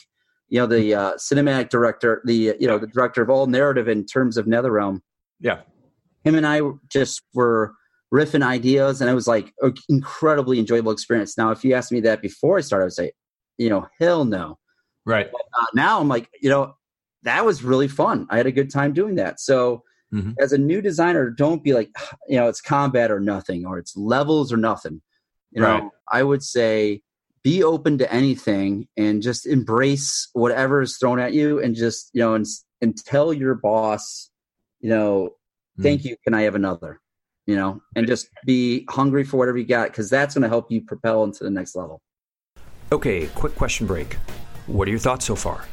you 0.50 0.60
know 0.60 0.68
the 0.68 0.94
uh, 0.94 1.14
cinematic 1.16 1.70
director 1.70 2.22
the 2.26 2.56
you 2.60 2.68
know 2.68 2.78
the 2.78 2.88
director 2.88 3.22
of 3.22 3.30
all 3.30 3.48
narrative 3.48 3.88
in 3.88 4.06
terms 4.06 4.38
of 4.38 4.46
netherrealm 4.46 5.02
Yeah. 5.40 5.62
him 6.24 6.36
and 6.36 6.48
i 6.48 6.62
just 6.90 7.22
were 7.34 7.74
riffing 8.14 8.44
ideas 8.44 9.02
and 9.02 9.10
it 9.10 9.14
was 9.14 9.28
like 9.28 9.52
an 9.62 9.74
incredibly 9.90 10.60
enjoyable 10.60 10.92
experience 10.92 11.38
now 11.38 11.52
if 11.52 11.64
you 11.66 11.74
asked 11.74 11.92
me 11.92 12.02
that 12.02 12.22
before 12.22 12.58
i 12.58 12.62
started 12.62 12.84
i 12.84 12.86
would 12.86 12.94
say 12.94 13.12
you 13.58 13.70
know 13.70 13.88
hell 14.00 14.26
no 14.26 14.58
Right. 15.06 15.28
uh, 15.28 15.66
now 15.74 16.00
i'm 16.00 16.08
like 16.08 16.30
you 16.42 16.50
know 16.50 16.76
that 17.24 17.44
was 17.46 17.64
really 17.64 17.88
fun 17.88 18.28
i 18.30 18.38
had 18.38 18.46
a 18.48 18.52
good 18.52 18.72
time 18.72 18.94
doing 18.94 19.16
that 19.16 19.40
so 19.40 19.84
Mhm. 20.14 20.36
as 20.40 20.52
a 20.54 20.60
new 20.60 20.80
designer 20.80 21.32
don't 21.32 21.64
be 21.64 21.74
like 21.74 21.90
you 22.30 22.38
know 22.38 22.48
it's 22.48 22.62
combat 22.62 23.10
or 23.12 23.20
nothing 23.20 23.66
or 23.66 23.80
it's 23.80 23.98
levels 23.98 24.54
or 24.54 24.58
nothing 24.58 25.02
you 25.52 25.60
know 25.62 25.68
Right. 25.68 25.84
i 26.12 26.22
would 26.22 26.44
say 26.44 27.02
be 27.44 27.64
open 27.64 27.98
to 27.98 28.12
anything 28.14 28.88
and 28.98 29.22
just 29.22 29.46
embrace 29.46 30.30
whatever 30.34 30.82
is 30.82 30.98
thrown 30.98 31.20
at 31.20 31.34
you 31.34 31.62
and 31.62 31.76
just 31.76 32.10
you 32.14 32.22
know 32.22 32.36
and, 32.36 32.46
and 32.82 32.98
tell 33.06 33.34
your 33.34 33.56
boss 33.56 34.30
you 34.80 34.90
know 34.90 35.30
hmm. 35.78 35.84
thank 35.84 36.04
you 36.06 36.16
can 36.24 36.34
i 36.34 36.42
have 36.42 36.56
another 36.56 37.00
you 37.46 37.56
know 37.56 37.82
and 37.96 38.08
just 38.08 38.30
be 38.46 38.86
hungry 38.90 39.24
for 39.24 39.38
whatever 39.38 39.58
you 39.58 39.66
got 39.66 39.90
because 39.90 40.10
that's 40.10 40.34
going 40.34 40.42
to 40.42 40.48
help 40.48 40.72
you 40.72 40.82
propel 40.82 41.24
into 41.24 41.44
the 41.44 41.50
next 41.50 41.76
level 41.76 42.02
Okay, 42.94 43.26
quick 43.34 43.56
question 43.56 43.88
break. 43.88 44.18
What 44.68 44.88
are 44.88 44.92
your 44.92 45.00
thoughts 45.00 45.26
so 45.26 45.36
far? 45.36 45.66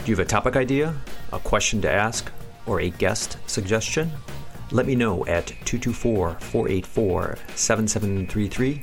Do 0.00 0.06
you 0.06 0.16
have 0.16 0.26
a 0.26 0.28
topic 0.28 0.56
idea, 0.56 0.92
a 1.32 1.38
question 1.38 1.80
to 1.82 1.88
ask, 1.88 2.28
or 2.66 2.80
a 2.80 2.90
guest 2.90 3.38
suggestion? 3.46 4.10
Let 4.72 4.84
me 4.84 4.96
know 4.96 5.24
at 5.26 5.46
224 5.46 6.38
484 6.40 7.38
7733 7.54 8.82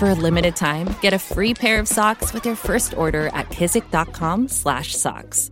For 0.00 0.08
a 0.08 0.14
limited 0.14 0.56
time, 0.56 0.88
get 1.02 1.12
a 1.12 1.18
free 1.18 1.52
pair 1.52 1.78
of 1.78 1.86
socks 1.86 2.32
with 2.32 2.46
your 2.46 2.56
first 2.56 2.96
order 2.96 3.26
at 3.34 3.50
kizik.com 3.50 4.48
slash 4.48 4.96
socks. 4.96 5.50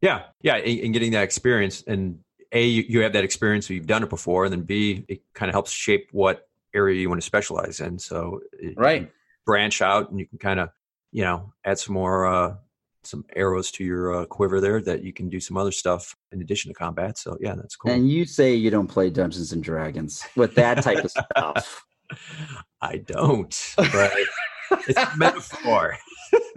Yeah, 0.00 0.22
yeah, 0.40 0.54
and 0.54 0.80
and 0.80 0.92
getting 0.94 1.12
that 1.12 1.22
experience, 1.22 1.84
and 1.86 2.20
a 2.50 2.64
you 2.64 2.82
you 2.88 3.00
have 3.00 3.12
that 3.12 3.22
experience, 3.22 3.68
so 3.68 3.74
you've 3.74 3.86
done 3.86 4.04
it 4.04 4.08
before, 4.08 4.44
and 4.46 4.52
then 4.54 4.62
b 4.62 5.04
it 5.06 5.20
kind 5.34 5.50
of 5.50 5.52
helps 5.52 5.70
shape 5.70 6.08
what 6.12 6.48
area 6.74 6.98
you 6.98 7.10
want 7.10 7.20
to 7.20 7.26
specialize 7.26 7.80
in. 7.80 7.98
So 7.98 8.40
right 8.74 9.12
branch 9.44 9.82
out, 9.82 10.08
and 10.08 10.18
you 10.18 10.26
can 10.26 10.38
kind 10.38 10.58
of 10.58 10.70
you 11.12 11.24
know 11.24 11.52
add 11.62 11.78
some 11.78 11.92
more 11.92 12.24
uh, 12.24 12.54
some 13.02 13.26
arrows 13.36 13.70
to 13.72 13.84
your 13.84 14.14
uh, 14.14 14.24
quiver 14.24 14.62
there 14.62 14.80
that 14.80 15.04
you 15.04 15.12
can 15.12 15.28
do 15.28 15.40
some 15.40 15.58
other 15.58 15.72
stuff 15.72 16.16
in 16.32 16.40
addition 16.40 16.70
to 16.70 16.74
combat. 16.74 17.18
So 17.18 17.36
yeah, 17.38 17.54
that's 17.54 17.76
cool. 17.76 17.92
and 17.92 18.10
you 18.10 18.24
say 18.24 18.54
you 18.54 18.70
don't 18.70 18.88
play 18.88 19.10
dungeons 19.10 19.52
and 19.52 19.62
dragons 19.62 20.24
with 20.36 20.54
that 20.54 20.82
type 20.82 21.04
of 21.04 21.10
stuff 21.32 21.84
I 22.80 22.98
don't, 22.98 23.74
but 23.76 24.12
it's 24.88 24.98
a 24.98 25.16
metaphor. 25.16 25.96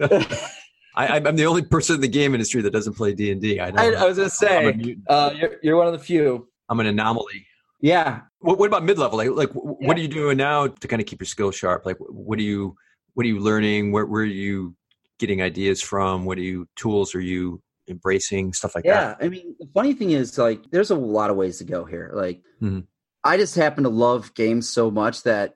I, 0.94 1.20
I'm 1.20 1.36
the 1.36 1.46
only 1.46 1.62
person 1.62 1.96
in 1.96 2.00
the 2.00 2.08
game 2.08 2.34
industry 2.34 2.60
that 2.62 2.72
doesn't 2.72 2.94
play 2.94 3.14
D 3.14 3.30
and 3.30 3.40
D. 3.40 3.60
I. 3.60 3.70
Was 4.04 4.16
gonna 4.16 4.30
say 4.30 4.96
uh, 5.08 5.30
you're, 5.34 5.56
you're 5.62 5.76
one 5.76 5.86
of 5.86 5.92
the 5.92 5.98
few. 5.98 6.48
I'm 6.68 6.80
an 6.80 6.86
anomaly. 6.86 7.46
Yeah. 7.80 8.22
What, 8.40 8.58
what 8.58 8.66
about 8.66 8.84
mid 8.84 8.98
level? 8.98 9.18
Like, 9.18 9.30
like 9.30 9.50
what 9.52 9.96
are 9.96 10.00
you 10.00 10.08
doing 10.08 10.36
now 10.36 10.66
to 10.66 10.88
kind 10.88 11.00
of 11.00 11.06
keep 11.06 11.20
your 11.20 11.26
skills 11.26 11.54
sharp? 11.54 11.86
Like, 11.86 11.96
what 11.98 12.38
are 12.38 12.42
you, 12.42 12.76
what 13.14 13.24
are 13.24 13.28
you 13.28 13.40
learning? 13.40 13.92
Where, 13.92 14.06
where 14.06 14.22
are 14.22 14.26
you 14.26 14.74
getting 15.18 15.42
ideas 15.42 15.80
from? 15.80 16.24
What 16.24 16.38
are 16.38 16.42
you 16.42 16.68
tools 16.76 17.14
are 17.14 17.20
you 17.20 17.62
embracing? 17.88 18.52
Stuff 18.52 18.74
like 18.74 18.84
yeah, 18.84 19.00
that. 19.00 19.16
Yeah. 19.20 19.26
I 19.26 19.28
mean, 19.28 19.54
the 19.58 19.68
funny 19.72 19.94
thing 19.94 20.10
is, 20.10 20.36
like, 20.38 20.70
there's 20.70 20.90
a 20.90 20.96
lot 20.96 21.30
of 21.30 21.36
ways 21.36 21.58
to 21.58 21.64
go 21.64 21.84
here. 21.84 22.10
Like, 22.14 22.42
mm-hmm. 22.60 22.80
I 23.24 23.36
just 23.36 23.54
happen 23.54 23.84
to 23.84 23.90
love 23.90 24.34
games 24.34 24.68
so 24.68 24.90
much 24.90 25.22
that 25.24 25.54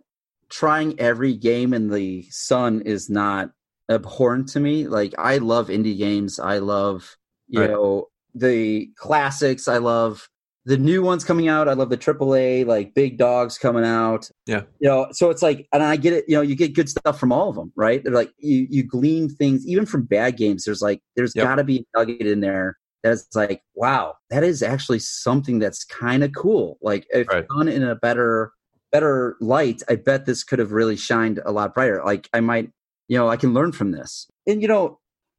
trying 0.51 0.99
every 1.01 1.35
game 1.35 1.73
in 1.73 1.89
the 1.89 2.27
sun 2.31 2.83
is 2.83 3.09
not 3.09 3.51
abhorrent 3.91 4.49
to 4.49 4.61
me. 4.61 4.87
Like 4.87 5.15
I 5.19 5.39
love 5.39 5.69
indie 5.69 5.97
games. 5.97 6.39
I 6.39 6.59
love 6.59 7.17
you 7.49 7.61
right. 7.61 7.71
know 7.71 8.09
the 8.35 8.91
classics. 8.97 9.69
I 9.69 9.79
love 9.79 10.29
the 10.65 10.77
new 10.77 11.03
ones 11.03 11.25
coming 11.25 11.49
out. 11.49 11.69
I 11.69 11.73
love 11.73 11.91
the 11.91 11.99
AAA 11.99 12.67
like 12.67 12.95
big 12.95 13.19
dogs 13.19 13.59
coming 13.59 13.85
out. 13.85 14.31
Yeah, 14.47 14.63
you 14.79 14.89
know. 14.89 15.09
So 15.13 15.31
it's 15.31 15.43
like, 15.43 15.67
and 15.73 15.83
I 15.83 15.97
get 15.97 16.13
it. 16.13 16.25
You 16.29 16.37
know, 16.37 16.43
you 16.43 16.55
get 16.55 16.75
good 16.75 16.89
stuff 16.89 17.19
from 17.19 17.33
all 17.33 17.49
of 17.49 17.57
them, 17.57 17.73
right? 17.75 18.03
They're 18.03 18.13
like 18.13 18.33
you 18.39 18.67
you 18.71 18.83
glean 18.85 19.29
things 19.29 19.67
even 19.67 19.87
from 19.87 20.05
bad 20.05 20.37
games. 20.37 20.65
There's 20.65 20.83
like 20.83 21.01
there's 21.17 21.35
yep. 21.35 21.47
got 21.47 21.55
to 21.57 21.65
be 21.65 21.87
a 21.95 21.99
nugget 21.99 22.27
in 22.27 22.41
there 22.41 22.79
that's 23.03 23.35
like, 23.35 23.63
wow, 23.75 24.15
that 24.31 24.45
is 24.45 24.63
actually 24.63 25.01
something 25.01 25.59
that's 25.59 25.85
kind 25.85 26.23
of 26.23 26.33
cool. 26.35 26.79
Like 26.83 27.07
if 27.11 27.29
right. 27.29 27.47
done 27.49 27.69
in 27.69 27.83
a 27.83 27.97
better 27.97 28.53
better 28.91 29.37
light, 29.41 29.83
I 29.89 29.97
bet 29.97 30.27
this 30.27 30.45
could 30.45 30.59
have 30.59 30.73
really 30.73 30.97
shined 30.97 31.41
a 31.45 31.53
lot 31.53 31.75
brighter. 31.75 32.03
Like 32.05 32.29
I 32.33 32.41
might 32.41 32.71
you 33.09 33.19
know, 33.19 33.29
I 33.29 33.37
can 33.37 33.53
learn 33.53 33.73
from 33.73 33.91
this. 33.91 34.27
And 34.47 34.63
you 34.63 34.69
know, 34.69 34.99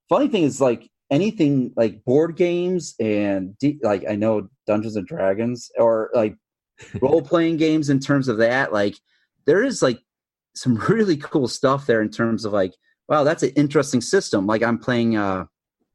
funny 0.10 0.28
thing 0.28 0.44
is 0.44 0.62
like 0.62 0.90
anything 1.10 1.72
like 1.76 2.04
board 2.06 2.36
games 2.36 2.94
and 3.00 3.58
de- 3.58 3.80
like 3.82 4.04
I 4.08 4.16
know 4.16 4.48
Dungeons 4.68 4.96
and 4.96 5.08
Dragons 5.08 5.72
or 5.80 6.12
like 6.14 6.36
role 7.02 7.22
playing 7.22 7.58
games 7.58 7.90
in 7.90 8.00
terms 8.00 8.28
of 8.28 8.38
that, 8.38 8.74
like 8.74 8.96
there 9.46 9.64
is 9.64 9.82
like 9.82 10.00
some 10.56 10.76
really 10.88 11.18
cool 11.18 11.48
stuff 11.48 11.88
there 11.88 12.02
in 12.02 12.10
terms 12.10 12.46
of 12.46 12.54
like, 12.54 12.74
wow, 13.08 13.24
that's 13.24 13.44
an 13.44 13.52
interesting 13.56 14.02
system. 14.02 14.46
Like 14.46 14.62
I'm 14.62 14.78
playing 14.78 15.18
uh 15.18 15.46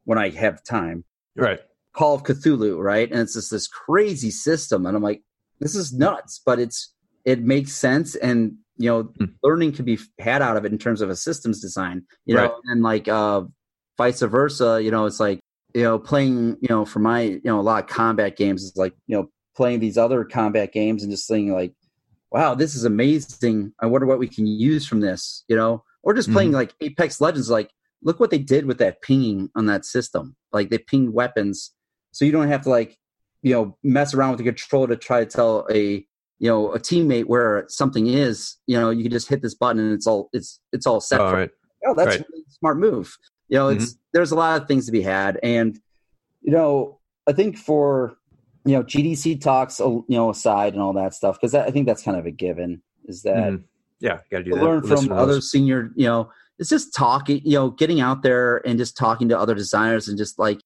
when 0.04 0.18
I 0.18 0.30
have 0.30 0.64
time. 0.64 1.04
Right. 1.38 1.60
Call 1.94 2.14
of 2.14 2.22
Cthulhu, 2.22 2.78
right? 2.78 3.10
And 3.10 3.20
it's 3.20 3.34
just 3.34 3.50
this 3.50 3.66
crazy 3.66 4.30
system. 4.30 4.86
And 4.86 4.96
I'm 4.96 5.02
like, 5.02 5.22
this 5.60 5.74
is 5.74 5.92
nuts, 5.92 6.40
but 6.44 6.58
it's 6.58 6.92
it 7.24 7.42
makes 7.42 7.72
sense 7.72 8.14
and 8.16 8.54
you 8.78 8.88
know 8.88 9.04
mm. 9.04 9.30
learning 9.42 9.72
can 9.72 9.84
be 9.84 9.98
had 10.18 10.40
out 10.40 10.56
of 10.56 10.64
it 10.64 10.72
in 10.72 10.78
terms 10.78 11.00
of 11.00 11.10
a 11.10 11.16
systems 11.16 11.60
design 11.60 12.02
you 12.24 12.36
right. 12.36 12.44
know 12.44 12.60
and 12.66 12.82
like 12.82 13.06
uh 13.08 13.42
vice 13.98 14.20
versa 14.20 14.80
you 14.82 14.90
know 14.90 15.04
it's 15.04 15.20
like 15.20 15.40
you 15.74 15.82
know 15.82 15.98
playing 15.98 16.56
you 16.60 16.68
know 16.68 16.84
for 16.84 17.00
my 17.00 17.22
you 17.22 17.40
know 17.44 17.60
a 17.60 17.62
lot 17.62 17.82
of 17.82 17.90
combat 17.90 18.36
games 18.36 18.62
is 18.62 18.76
like 18.76 18.94
you 19.06 19.16
know 19.16 19.28
playing 19.56 19.80
these 19.80 19.98
other 19.98 20.24
combat 20.24 20.72
games 20.72 21.02
and 21.02 21.12
just 21.12 21.26
saying 21.26 21.52
like 21.52 21.74
wow 22.30 22.54
this 22.54 22.74
is 22.74 22.84
amazing 22.84 23.72
i 23.80 23.86
wonder 23.86 24.06
what 24.06 24.18
we 24.18 24.28
can 24.28 24.46
use 24.46 24.86
from 24.86 25.00
this 25.00 25.44
you 25.48 25.56
know 25.56 25.82
or 26.02 26.14
just 26.14 26.32
playing 26.32 26.50
mm-hmm. 26.50 26.56
like 26.56 26.74
apex 26.80 27.20
legends 27.20 27.50
like 27.50 27.70
look 28.02 28.20
what 28.20 28.30
they 28.30 28.38
did 28.38 28.66
with 28.66 28.78
that 28.78 29.02
pinging 29.02 29.48
on 29.54 29.66
that 29.66 29.84
system 29.84 30.36
like 30.52 30.70
they 30.70 30.78
pinged 30.78 31.12
weapons 31.12 31.72
so 32.12 32.24
you 32.24 32.32
don't 32.32 32.48
have 32.48 32.62
to 32.62 32.70
like 32.70 32.96
you 33.42 33.52
know 33.52 33.76
mess 33.82 34.14
around 34.14 34.30
with 34.30 34.38
the 34.38 34.44
controller 34.44 34.88
to 34.88 34.96
try 34.96 35.20
to 35.20 35.26
tell 35.26 35.66
a 35.70 36.04
you 36.38 36.48
know 36.48 36.72
a 36.72 36.78
teammate 36.78 37.26
where 37.26 37.64
something 37.68 38.06
is 38.06 38.56
you 38.66 38.78
know 38.78 38.90
you 38.90 39.02
can 39.02 39.12
just 39.12 39.28
hit 39.28 39.42
this 39.42 39.54
button 39.54 39.80
and 39.80 39.92
it's 39.92 40.06
all 40.06 40.28
it's 40.32 40.60
it's 40.72 40.86
all 40.86 41.00
set 41.00 41.20
oh, 41.20 41.32
right. 41.32 41.50
oh 41.86 41.94
that's 41.94 42.08
right. 42.08 42.20
a 42.20 42.24
really 42.30 42.44
smart 42.48 42.78
move 42.78 43.16
you 43.48 43.58
know 43.58 43.68
it's 43.68 43.92
mm-hmm. 43.92 44.00
there's 44.12 44.30
a 44.30 44.36
lot 44.36 44.60
of 44.60 44.68
things 44.68 44.86
to 44.86 44.92
be 44.92 45.02
had 45.02 45.38
and 45.42 45.80
you 46.42 46.52
know 46.52 46.98
i 47.26 47.32
think 47.32 47.56
for 47.56 48.16
you 48.64 48.72
know 48.72 48.82
gdc 48.82 49.40
talks 49.40 49.80
you 49.80 50.04
know 50.08 50.30
aside 50.30 50.72
and 50.72 50.82
all 50.82 50.92
that 50.92 51.14
stuff 51.14 51.36
because 51.40 51.54
i 51.54 51.70
think 51.70 51.86
that's 51.86 52.02
kind 52.02 52.16
of 52.16 52.26
a 52.26 52.30
given 52.30 52.82
is 53.06 53.22
that 53.22 53.52
mm-hmm. 53.52 53.62
yeah 54.00 54.18
got 54.30 54.38
to 54.38 54.44
do 54.44 54.54
that 54.54 54.62
learn 54.62 54.82
from 54.82 55.10
other 55.12 55.40
senior 55.40 55.90
you 55.96 56.06
know 56.06 56.30
it's 56.58 56.68
just 56.68 56.94
talking 56.94 57.40
you 57.44 57.52
know 57.52 57.70
getting 57.70 58.00
out 58.00 58.22
there 58.22 58.66
and 58.66 58.78
just 58.78 58.96
talking 58.96 59.28
to 59.28 59.38
other 59.38 59.54
designers 59.54 60.08
and 60.08 60.18
just 60.18 60.38
like 60.38 60.60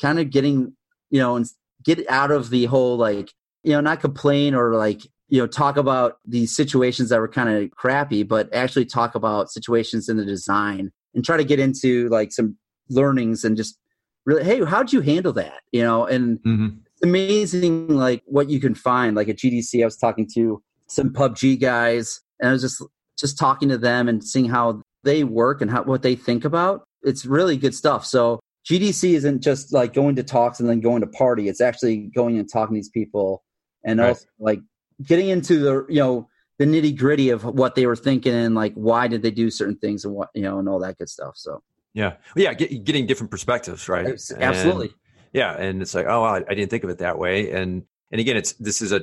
kind 0.00 0.18
of 0.18 0.30
getting 0.30 0.74
you 1.10 1.20
know 1.20 1.36
and 1.36 1.46
get 1.84 2.08
out 2.10 2.30
of 2.30 2.50
the 2.50 2.66
whole 2.66 2.96
like 2.96 3.32
you 3.62 3.72
know 3.72 3.80
not 3.80 4.00
complain 4.00 4.54
or 4.54 4.74
like 4.74 5.02
you 5.28 5.40
know 5.40 5.46
talk 5.46 5.76
about 5.76 6.18
these 6.24 6.54
situations 6.54 7.08
that 7.08 7.20
were 7.20 7.28
kind 7.28 7.48
of 7.48 7.70
crappy 7.70 8.22
but 8.22 8.52
actually 8.54 8.84
talk 8.84 9.14
about 9.14 9.50
situations 9.50 10.08
in 10.08 10.16
the 10.16 10.24
design 10.24 10.92
and 11.14 11.24
try 11.24 11.36
to 11.36 11.44
get 11.44 11.60
into 11.60 12.08
like 12.08 12.32
some 12.32 12.56
learnings 12.88 13.44
and 13.44 13.56
just 13.56 13.78
really 14.24 14.44
hey 14.44 14.64
how'd 14.64 14.92
you 14.92 15.00
handle 15.00 15.32
that 15.32 15.60
you 15.72 15.82
know 15.82 16.04
and 16.06 16.38
mm-hmm. 16.38 16.68
it's 16.86 17.02
amazing 17.02 17.88
like 17.88 18.22
what 18.26 18.50
you 18.50 18.60
can 18.60 18.74
find 18.74 19.16
like 19.16 19.28
at 19.28 19.36
gdc 19.36 19.82
i 19.82 19.84
was 19.84 19.96
talking 19.96 20.28
to 20.32 20.62
some 20.88 21.10
pubg 21.10 21.60
guys 21.60 22.20
and 22.40 22.50
i 22.50 22.52
was 22.52 22.62
just 22.62 22.82
just 23.18 23.38
talking 23.38 23.68
to 23.68 23.78
them 23.78 24.08
and 24.08 24.22
seeing 24.22 24.48
how 24.48 24.82
they 25.06 25.24
work 25.24 25.62
and 25.62 25.70
how 25.70 25.82
what 25.84 26.02
they 26.02 26.14
think 26.14 26.44
about 26.44 26.84
it's 27.02 27.24
really 27.24 27.56
good 27.56 27.74
stuff 27.74 28.04
so 28.04 28.38
gdc 28.68 29.14
isn't 29.14 29.42
just 29.42 29.72
like 29.72 29.94
going 29.94 30.16
to 30.16 30.22
talks 30.22 30.60
and 30.60 30.68
then 30.68 30.80
going 30.80 31.00
to 31.00 31.06
party 31.06 31.48
it's 31.48 31.62
actually 31.62 32.10
going 32.14 32.38
and 32.38 32.52
talking 32.52 32.74
to 32.74 32.78
these 32.78 32.90
people 32.90 33.42
and 33.84 34.00
right. 34.00 34.08
also 34.08 34.26
like 34.38 34.60
getting 35.02 35.28
into 35.28 35.58
the 35.58 35.86
you 35.88 36.00
know 36.00 36.28
the 36.58 36.64
nitty 36.64 36.96
gritty 36.96 37.30
of 37.30 37.44
what 37.44 37.74
they 37.74 37.86
were 37.86 37.96
thinking 37.96 38.34
and 38.34 38.54
like 38.54 38.74
why 38.74 39.08
did 39.08 39.22
they 39.22 39.30
do 39.30 39.50
certain 39.50 39.76
things 39.76 40.04
and 40.04 40.14
what 40.14 40.28
you 40.34 40.42
know 40.42 40.58
and 40.58 40.68
all 40.68 40.78
that 40.78 40.98
good 40.98 41.08
stuff. 41.08 41.34
So 41.36 41.62
yeah, 41.94 42.14
yeah, 42.34 42.52
get, 42.54 42.84
getting 42.84 43.06
different 43.06 43.30
perspectives, 43.30 43.88
right? 43.88 44.06
Absolutely. 44.06 44.88
And, 44.88 44.94
yeah, 45.32 45.52
and 45.54 45.82
it's 45.82 45.94
like, 45.94 46.06
oh, 46.06 46.22
I, 46.22 46.36
I, 46.36 46.54
didn't 46.54 46.68
think 46.68 46.84
of 46.84 46.90
it 46.90 46.98
that 46.98 47.18
way. 47.18 47.50
And 47.52 47.84
and 48.10 48.20
again, 48.20 48.36
it's 48.36 48.52
this 48.54 48.80
is 48.80 48.92
a 48.92 49.02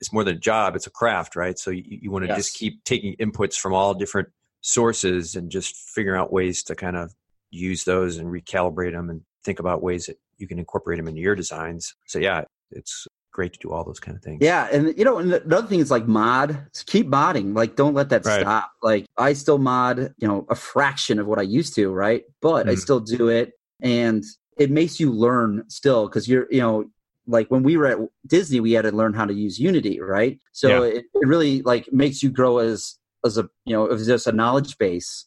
it's 0.00 0.12
more 0.12 0.24
than 0.24 0.36
a 0.36 0.38
job; 0.40 0.76
it's 0.76 0.86
a 0.86 0.90
craft, 0.90 1.36
right? 1.36 1.58
So 1.58 1.70
you, 1.70 1.82
you 1.86 2.10
want 2.10 2.24
to 2.24 2.28
yes. 2.28 2.36
just 2.36 2.56
keep 2.56 2.84
taking 2.84 3.16
inputs 3.16 3.56
from 3.56 3.74
all 3.74 3.94
different 3.94 4.28
sources 4.64 5.36
and 5.36 5.50
just 5.50 5.76
figure 5.76 6.16
out 6.16 6.32
ways 6.32 6.62
to 6.62 6.74
kind 6.74 6.96
of 6.96 7.14
use 7.50 7.84
those 7.84 8.16
and 8.16 8.28
recalibrate 8.28 8.92
them 8.92 9.10
and 9.10 9.20
think 9.44 9.58
about 9.60 9.82
ways 9.82 10.06
that 10.06 10.18
you 10.38 10.48
can 10.48 10.58
incorporate 10.58 10.98
them 10.98 11.06
into 11.06 11.20
your 11.20 11.34
designs. 11.34 11.94
So 12.06 12.18
yeah, 12.18 12.44
it's 12.70 13.06
great 13.30 13.52
to 13.52 13.58
do 13.58 13.72
all 13.72 13.84
those 13.84 14.00
kind 14.00 14.16
of 14.16 14.22
things. 14.22 14.38
Yeah, 14.40 14.68
and 14.72 14.96
you 14.96 15.04
know, 15.04 15.18
and 15.18 15.34
another 15.34 15.66
thing 15.66 15.80
is 15.80 15.90
like 15.90 16.06
mod. 16.06 16.66
Keep 16.86 17.08
modding. 17.08 17.54
Like, 17.54 17.76
don't 17.76 17.92
let 17.92 18.08
that 18.08 18.24
right. 18.24 18.40
stop. 18.40 18.70
Like, 18.82 19.04
I 19.18 19.34
still 19.34 19.58
mod, 19.58 20.14
you 20.16 20.26
know, 20.26 20.46
a 20.48 20.54
fraction 20.54 21.18
of 21.18 21.26
what 21.26 21.38
I 21.38 21.42
used 21.42 21.74
to, 21.74 21.92
right? 21.92 22.22
But 22.40 22.66
mm. 22.66 22.70
I 22.70 22.74
still 22.76 23.00
do 23.00 23.28
it, 23.28 23.52
and 23.82 24.24
it 24.56 24.70
makes 24.70 24.98
you 24.98 25.12
learn 25.12 25.64
still 25.68 26.06
because 26.06 26.26
you're, 26.26 26.46
you 26.50 26.60
know, 26.60 26.86
like 27.26 27.50
when 27.50 27.62
we 27.62 27.76
were 27.76 27.86
at 27.86 27.98
Disney, 28.26 28.60
we 28.60 28.72
had 28.72 28.82
to 28.82 28.92
learn 28.92 29.12
how 29.12 29.26
to 29.26 29.34
use 29.34 29.58
Unity, 29.58 30.00
right? 30.00 30.38
So 30.52 30.84
yeah. 30.84 30.98
it, 30.98 31.04
it 31.14 31.26
really 31.26 31.60
like 31.62 31.92
makes 31.92 32.22
you 32.22 32.30
grow 32.30 32.58
as 32.58 32.98
as 33.24 33.38
a 33.38 33.48
you 33.64 33.74
know 33.74 33.86
as 33.86 34.06
just 34.06 34.26
a 34.26 34.32
knowledge 34.32 34.78
base, 34.78 35.26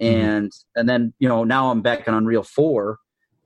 mm-hmm. 0.00 0.14
and 0.14 0.50
mm. 0.50 0.64
and 0.76 0.88
then 0.88 1.14
you 1.18 1.28
know 1.28 1.44
now 1.44 1.70
I'm 1.70 1.82
back 1.82 2.08
on 2.08 2.14
Unreal 2.14 2.42
four, 2.42 2.98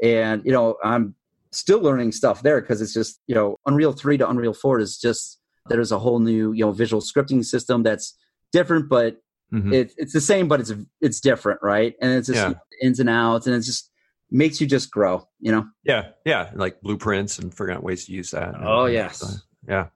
and 0.03 0.43
you 0.45 0.53
know 0.53 0.77
I'm 0.83 1.15
still 1.53 1.81
learning 1.81 2.13
stuff 2.13 2.43
there 2.43 2.61
because 2.61 2.81
it's 2.81 2.95
just 2.95 3.21
you 3.27 3.35
know 3.35 3.59
unreal 3.67 3.93
3 3.93 4.17
to 4.19 4.29
unreal 4.29 4.55
4 4.55 4.81
is 4.81 4.99
just 4.99 5.39
there's 5.69 5.93
a 5.93 5.99
whole 5.99 6.19
new 6.19 6.53
you 6.53 6.65
know 6.65 6.73
visual 6.73 7.03
scripting 7.03 7.45
system 7.45 7.83
that's 7.83 8.19
different 8.53 8.89
but 8.89 9.19
mm-hmm. 9.53 9.73
it, 9.73 9.93
it's 9.97 10.13
the 10.13 10.21
same 10.21 10.49
but 10.49 10.61
it's 10.61 10.73
it's 11.01 11.21
different 11.21 11.61
right 11.63 11.95
and 12.01 12.13
it's 12.13 12.27
just 12.27 12.39
yeah. 12.39 12.55
ins 12.81 12.99
and 12.99 13.09
outs 13.09 13.47
and 13.47 13.55
it 13.55 13.61
just 13.61 13.91
makes 14.31 14.61
you 14.61 14.67
just 14.67 14.91
grow 14.91 15.27
you 15.41 15.53
know 15.53 15.65
yeah 15.85 16.09
yeah 16.25 16.51
like 16.55 16.81
blueprints 16.81 17.39
and 17.39 17.53
figuring 17.53 17.77
out 17.77 17.85
ways 17.85 18.07
to 18.07 18.13
use 18.13 18.31
that 18.31 18.55
oh 18.63 18.87
yes 18.87 19.19
so, 19.19 19.29
yeah 19.69 19.87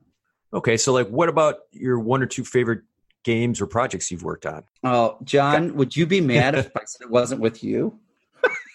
okay 0.53 0.77
so 0.77 0.93
like 0.93 1.09
what 1.09 1.31
about 1.31 1.57
your 1.73 1.99
one 1.99 2.23
or 2.23 2.27
two 2.27 2.45
favorite 2.45 2.83
games 3.27 3.61
or 3.61 3.67
projects 3.67 4.11
you've 4.11 4.23
worked 4.23 4.47
on 4.47 4.63
oh 4.85 5.19
john 5.25 5.75
would 5.77 5.97
you 5.97 6.07
be 6.07 6.21
mad 6.21 6.55
if 6.55 6.71
i 6.77 6.81
said 6.85 7.05
it 7.05 7.11
wasn't 7.11 7.41
with 7.41 7.65
you 7.65 7.99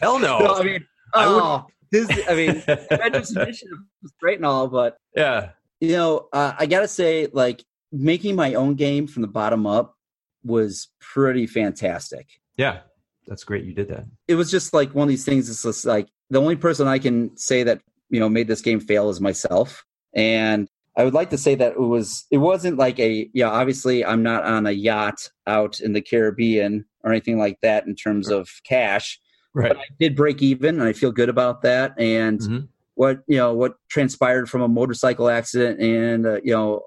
hell 0.01 0.19
no, 0.19 0.37
no 0.39 0.55
i 0.55 0.63
mean 0.63 0.85
oh 1.13 1.65
I 1.93 2.35
mean, 2.35 2.63
Avengers 2.89 3.35
Initiative 3.35 3.79
was 4.01 4.13
great 4.19 4.37
and 4.37 4.45
all, 4.45 4.67
but 4.67 4.97
yeah, 5.15 5.49
you 5.79 5.93
know, 5.93 6.29
uh, 6.31 6.53
I 6.57 6.65
gotta 6.65 6.87
say, 6.87 7.27
like 7.33 7.63
making 7.91 8.35
my 8.35 8.53
own 8.53 8.75
game 8.75 9.07
from 9.07 9.21
the 9.21 9.27
bottom 9.27 9.67
up 9.67 9.95
was 10.43 10.87
pretty 10.99 11.47
fantastic. 11.47 12.27
Yeah, 12.55 12.79
that's 13.27 13.43
great. 13.43 13.65
You 13.65 13.73
did 13.73 13.89
that. 13.89 14.05
It 14.27 14.35
was 14.35 14.49
just 14.49 14.73
like 14.73 14.95
one 14.95 15.03
of 15.03 15.09
these 15.09 15.25
things. 15.25 15.49
It's 15.49 15.63
just 15.63 15.85
like 15.85 16.07
the 16.29 16.39
only 16.39 16.55
person 16.55 16.87
I 16.87 16.99
can 16.99 17.35
say 17.35 17.63
that 17.63 17.81
you 18.09 18.19
know 18.19 18.29
made 18.29 18.47
this 18.47 18.61
game 18.61 18.79
fail 18.79 19.09
is 19.09 19.19
myself, 19.19 19.83
and 20.13 20.69
I 21.01 21.05
would 21.05 21.13
like 21.13 21.29
to 21.31 21.37
say 21.37 21.55
that 21.55 21.73
it 21.73 21.79
was 21.79 22.25
it 22.31 22.37
wasn't 22.37 22.77
like 22.77 22.99
a 22.99 23.29
yeah. 23.33 23.49
Obviously, 23.49 24.05
I'm 24.05 24.23
not 24.23 24.43
on 24.43 24.67
a 24.67 24.71
yacht 24.71 25.29
out 25.47 25.79
in 25.79 25.93
the 25.93 26.01
Caribbean 26.01 26.85
or 27.03 27.11
anything 27.11 27.37
like 27.37 27.59
that 27.61 27.87
in 27.87 27.95
terms 27.95 28.29
of 28.29 28.47
cash 28.63 29.19
Right. 29.53 29.69
But 29.69 29.77
I 29.79 29.85
did 29.99 30.15
break 30.15 30.41
even, 30.41 30.79
and 30.79 30.83
I 30.87 30.93
feel 30.93 31.11
good 31.11 31.29
about 31.29 31.61
that. 31.63 31.93
And 31.99 32.39
mm-hmm. 32.39 32.59
what 32.95 33.21
you 33.27 33.37
know, 33.37 33.53
what 33.53 33.75
transpired 33.89 34.49
from 34.49 34.61
a 34.61 34.67
motorcycle 34.67 35.29
accident 35.29 35.81
and 35.81 36.25
uh, 36.25 36.41
you 36.43 36.53
know 36.53 36.83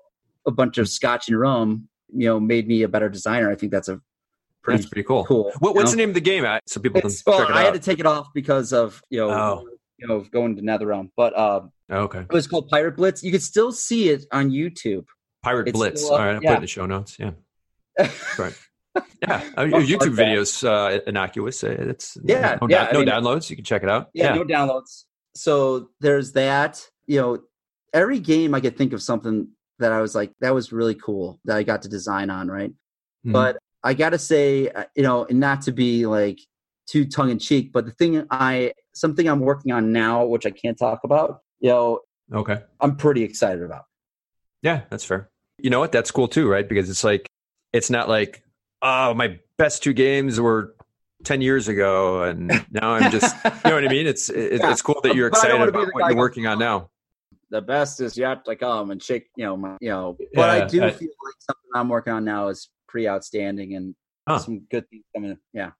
a 0.46 0.50
bunch 0.50 0.78
of 0.78 0.88
scotch 0.88 1.28
and 1.28 1.38
rum, 1.38 1.88
you 2.14 2.26
know, 2.26 2.40
made 2.40 2.66
me 2.66 2.82
a 2.82 2.88
better 2.88 3.08
designer. 3.08 3.50
I 3.50 3.54
think 3.54 3.70
that's 3.70 3.88
a 3.88 4.00
pretty, 4.62 4.78
That's 4.78 4.88
pretty 4.88 5.06
cool. 5.06 5.24
cool. 5.24 5.52
What, 5.58 5.74
what's 5.74 5.90
you 5.90 5.96
the 5.96 6.02
name 6.02 6.10
of 6.10 6.14
the 6.14 6.20
game? 6.20 6.46
So 6.66 6.80
people 6.80 7.00
can 7.00 7.10
It's, 7.10 7.22
well, 7.26 7.40
check 7.40 7.50
it 7.50 7.54
I 7.54 7.60
out. 7.60 7.64
had 7.66 7.74
to 7.74 7.80
take 7.80 7.98
it 7.98 8.06
off 8.06 8.28
because 8.34 8.72
of 8.72 9.02
you 9.10 9.20
know 9.20 9.30
Oh. 9.30 9.68
You 9.99 10.07
know 10.09 10.20
going 10.20 10.57
to 10.57 10.62
NetherRealm, 10.62 11.11
but 11.16 11.36
um, 11.38 11.72
Oh, 11.90 12.03
okay. 12.05 12.20
it 12.20 12.32
was 12.32 12.47
called 12.47 12.68
Pirate 12.68 12.97
Blitz. 12.97 13.22
You 13.22 13.30
could 13.32 13.42
still 13.42 13.72
see 13.72 14.09
it 14.09 14.24
on 14.32 14.51
YouTube. 14.51 15.05
Pirate 15.42 15.68
It's 15.68 15.76
Blitz. 15.78 16.01
still 16.03 16.14
up, 16.14 16.20
All 16.20 16.26
right, 16.26 16.34
I'll 16.36 16.40
put 16.40 16.51
it 16.51 16.55
in 16.57 16.61
the 16.62 16.66
show 16.66 16.86
notes. 16.86 17.16
Yeah. 17.18 17.32
Right. 18.38 18.55
Yeah, 19.22 19.42
uh, 19.57 19.68
Well, 19.72 19.82
your 19.82 19.99
YouTube 20.01 20.14
videos 20.16 20.62
uh, 20.66 21.01
innocuous. 21.07 21.62
Uh, 21.64 21.70
It's 21.78 22.16
Yeah, 22.24 22.59
no, 22.62 22.68
yeah, 22.68 22.84
I 22.88 22.92
no 22.92 23.01
mean- 23.01 23.09
downloads. 23.09 23.51
You 23.51 23.57
can 23.57 23.64
check 23.64 23.82
it 23.82 23.88
out. 23.90 24.11
yeah, 24.14 24.34
no 24.34 24.45
downloads. 24.45 25.05
So 25.34 25.90
there's 26.01 26.32
that. 26.32 26.86
You 27.07 27.20
know, 27.20 27.38
every 27.92 28.18
game 28.20 28.55
I 28.55 28.61
could 28.61 28.76
think 28.78 28.92
of 28.92 29.03
something 29.03 29.49
that 29.80 29.92
I 29.92 30.01
was 30.01 30.14
like, 30.14 30.32
that 30.40 30.55
was 30.55 30.72
really 30.72 30.95
cool 30.95 31.40
that 31.45 31.57
I 31.57 31.62
got 31.64 31.82
to 31.82 31.88
design 31.88 32.30
on, 32.30 32.49
right? 32.49 32.72
Mhm. 33.26 33.32
But 33.32 33.59
I 33.82 33.95
gotta 33.95 34.18
say, 34.18 34.68
uh, 34.68 34.84
you 34.97 35.03
know, 35.03 35.24
and 35.24 35.40
not 35.40 35.62
to 35.62 35.72
be 35.72 36.07
like 36.07 36.38
too 36.87 37.05
tongue 37.07 37.30
in 37.30 37.39
cheek, 37.39 37.72
but 37.72 37.85
the 37.87 37.93
thing 37.93 38.26
I 38.30 38.72
something 38.95 39.26
I'm 39.28 39.41
working 39.41 39.72
on 39.72 39.93
now, 39.93 40.24
which 40.24 40.47
I 40.47 40.51
can't 40.51 40.78
talk 40.78 41.01
about, 41.05 41.41
you 41.61 41.70
know, 41.70 42.01
okay. 42.32 42.62
I'm 42.80 42.97
pretty 42.97 43.22
excited 43.22 43.62
about. 43.62 43.85
Yeah, 44.62 44.82
that's 44.91 45.05
fair. 45.05 45.30
You 45.59 45.70
know 45.70 45.80
what? 45.80 45.93
That's 45.93 46.11
cool 46.11 46.28
too, 46.28 46.49
right? 46.49 46.68
Because 46.68 46.89
it's 46.91 47.05
like 47.05 47.26
it's 47.72 47.91
not 47.91 48.09
like 48.09 48.43
oh, 48.82 49.14
my 49.14 49.39
best 49.57 49.82
two 49.82 49.93
games 49.93 50.39
were 50.41 50.74
ten 51.24 51.41
years 51.41 51.68
ago, 51.68 52.22
and 52.24 52.49
now 52.70 52.93
I'm 52.93 53.11
just 53.11 53.35
you 53.45 53.51
know 53.70 53.74
what 53.74 53.85
I 53.85 53.89
mean. 53.89 54.07
It's 54.07 54.28
it, 54.30 54.61
Yeah. 54.61 54.70
it's 54.70 54.82
cool 54.82 55.01
that 55.03 55.14
you're 55.14 55.30
But 55.30 55.39
excited 55.39 55.68
about 55.68 55.89
what 55.95 56.09
you're 56.11 56.18
working 56.18 56.47
on 56.47 56.59
now. 56.59 56.91
the 57.51 57.61
best 57.62 58.01
is 58.01 58.16
yet 58.16 58.45
to 58.47 58.57
come 58.57 58.89
oh, 58.89 58.93
and 58.93 59.03
shake 59.03 59.26
you 59.37 59.45
know 59.45 59.57
my, 59.57 59.76
you 59.80 59.91
know 59.91 60.16
but 60.35 60.49
Yeah, 60.57 60.64
i 60.64 60.66
do 60.66 60.82
I- 60.82 60.91
feel 60.91 61.09
like 61.24 61.35
something 61.39 61.70
i'm 61.74 61.89
working 61.89 62.12
on 62.12 62.24
now 62.24 62.49
is 62.49 62.68
pretty 62.89 63.07
outstanding 63.09 63.74
and 63.76 63.95
Huh. 64.26 64.39
some 64.39 64.61
good 64.70 64.89
things 64.89 65.05
coming 65.14 65.37
yeah 65.53 65.70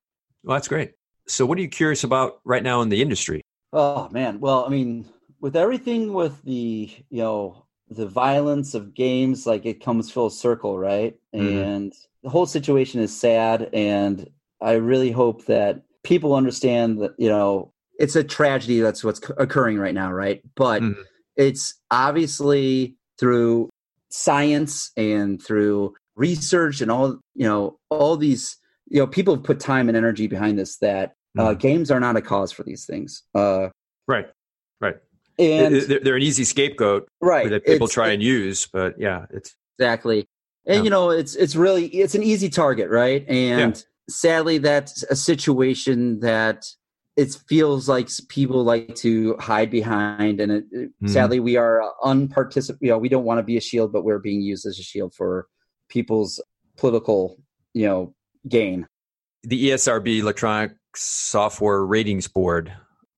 Well, 0.45 0.57
that's 0.57 0.69
great. 0.69 0.93
So, 1.27 1.47
what 1.47 1.59
are 1.59 1.63
you 1.63 1.69
curious 1.69 2.05
about 2.05 2.41
right 2.45 2.63
now 2.63 2.83
in 2.83 2.89
the 2.91 3.01
industry? 3.03 3.41
oh 3.77 4.09
man 4.13 4.39
well 4.39 4.65
i 4.65 4.69
mean 4.69 5.05
with 5.41 5.57
everything 5.57 6.13
with 6.13 6.41
the 6.45 6.89
you 7.11 7.19
know 7.23 7.67
the 7.91 8.07
violence 8.07 8.73
of 8.73 8.95
games 8.95 9.49
like 9.49 9.67
it 9.67 9.83
comes 9.85 10.13
full 10.13 10.31
circle 10.31 10.79
right 10.79 11.17
Mhm. 11.35 11.65
and 11.65 11.93
the 12.23 12.31
whole 12.31 12.47
situation 12.47 13.01
is 13.01 13.19
sad 13.19 13.69
and 13.73 14.31
i 14.61 14.75
really 14.75 15.11
hope 15.11 15.47
that 15.47 15.83
people 16.05 16.37
understand 16.37 17.01
that 17.03 17.15
you 17.19 17.29
know 17.29 17.73
it's 17.99 18.15
a 18.15 18.23
tragedy 18.23 18.79
that's 18.79 19.03
what's 19.03 19.21
occurring 19.39 19.77
right 19.79 19.95
now 19.95 20.13
right 20.13 20.41
but 20.55 20.81
Mhm. 20.81 20.95
it's 21.37 21.75
obviously 21.91 22.95
through 23.19 23.71
science 24.11 24.93
and 24.97 25.43
through 25.43 25.95
research 26.15 26.81
and 26.81 26.93
all 26.93 27.19
you 27.35 27.47
know 27.49 27.77
all 27.91 28.17
these 28.17 28.57
you 28.89 28.99
know 29.01 29.07
people 29.07 29.35
have 29.35 29.45
put 29.45 29.61
time 29.61 29.89
and 29.89 29.97
energy 29.97 30.26
behind 30.26 30.59
this 30.59 30.78
that 30.78 31.14
uh, 31.39 31.49
Mhm. 31.55 31.59
games 31.61 31.91
are 31.91 32.01
not 32.01 32.16
a 32.16 32.22
cause 32.22 32.53
for 32.53 32.62
these 32.62 32.85
things 32.87 33.22
uh, 33.35 33.68
Right, 34.07 34.26
right. 34.80 34.97
and 35.39 35.74
they're, 35.74 36.01
they're 36.01 36.16
an 36.16 36.22
easy 36.22 36.45
scapegoat 36.45 37.09
right 37.20 37.49
that 37.51 37.64
people 37.64 37.87
it's- 37.87 37.95
try 37.95 38.11
and 38.11 38.22
use, 38.22 38.66
but 38.72 38.95
yeah, 39.01 39.26
it's 39.30 39.55
exactly 39.78 40.26
and 40.66 40.76
Yeah. 40.78 40.82
you 40.85 40.91
know 40.91 41.11
it's 41.11 41.35
it's 41.35 41.57
really 41.57 41.87
it's 41.89 42.14
an 42.14 42.22
easy 42.22 42.49
target 42.49 42.89
right 42.91 43.24
and 43.28 43.82
sadly 44.09 44.59
that's 44.59 45.03
a 45.05 45.16
situation 45.16 46.20
that 46.20 46.64
it 47.16 47.37
feels 47.49 47.89
like 47.89 48.09
people 48.28 48.64
like 48.64 48.95
to 48.97 49.37
hide 49.39 49.70
behind 49.70 50.41
and 50.41 50.51
it, 50.53 50.64
it- 50.72 50.91
Mhm. 51.03 51.11
sadly 51.11 51.41
we 51.41 51.57
are 51.57 51.82
unparticip 52.03 52.76
you 52.80 52.89
know 52.91 52.99
we 52.99 53.09
don't 53.09 53.24
want 53.24 53.39
to 53.39 53.43
be 53.43 53.57
a 53.57 53.61
shield 53.61 53.93
but 53.93 54.05
we're 54.05 54.18
being 54.20 54.41
used 54.41 54.66
as 54.66 54.78
a 54.78 54.82
shield 54.82 55.14
for 55.14 55.47
people's 55.89 56.41
political 56.76 57.39
you 57.72 57.87
know 57.87 58.14
gain 58.49 58.87
the 59.43 59.71
ESRB 59.71 60.21
Electronic 60.21 60.73
Software 60.97 61.85
Ratings 61.85 62.29
Board. 62.29 62.73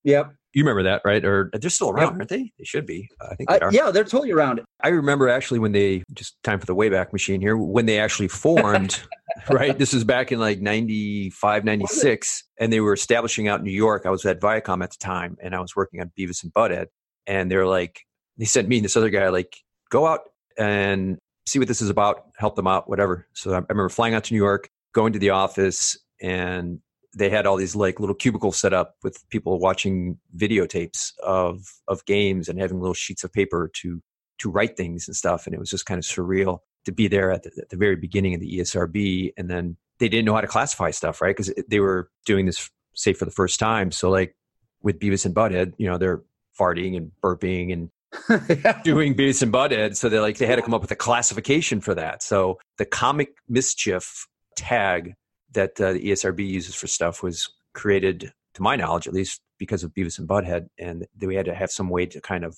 yep 0.04 0.32
You 0.54 0.62
remember 0.64 0.82
that, 0.84 1.02
right? 1.04 1.24
Or 1.24 1.50
uh, 1.54 1.58
they're 1.58 1.70
still 1.70 1.90
around, 1.90 2.04
Yep. 2.04 2.12
aren't 2.14 2.28
they? 2.28 2.52
They 2.58 2.64
should 2.64 2.86
be. 2.86 3.08
I 3.20 3.34
think 3.34 3.48
they 3.50 3.60
are. 3.60 3.72
yeah 3.72 3.90
they're 3.90 4.04
totally 4.04 4.32
around 4.32 4.60
I 4.82 4.88
remember 4.88 5.28
actually 5.28 5.58
when 5.58 5.72
they 5.72 6.02
just 6.12 6.36
time 6.42 6.58
for 6.58 6.66
the 6.66 6.74
Wayback 6.74 7.12
Machine 7.12 7.40
here 7.40 7.56
when 7.56 7.86
they 7.86 7.98
actually 8.00 8.28
formed. 8.28 9.00
right, 9.50 9.78
this 9.78 9.92
was 9.92 10.02
back 10.04 10.32
in 10.32 10.38
like 10.40 10.60
95, 10.60 11.64
96, 11.64 12.44
and 12.58 12.72
they 12.72 12.80
were 12.80 12.94
establishing 12.94 13.48
out 13.48 13.58
in 13.60 13.64
New 13.64 13.70
York. 13.72 14.04
I 14.06 14.10
was 14.10 14.24
at 14.24 14.40
Viacom 14.40 14.82
at 14.82 14.90
the 14.90 14.96
time, 14.98 15.36
and 15.42 15.54
I 15.54 15.60
was 15.60 15.76
working 15.76 16.00
on 16.00 16.10
Beavis 16.18 16.42
and 16.42 16.52
Butthead, 16.52 16.86
and 17.26 17.50
they're 17.50 17.66
like, 17.66 18.00
they 18.38 18.44
sent 18.46 18.66
me 18.68 18.76
and 18.78 18.84
this 18.84 18.96
other 18.96 19.10
guy 19.10 19.28
like, 19.28 19.56
go 19.90 20.06
out 20.06 20.20
and 20.58 21.18
see 21.46 21.58
what 21.58 21.68
this 21.68 21.82
is 21.82 21.90
about, 21.90 22.24
help 22.38 22.56
them 22.56 22.66
out, 22.66 22.88
whatever. 22.88 23.26
So 23.34 23.50
I 23.52 23.56
remember 23.68 23.88
flying 23.88 24.14
out 24.14 24.24
to 24.24 24.34
New 24.34 24.38
York, 24.40 24.68
going 24.96 25.12
to 25.12 25.18
the 25.18 25.30
office, 25.30 25.98
and 26.22 26.80
they 27.14 27.28
had 27.28 27.46
all 27.46 27.56
these 27.56 27.76
like 27.76 28.00
little 28.00 28.14
cubicles 28.14 28.56
set 28.56 28.72
up 28.72 28.96
with 29.04 29.22
people 29.28 29.58
watching 29.60 30.18
videotapes 30.34 31.12
of 31.22 31.60
of 31.86 32.04
games 32.06 32.48
and 32.48 32.58
having 32.58 32.80
little 32.80 32.94
sheets 32.94 33.22
of 33.22 33.32
paper 33.32 33.70
to 33.74 34.02
to 34.38 34.50
write 34.50 34.76
things 34.76 35.06
and 35.06 35.14
stuff. 35.14 35.46
And 35.46 35.54
it 35.54 35.58
was 35.58 35.70
just 35.70 35.86
kind 35.86 35.98
of 35.98 36.04
surreal 36.04 36.60
to 36.86 36.92
be 36.92 37.08
there 37.08 37.30
at 37.30 37.42
the, 37.42 37.50
at 37.60 37.68
the 37.68 37.76
very 37.76 37.96
beginning 37.96 38.34
of 38.34 38.40
the 38.40 38.58
ESRB. 38.58 39.32
And 39.36 39.48
then 39.50 39.76
they 39.98 40.08
didn't 40.08 40.24
know 40.24 40.34
how 40.34 40.40
to 40.40 40.46
classify 40.46 40.90
stuff, 40.90 41.20
right? 41.20 41.36
Because 41.36 41.52
they 41.68 41.80
were 41.80 42.10
doing 42.26 42.46
this, 42.46 42.70
say, 42.94 43.12
for 43.12 43.24
the 43.24 43.30
first 43.30 43.58
time. 43.58 43.90
So, 43.92 44.10
like 44.10 44.34
with 44.82 44.98
Beavis 44.98 45.26
and 45.26 45.34
Butthead, 45.34 45.74
you 45.78 45.88
know, 45.88 45.98
they're 45.98 46.22
farting 46.58 46.96
and 46.96 47.12
burping 47.22 47.72
and 47.72 47.90
doing 48.84 49.14
Beavis 49.14 49.42
and 49.42 49.52
Butthead. 49.52 49.96
So 49.96 50.08
they 50.08 50.20
like 50.20 50.38
they 50.38 50.46
had 50.46 50.56
to 50.56 50.62
come 50.62 50.74
up 50.74 50.82
with 50.82 50.90
a 50.90 50.96
classification 50.96 51.80
for 51.80 51.94
that. 51.94 52.22
So 52.22 52.58
the 52.78 52.86
comic 52.86 53.30
mischief 53.48 54.26
tag 54.56 55.14
that 55.52 55.80
uh, 55.80 55.92
the 55.92 56.10
ESRB 56.10 56.46
uses 56.46 56.74
for 56.74 56.86
stuff 56.86 57.22
was 57.22 57.48
created, 57.74 58.32
to 58.54 58.62
my 58.62 58.74
knowledge, 58.74 59.06
at 59.06 59.14
least 59.14 59.40
because 59.58 59.84
of 59.84 59.92
Beavis 59.92 60.18
and 60.18 60.28
Butthead, 60.28 60.68
and 60.78 61.06
we 61.20 61.34
had 61.34 61.46
to 61.46 61.54
have 61.54 61.70
some 61.70 61.88
way 61.88 62.06
to 62.06 62.20
kind 62.20 62.44
of 62.44 62.56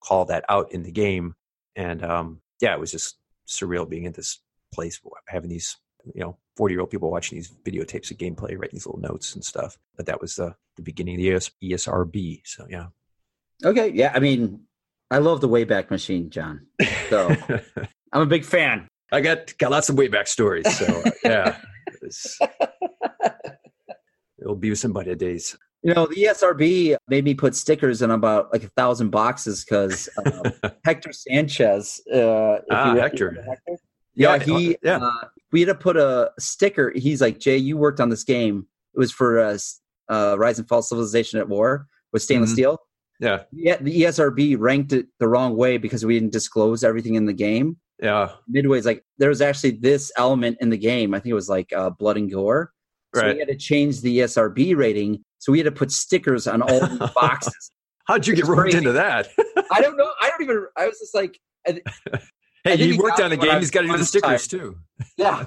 call 0.00 0.24
that 0.26 0.44
out 0.48 0.72
in 0.72 0.82
the 0.82 0.92
game. 0.92 1.34
And 1.74 2.04
um, 2.04 2.40
yeah, 2.60 2.74
it 2.74 2.80
was 2.80 2.90
just 2.90 3.16
surreal 3.48 3.88
being 3.88 4.04
in 4.04 4.12
this 4.12 4.38
place, 4.72 5.00
having 5.28 5.50
these 5.50 5.76
you 6.14 6.20
know 6.20 6.36
forty 6.56 6.74
year 6.74 6.80
old 6.80 6.90
people 6.90 7.10
watching 7.10 7.36
these 7.38 7.52
videotapes 7.64 8.10
of 8.10 8.18
gameplay, 8.18 8.58
writing 8.58 8.74
these 8.74 8.86
little 8.86 9.00
notes 9.00 9.34
and 9.34 9.44
stuff. 9.44 9.78
But 9.96 10.06
that 10.06 10.20
was 10.20 10.36
the 10.36 10.54
the 10.76 10.82
beginning 10.82 11.14
of 11.14 11.20
the 11.20 11.32
ES- 11.32 11.50
ESRB. 11.62 12.42
So 12.44 12.66
yeah. 12.68 12.86
okay 13.64 13.90
yeah 13.90 14.12
i 14.14 14.18
mean 14.18 14.60
i 15.10 15.18
love 15.18 15.40
the 15.40 15.48
wayback 15.48 15.90
machine 15.90 16.30
john 16.30 16.66
so 17.10 17.34
i'm 18.12 18.22
a 18.22 18.26
big 18.26 18.44
fan 18.44 18.88
I 19.12 19.20
got 19.20 19.56
got 19.58 19.70
lots 19.70 19.88
of 19.88 19.96
way 19.96 20.08
back 20.08 20.26
stories. 20.26 20.66
So 20.78 20.86
uh, 20.86 21.10
yeah, 21.24 21.56
it'll 24.40 24.56
be 24.56 24.74
some 24.74 24.92
buddy 24.92 25.14
days. 25.14 25.56
You 25.82 25.94
know, 25.94 26.06
the 26.06 26.14
ESRB 26.14 26.96
made 27.08 27.24
me 27.24 27.34
put 27.34 27.56
stickers 27.56 28.02
in 28.02 28.10
about 28.12 28.52
like 28.52 28.62
a 28.62 28.68
thousand 28.68 29.10
boxes 29.10 29.64
because 29.64 30.08
um, 30.24 30.52
Hector 30.84 31.12
Sanchez. 31.12 32.00
Uh, 32.12 32.58
Ah, 32.70 32.94
Hector. 32.94 33.42
Hector? 33.42 33.78
Yeah, 34.14 34.36
Yeah, 34.36 34.38
he. 34.38 34.76
yeah. 34.82 34.98
Uh, 34.98 35.26
we 35.50 35.60
had 35.60 35.66
to 35.68 35.74
put 35.74 35.96
a 35.96 36.30
sticker. 36.38 36.92
He's 36.94 37.20
like, 37.20 37.38
Jay, 37.40 37.56
you 37.56 37.76
worked 37.76 37.98
on 38.00 38.10
this 38.10 38.22
game. 38.24 38.66
It 38.94 38.98
was 38.98 39.10
for 39.10 39.40
uh, 39.40 39.58
uh, 40.08 40.36
Rise 40.38 40.58
and 40.60 40.68
Fall 40.68 40.82
Civilization 40.82 41.40
at 41.40 41.48
War 41.48 41.86
with 42.12 42.22
stainless 42.22 42.50
Mhm. 42.50 42.54
steel. 42.54 42.78
Yeah, 43.18 43.42
Yeah, 43.52 43.76
the 43.80 44.02
ESRB 44.02 44.56
ranked 44.58 44.92
it 44.92 45.06
the 45.18 45.28
wrong 45.28 45.56
way 45.56 45.78
because 45.78 46.04
we 46.06 46.14
didn't 46.18 46.32
disclose 46.32 46.82
everything 46.84 47.14
in 47.16 47.26
the 47.26 47.32
game. 47.32 47.76
Yeah, 48.00 48.30
Midway's 48.48 48.86
like, 48.86 49.04
there 49.18 49.28
was 49.28 49.40
actually 49.40 49.72
this 49.72 50.10
element 50.16 50.58
in 50.60 50.70
the 50.70 50.78
game. 50.78 51.14
I 51.14 51.18
think 51.18 51.30
it 51.30 51.34
was 51.34 51.48
like 51.48 51.72
uh, 51.72 51.90
blood 51.90 52.16
and 52.16 52.30
gore. 52.30 52.72
So 53.14 53.22
right. 53.22 53.34
we 53.34 53.40
had 53.40 53.48
to 53.48 53.56
change 53.56 54.00
the 54.00 54.20
ESRB 54.20 54.76
rating. 54.76 55.22
So 55.38 55.52
we 55.52 55.58
had 55.58 55.64
to 55.64 55.72
put 55.72 55.90
stickers 55.90 56.46
on 56.46 56.62
all 56.62 56.80
the 56.80 57.12
boxes. 57.14 57.72
How'd 58.06 58.26
you 58.26 58.34
get 58.34 58.46
roped 58.46 58.62
crazy. 58.62 58.78
into 58.78 58.92
that? 58.92 59.28
I 59.70 59.80
don't 59.80 59.96
know. 59.96 60.10
I 60.20 60.30
don't 60.30 60.42
even. 60.42 60.66
I 60.76 60.86
was 60.86 60.98
just 60.98 61.14
like, 61.14 61.38
I- 61.66 61.80
I 62.12 62.20
hey, 62.64 62.76
he 62.76 62.92
he 62.92 62.98
worked 62.98 63.20
on 63.20 63.30
the 63.30 63.38
I 63.38 63.44
game. 63.44 63.58
He's 63.58 63.70
got 63.70 63.82
to 63.82 63.88
do 63.88 63.96
the 63.96 64.04
stickers 64.04 64.46
too. 64.46 64.78
yeah, 65.16 65.46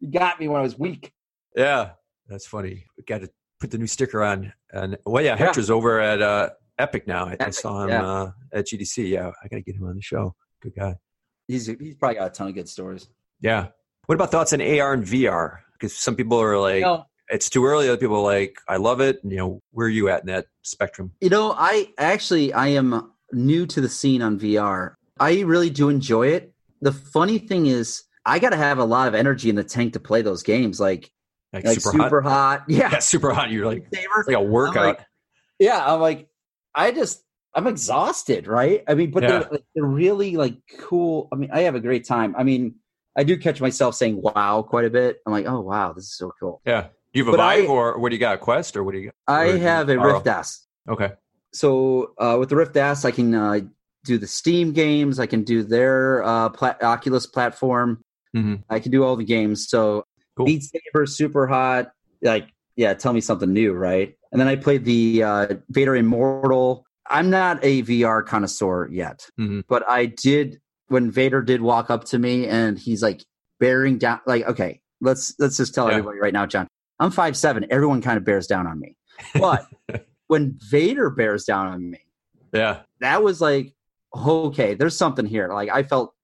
you 0.00 0.10
got 0.10 0.40
me 0.40 0.48
when 0.48 0.58
I 0.58 0.62
was 0.62 0.78
weak. 0.78 1.12
Yeah, 1.56 1.90
that's 2.26 2.46
funny. 2.46 2.84
We 2.96 3.04
got 3.04 3.20
to 3.20 3.30
put 3.60 3.70
the 3.70 3.78
new 3.78 3.86
sticker 3.86 4.22
on. 4.22 4.52
And 4.72 4.98
well, 5.06 5.22
yeah, 5.22 5.30
Yeah. 5.30 5.46
Hector's 5.46 5.70
over 5.70 6.00
at 6.00 6.22
uh, 6.22 6.50
Epic 6.78 7.06
now. 7.06 7.26
I, 7.26 7.36
I 7.40 7.50
saw 7.50 7.84
him 7.84 7.90
yeah. 7.90 8.06
uh, 8.06 8.30
at 8.52 8.66
GDC. 8.66 9.08
Yeah, 9.08 9.30
I 9.42 9.48
got 9.48 9.56
to 9.56 9.62
get 9.62 9.76
him 9.76 9.84
on 9.84 9.94
the 9.94 10.02
show. 10.02 10.34
Good 10.62 10.74
guy. 10.76 10.96
He's 11.48 11.66
he's 11.66 11.96
probably 11.96 12.16
got 12.16 12.26
a 12.28 12.30
ton 12.30 12.48
of 12.48 12.54
good 12.54 12.68
stories. 12.68 13.08
Yeah. 13.40 13.68
What 14.06 14.14
about 14.14 14.30
thoughts 14.30 14.52
on 14.52 14.60
AR 14.60 14.92
and 14.92 15.04
VR? 15.04 15.58
Because 15.72 15.96
some 15.96 16.14
people 16.16 16.40
are 16.40 16.58
like, 16.58 16.76
You 16.76 16.80
know, 16.82 17.04
it's 17.28 17.50
too 17.50 17.64
early. 17.64 17.88
Other 17.88 17.98
people 17.98 18.16
are 18.16 18.22
like, 18.22 18.56
I 18.68 18.76
love 18.76 19.00
it. 19.00 19.22
And, 19.22 19.32
you 19.32 19.38
know, 19.38 19.60
where 19.72 19.86
are 19.86 19.90
you 19.90 20.08
at 20.08 20.20
in 20.20 20.26
that 20.28 20.46
spectrum? 20.62 21.12
you 21.20 21.28
know, 21.30 21.54
I 21.56 21.88
actually 21.98 22.52
I 22.52 22.68
am 22.68 23.12
new 23.32 23.66
to 23.66 23.80
the 23.80 23.88
scene 23.88 24.22
on 24.22 24.38
VR. 24.38 24.94
I 25.20 25.40
really 25.40 25.70
do 25.70 25.88
enjoy 25.88 26.28
it. 26.28 26.52
The 26.80 26.92
funny 26.92 27.38
thing 27.38 27.66
is, 27.66 28.04
I 28.24 28.38
got 28.38 28.50
to 28.50 28.56
have 28.56 28.78
a 28.78 28.84
lot 28.84 29.08
of 29.08 29.14
energy 29.14 29.48
in 29.50 29.56
the 29.56 29.64
tank 29.64 29.94
to 29.94 30.00
play 30.00 30.22
those 30.22 30.42
games. 30.42 30.78
Like 30.80 31.10
Like, 31.52 31.64
like 31.64 31.80
super, 31.80 31.96
super, 32.02 32.20
hot? 32.22 32.60
hot. 32.60 32.64
Yeah, 32.68 32.90
Yeah, 32.92 32.98
super 33.00 33.32
hot. 33.32 33.50
You're 33.50 33.66
like, 33.66 33.86
like 34.26 34.36
a 34.36 34.40
workout. 34.40 34.84
like, 34.98 35.00
yeah, 35.58 35.82
I'm 35.84 36.00
like, 36.00 36.28
I 36.74 36.92
just, 36.92 37.22
I'm 37.58 37.66
exhausted, 37.66 38.46
right? 38.46 38.84
I 38.86 38.94
mean, 38.94 39.10
but 39.10 39.22
Yeah. 39.24 39.28
they're, 39.40 39.48
like, 39.50 39.64
they're 39.74 39.84
really 39.84 40.36
like 40.36 40.56
cool. 40.78 41.28
I 41.32 41.36
mean, 41.36 41.50
I 41.52 41.62
have 41.62 41.74
a 41.74 41.80
great 41.80 42.06
time. 42.06 42.34
I 42.38 42.44
mean, 42.44 42.76
I 43.16 43.24
do 43.24 43.36
catch 43.36 43.60
myself 43.60 43.96
saying 43.96 44.22
"wow" 44.22 44.62
quite 44.62 44.84
a 44.84 44.90
bit. 44.90 45.18
I'm 45.26 45.32
like, 45.32 45.46
"Oh 45.46 45.60
wow, 45.60 45.92
this 45.92 46.04
is 46.04 46.16
so 46.16 46.30
cool." 46.38 46.60
Yeah. 46.64 46.82
Do 47.12 47.18
you 47.18 47.24
have 47.24 47.34
a 47.34 47.36
But 47.36 47.42
I- 47.42 47.66
or 47.66 47.98
what 47.98 48.10
do 48.10 48.14
you 48.14 48.20
got? 48.20 48.36
A 48.36 48.38
Quest 48.38 48.76
or 48.76 48.84
what 48.84 48.92
do 48.92 48.98
you 48.98 49.06
got? 49.06 49.14
I 49.26 49.46
have 49.58 49.88
a? 49.88 49.98
Rift 49.98 50.26
S. 50.28 50.66
Okay. 50.88 51.12
So 51.52 52.12
uh, 52.18 52.36
with 52.38 52.48
the 52.50 52.56
Rift 52.56 52.76
S, 52.76 53.04
I 53.04 53.10
can 53.10 53.34
uh, 53.34 53.60
do 54.04 54.18
the 54.18 54.26
Steam 54.28 54.72
games. 54.72 55.18
I 55.18 55.26
can 55.26 55.42
do 55.42 55.64
their 55.64 56.22
uh, 56.22 56.48
plat- 56.50 56.80
Oculus 56.82 57.26
platform. 57.26 58.02
Mhm. 58.36 58.62
I 58.70 58.78
can 58.78 58.92
do 58.92 59.02
all 59.04 59.16
the 59.16 59.24
games. 59.24 59.68
So 59.68 60.04
Cool. 60.36 60.46
Beat 60.46 60.62
Saber, 60.62 61.04
super 61.06 61.48
hot. 61.48 61.90
Like, 62.22 62.50
yeah, 62.76 62.94
tell 62.94 63.12
me 63.12 63.20
something 63.20 63.52
new, 63.52 63.72
right? 63.72 64.14
And 64.30 64.40
then 64.40 64.46
I 64.46 64.54
played 64.54 64.84
the 64.84 65.22
uh, 65.24 65.46
Vader 65.70 65.96
Immortal. 65.96 66.84
I'm 67.10 67.30
not 67.30 67.58
a 67.62 67.82
VR 67.82 68.24
connoisseur 68.24 68.88
yet, 68.90 69.26
Mhm. 69.38 69.64
but 69.68 69.88
I 69.88 70.06
did 70.06 70.60
when 70.88 71.10
Vader 71.10 71.42
did 71.42 71.60
walk 71.60 71.90
up 71.90 72.04
to 72.04 72.18
me 72.18 72.46
and 72.46 72.78
he's 72.78 73.02
like 73.02 73.24
bearing 73.60 73.98
down. 73.98 74.20
Like, 74.26 74.46
okay, 74.46 74.80
let's 75.00 75.34
let's 75.38 75.56
just 75.56 75.74
tell 75.74 75.86
Yeah. 75.88 75.92
everybody 75.96 76.18
right 76.18 76.32
now, 76.32 76.46
John. 76.46 76.66
I'm 77.00 77.10
five 77.10 77.36
seven. 77.36 77.66
Everyone 77.70 78.00
kind 78.02 78.16
of 78.18 78.24
bears 78.24 78.46
down 78.46 78.66
on 78.66 78.78
me, 78.80 78.96
but 79.34 79.66
when 80.28 80.58
Vader 80.70 81.10
bears 81.10 81.44
down 81.44 81.66
on 81.68 81.90
me, 81.90 82.00
Yeah. 82.52 82.80
that 83.00 83.22
was 83.22 83.40
like, 83.40 83.74
okay, 84.16 84.74
there's 84.74 84.96
something 84.96 85.26
here. 85.26 85.48
Like 85.48 85.70
I 85.70 85.82
felt 85.82 86.14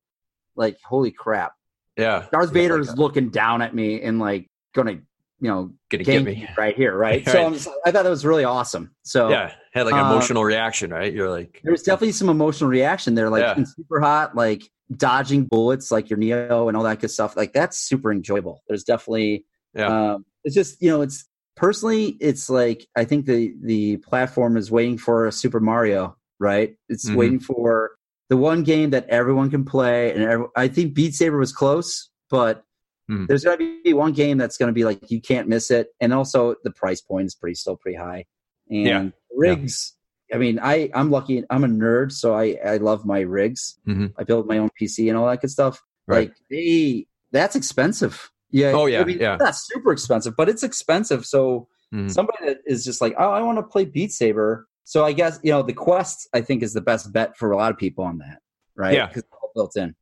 like, 0.57 0.79
holy 0.85 1.11
crap, 1.11 1.53
Yeah. 1.97 2.27
Darth 2.33 2.49
Yeah, 2.49 2.53
Vader 2.55 2.79
like 2.81 2.89
is 2.89 2.97
looking 2.99 3.31
down 3.31 3.63
at 3.63 3.75
me 3.75 4.01
and 4.03 4.19
like 4.19 4.49
gonna, 4.75 5.01
you 5.41 5.49
know, 5.49 5.71
Gonna 5.91 6.05
get 6.05 6.25
me. 6.25 6.49
right 6.57 6.77
here, 6.77 6.97
right? 6.97 7.25
So 7.29 7.35
Right. 7.35 7.47
I'm 7.47 7.53
just, 7.55 7.69
I 7.85 7.91
thought 7.91 8.05
that 8.05 8.11
was 8.11 8.25
really 8.25 8.45
awesome. 8.45 8.95
So 9.03 9.29
Yeah. 9.31 9.53
Had 9.73 9.85
like 9.87 9.95
an 9.95 10.01
Uh, 10.01 10.11
emotional 10.13 10.45
reaction, 10.45 10.91
right? 10.91 11.13
You're 11.13 11.31
like, 11.31 11.61
there 11.65 11.73
was 11.73 11.83
definitely 11.83 12.13
some 12.13 12.29
emotional 12.29 12.71
reaction 12.71 13.15
there, 13.15 13.29
like 13.31 13.41
Yeah. 13.43 13.57
in 13.57 13.67
super 13.67 14.01
hot, 14.01 14.37
like 14.37 14.63
dodging 14.97 15.45
bullets, 15.45 15.91
like 15.91 16.09
your 16.11 16.19
Neo 16.19 16.69
and 16.69 16.77
all 16.77 16.85
that 16.85 17.01
good 17.01 17.11
stuff. 17.11 17.37
Like 17.37 17.53
that's 17.53 17.79
super 17.79 18.13
enjoyable. 18.13 18.63
There's 18.69 18.85
definitely, 18.85 19.45
Yeah. 19.75 20.13
um, 20.15 20.25
it's 20.45 20.55
just 20.55 20.81
you 20.81 20.91
know, 20.91 21.03
it's 21.03 21.25
personally, 21.57 22.17
it's 22.21 22.49
like 22.49 22.87
I 22.97 23.05
think 23.05 23.27
the 23.27 23.55
the 23.63 23.97
platform 23.99 24.57
is 24.57 24.71
waiting 24.71 24.99
for 24.99 25.27
a 25.27 25.33
Super 25.33 25.59
Mario, 25.61 26.17
right? 26.39 26.77
It's 26.89 27.09
Mhm. 27.11 27.17
waiting 27.17 27.41
for 27.41 27.93
the 28.31 28.37
one 28.37 28.63
game 28.63 28.91
that 28.91 29.07
everyone 29.09 29.51
can 29.51 29.65
play, 29.65 30.13
and 30.13 30.23
every, 30.23 30.47
I 30.57 30.69
think 30.69 30.95
Beat 30.95 31.15
Saber 31.15 31.39
was 31.39 31.53
close, 31.53 32.09
but. 32.31 32.63
Mhm. 33.11 33.27
There's 33.29 33.45
going 33.45 33.59
to 33.59 33.83
be 33.83 33.93
one 33.93 34.13
game 34.13 34.39
that's 34.39 34.57
going 34.57 34.69
to 34.69 34.73
be 34.73 34.85
like 34.85 35.11
you 35.11 35.21
can't 35.21 35.49
miss 35.49 35.71
it, 35.71 35.89
and 36.01 36.13
also 36.15 36.55
the 36.65 36.71
price 36.71 37.01
point 37.01 37.27
is 37.27 37.35
pretty 37.35 37.55
still 37.55 37.77
pretty 37.77 37.99
high. 37.99 38.25
And 38.71 38.87
Yeah. 38.87 39.09
rigs, 39.37 39.93
I 40.33 40.39
mean, 40.39 40.59
I 40.63 40.91
I'm 40.95 41.11
lucky. 41.11 41.45
I'm 41.51 41.65
a 41.65 41.69
nerd, 41.69 42.13
so 42.13 42.35
I 42.35 42.57
I 42.65 42.77
love 42.79 43.05
my 43.05 43.21
rigs. 43.21 43.79
Mhm. 43.87 44.15
I 44.17 44.25
build 44.25 44.47
my 44.47 44.59
own 44.59 44.71
PC 44.81 45.09
and 45.09 45.19
all 45.19 45.27
that 45.29 45.41
good 45.43 45.51
stuff. 45.51 45.83
Right. 46.07 46.29
Like 46.29 46.37
they, 46.51 47.07
that's 47.31 47.57
expensive. 47.57 48.31
Yeah. 48.51 48.73
Oh, 48.73 48.87
yeah, 48.87 49.01
I 49.01 49.05
mean, 49.05 49.19
yeah. 49.19 49.35
it's 49.35 49.43
Not 49.43 49.57
super 49.57 49.91
expensive, 49.93 50.35
but 50.37 50.49
it's 50.49 50.63
expensive. 50.63 51.27
So 51.27 51.69
Mhm. 51.93 52.11
somebody 52.11 52.39
that 52.47 52.59
is 52.67 52.85
just 52.85 53.01
like, 53.01 53.15
oh, 53.19 53.31
I 53.31 53.43
want 53.43 53.59
to 53.59 53.63
play 53.65 53.85
Beat 53.85 54.13
Saber. 54.13 54.67
So 54.85 55.05
I 55.05 55.13
guess 55.13 55.41
you 55.43 55.51
know 55.51 55.63
the 55.63 55.73
Quest. 55.75 56.29
I 56.33 56.41
think 56.41 56.63
is 56.63 56.73
the 56.73 56.81
best 56.81 57.13
bet 57.13 57.37
for 57.37 57.51
a 57.53 57.57
lot 57.57 57.71
of 57.73 57.77
people 57.79 58.05
on 58.05 58.19
that. 58.19 58.41
Right. 58.77 58.95
Yeah. 58.95 59.07
Because 59.09 59.25
it's 59.25 59.33
all 59.33 59.51
built 59.55 59.77
in. 59.77 59.95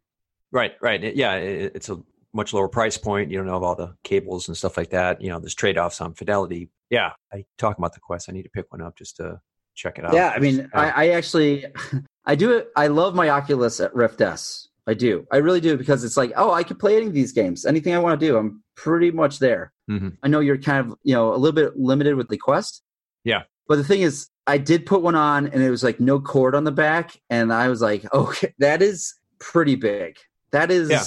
Right, 0.52 0.72
right. 0.82 1.14
Yeah, 1.16 1.34
it, 1.36 1.72
it's 1.74 1.88
a 1.88 1.98
much 2.34 2.52
lower 2.52 2.68
price 2.68 2.96
point. 2.96 3.30
You 3.30 3.38
don't 3.38 3.48
have 3.48 3.62
all 3.62 3.74
the 3.74 3.94
cables 4.04 4.48
and 4.48 4.56
stuff 4.56 4.76
like 4.76 4.90
that. 4.90 5.20
You 5.20 5.28
know, 5.30 5.38
there's 5.38 5.54
trade 5.54 5.78
offs 5.78 6.00
on 6.00 6.14
fidelity. 6.14 6.70
Yeah, 6.90 7.12
I 7.32 7.44
talk 7.58 7.78
about 7.78 7.94
the 7.94 8.00
Quest. 8.00 8.28
I 8.28 8.32
need 8.32 8.42
to 8.44 8.50
pick 8.50 8.66
one 8.70 8.82
up 8.82 8.96
just 8.96 9.16
to 9.16 9.40
check 9.74 9.98
it 9.98 10.04
out. 10.04 10.14
Yeah, 10.14 10.32
I 10.34 10.38
mean. 10.38 10.68
I, 10.74 10.90
I 10.90 11.08
actually, 11.10 11.66
I 12.26 12.34
do 12.34 12.52
it. 12.52 12.68
I 12.76 12.88
love 12.88 13.14
my 13.14 13.28
Oculus 13.30 13.80
at 13.80 13.94
Rift 13.94 14.20
S. 14.20 14.68
I 14.86 14.94
do. 14.94 15.26
I 15.30 15.36
really 15.36 15.60
do 15.60 15.76
because 15.76 16.02
it's 16.02 16.16
like, 16.16 16.32
oh, 16.36 16.52
I 16.52 16.64
can 16.64 16.76
play 16.76 16.96
any 16.96 17.06
of 17.06 17.12
these 17.12 17.32
games. 17.32 17.64
Anything 17.64 17.94
I 17.94 17.98
want 18.00 18.18
to 18.18 18.26
do, 18.26 18.36
I'm 18.36 18.62
pretty 18.76 19.10
much 19.12 19.38
there. 19.38 19.72
Mhm. 19.88 20.16
I 20.22 20.28
know 20.28 20.40
you're 20.40 20.58
kind 20.58 20.84
of, 20.90 20.98
you 21.04 21.14
know, 21.14 21.32
a 21.32 21.36
little 21.36 21.54
bit 21.54 21.78
limited 21.78 22.16
with 22.16 22.28
the 22.28 22.36
Quest. 22.36 22.82
Yeah. 23.22 23.42
But 23.68 23.76
the 23.76 23.84
thing 23.84 24.00
is, 24.02 24.28
I 24.48 24.58
did 24.58 24.84
put 24.84 25.02
one 25.02 25.14
on 25.14 25.46
and 25.46 25.62
it 25.62 25.70
was 25.70 25.84
like 25.84 26.00
no 26.00 26.18
cord 26.18 26.56
on 26.56 26.64
the 26.64 26.72
back. 26.72 27.16
And 27.30 27.52
I 27.52 27.68
was 27.68 27.80
like, 27.80 28.04
okay, 28.14 28.52
that 28.58 28.82
is 28.82 29.14
pretty 29.38 29.76
big. 29.76 30.16
That 30.50 30.72
is, 30.72 30.90
Yeah. 30.90 31.04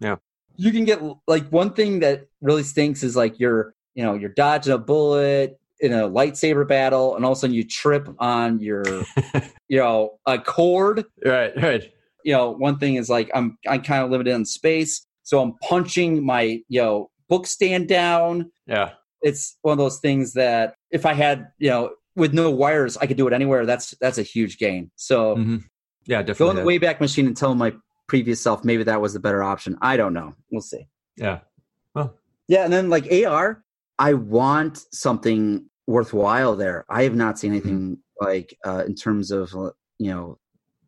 Yeah. 0.00 0.16
You 0.62 0.70
can 0.70 0.84
get 0.84 1.00
like 1.26 1.48
one 1.48 1.72
thing 1.72 2.00
that 2.00 2.26
really 2.40 2.62
stinks 2.62 3.02
is 3.02 3.16
like 3.16 3.40
you're, 3.40 3.74
you 3.94 4.04
know, 4.04 4.14
you're 4.14 4.30
dodging 4.30 4.72
a 4.72 4.78
bullet 4.78 5.58
in 5.80 5.92
a 5.92 6.08
lightsaber 6.08 6.66
battle 6.66 7.16
and 7.16 7.24
all 7.24 7.32
of 7.32 7.38
a 7.38 7.40
sudden 7.40 7.54
you 7.56 7.64
trip 7.66 8.08
on 8.20 8.60
your, 8.60 8.84
you 9.68 9.78
know, 9.78 10.18
a 10.26 10.38
cord. 10.38 11.04
right, 11.24 11.52
right. 11.60 11.92
You 12.24 12.32
know, 12.34 12.50
one 12.52 12.78
thing 12.78 12.94
is 12.94 13.10
like 13.10 13.28
I'm, 13.34 13.58
I'm 13.68 13.82
kind 13.82 14.04
of 14.04 14.10
limited 14.10 14.32
in 14.34 14.44
space. 14.44 15.04
So 15.24 15.40
I'm 15.42 15.54
punching 15.68 16.24
my, 16.24 16.60
you 16.68 16.80
know, 16.80 17.10
book 17.28 17.46
stand 17.48 17.88
down 17.88 18.52
Yeah, 18.68 18.90
it's 19.20 19.56
one 19.62 19.72
of 19.72 19.78
those 19.78 19.98
things 19.98 20.34
that 20.34 20.74
if 20.92 21.04
I 21.06 21.14
had, 21.14 21.48
you 21.58 21.70
know, 21.70 21.90
with 22.14 22.32
no 22.34 22.50
wires, 22.52 22.96
I 22.98 23.06
could 23.06 23.16
do 23.16 23.26
it 23.26 23.32
anywhere. 23.32 23.66
That's 23.66 23.94
that's 24.00 24.18
a 24.18 24.22
huge 24.22 24.58
gain. 24.58 24.90
So 24.94 25.36
Mhm. 25.36 25.62
yeah, 26.06 26.22
go 26.22 26.50
in 26.50 26.56
definitely. 26.56 26.78
the 26.78 26.86
Wayback 26.86 27.00
Machine 27.00 27.26
and 27.26 27.36
tell 27.36 27.54
my 27.56 27.72
previous 28.06 28.40
self 28.40 28.64
maybe 28.64 28.84
that 28.84 29.00
was 29.00 29.12
the 29.12 29.20
better 29.20 29.42
option. 29.42 29.78
I 29.80 29.96
don't 29.96 30.12
know. 30.12 30.34
We'll 30.50 30.60
see. 30.60 30.86
yeah, 31.16 31.40
Well. 31.94 32.16
Yeah, 32.48 32.64
and 32.64 32.72
then 32.72 32.90
like 32.90 33.10
AR, 33.10 33.64
I 33.98 34.14
want 34.14 34.78
something 34.92 35.66
worthwhile 35.86 36.56
there. 36.56 36.84
I 36.88 37.04
have 37.04 37.14
not 37.14 37.38
seen 37.38 37.52
anything 37.52 37.98
like 38.20 38.56
uh, 38.64 38.84
in 38.86 38.94
terms 38.94 39.30
of 39.30 39.54
uh, 39.54 39.70
you 39.98 40.10
know, 40.10 40.38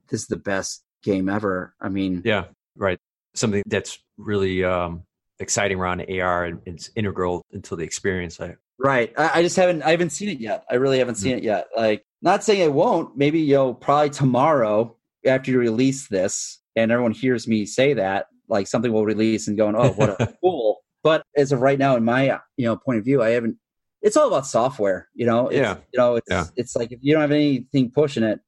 this 0.09 0.23
is 0.23 0.27
the 0.27 0.37
best 0.37 0.83
game 1.03 1.29
ever. 1.29 1.75
I 1.81 1.89
mean, 1.89 2.23
yeah. 2.25 2.47
Right. 2.77 2.99
Something 3.35 3.63
that's 3.67 3.99
really 4.17 4.65
um, 4.65 5.05
exciting 5.39 5.79
around 5.79 6.05
AR 6.11 6.45
and 6.45 6.61
it's 6.67 6.91
integral 6.97 7.43
into 7.53 7.77
the 7.77 7.85
experience. 7.85 8.41
I, 8.41 8.57
Right. 8.79 9.13
I, 9.17 9.39
I 9.39 9.43
just 9.43 9.57
haven't 9.57 9.83
I 9.83 9.91
haven't 9.91 10.11
seen 10.11 10.29
it 10.29 10.41
yet. 10.41 10.65
I 10.71 10.75
really 10.75 10.99
haven't 10.99 11.15
seen 11.15 11.37
it 11.37 11.45
yet. 11.45 11.69
Like 11.77 12.05
not 12.23 12.43
saying 12.43 12.61
it 12.61 12.73
won't. 12.73 13.17
Maybe 13.17 13.41
you 13.41 13.55
know, 13.55 13.75
probably 13.75 14.11
tomorrow 14.11 14.97
after 15.25 15.53
you 15.53 15.59
release 15.59 16.09
this 16.09 16.61
and 16.77 16.91
everyone 16.93 17.13
hears 17.13 17.47
me 17.49 17.67
say 17.67 17.95
that, 17.95 18.27
like 18.49 18.67
something 18.67 18.93
will 18.93 19.05
release 19.05 19.49
and 19.49 19.57
going, 19.57 19.75
Oh, 19.77 19.91
what 19.93 20.21
a 20.21 20.27
fool. 20.41 20.81
But 21.03 21.23
as 21.37 21.53
of 21.53 21.61
right 21.61 21.79
now, 21.79 21.97
in 21.97 22.05
my 22.05 22.39
you 22.57 22.67
know 22.67 22.77
point 22.77 22.99
of 22.99 23.05
view, 23.05 23.23
I 23.23 23.31
haven't 23.31 23.57
it's 24.03 24.19
all 24.19 24.29
about 24.29 24.47
software, 24.47 25.09
you 25.15 25.25
know. 25.25 25.49
It's, 25.49 25.57
Yeah. 25.57 25.77
You 25.93 25.99
know, 25.99 26.17
it's 26.17 26.27
Yeah. 26.31 26.45
it's 26.57 26.77
like 26.77 26.93
if 26.93 26.99
you 27.03 27.13
don't 27.15 27.23
have 27.23 27.31
anything 27.33 27.91
pushing 27.91 28.23
it, 28.23 28.39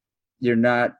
you're 0.41 0.55
not 0.57 0.93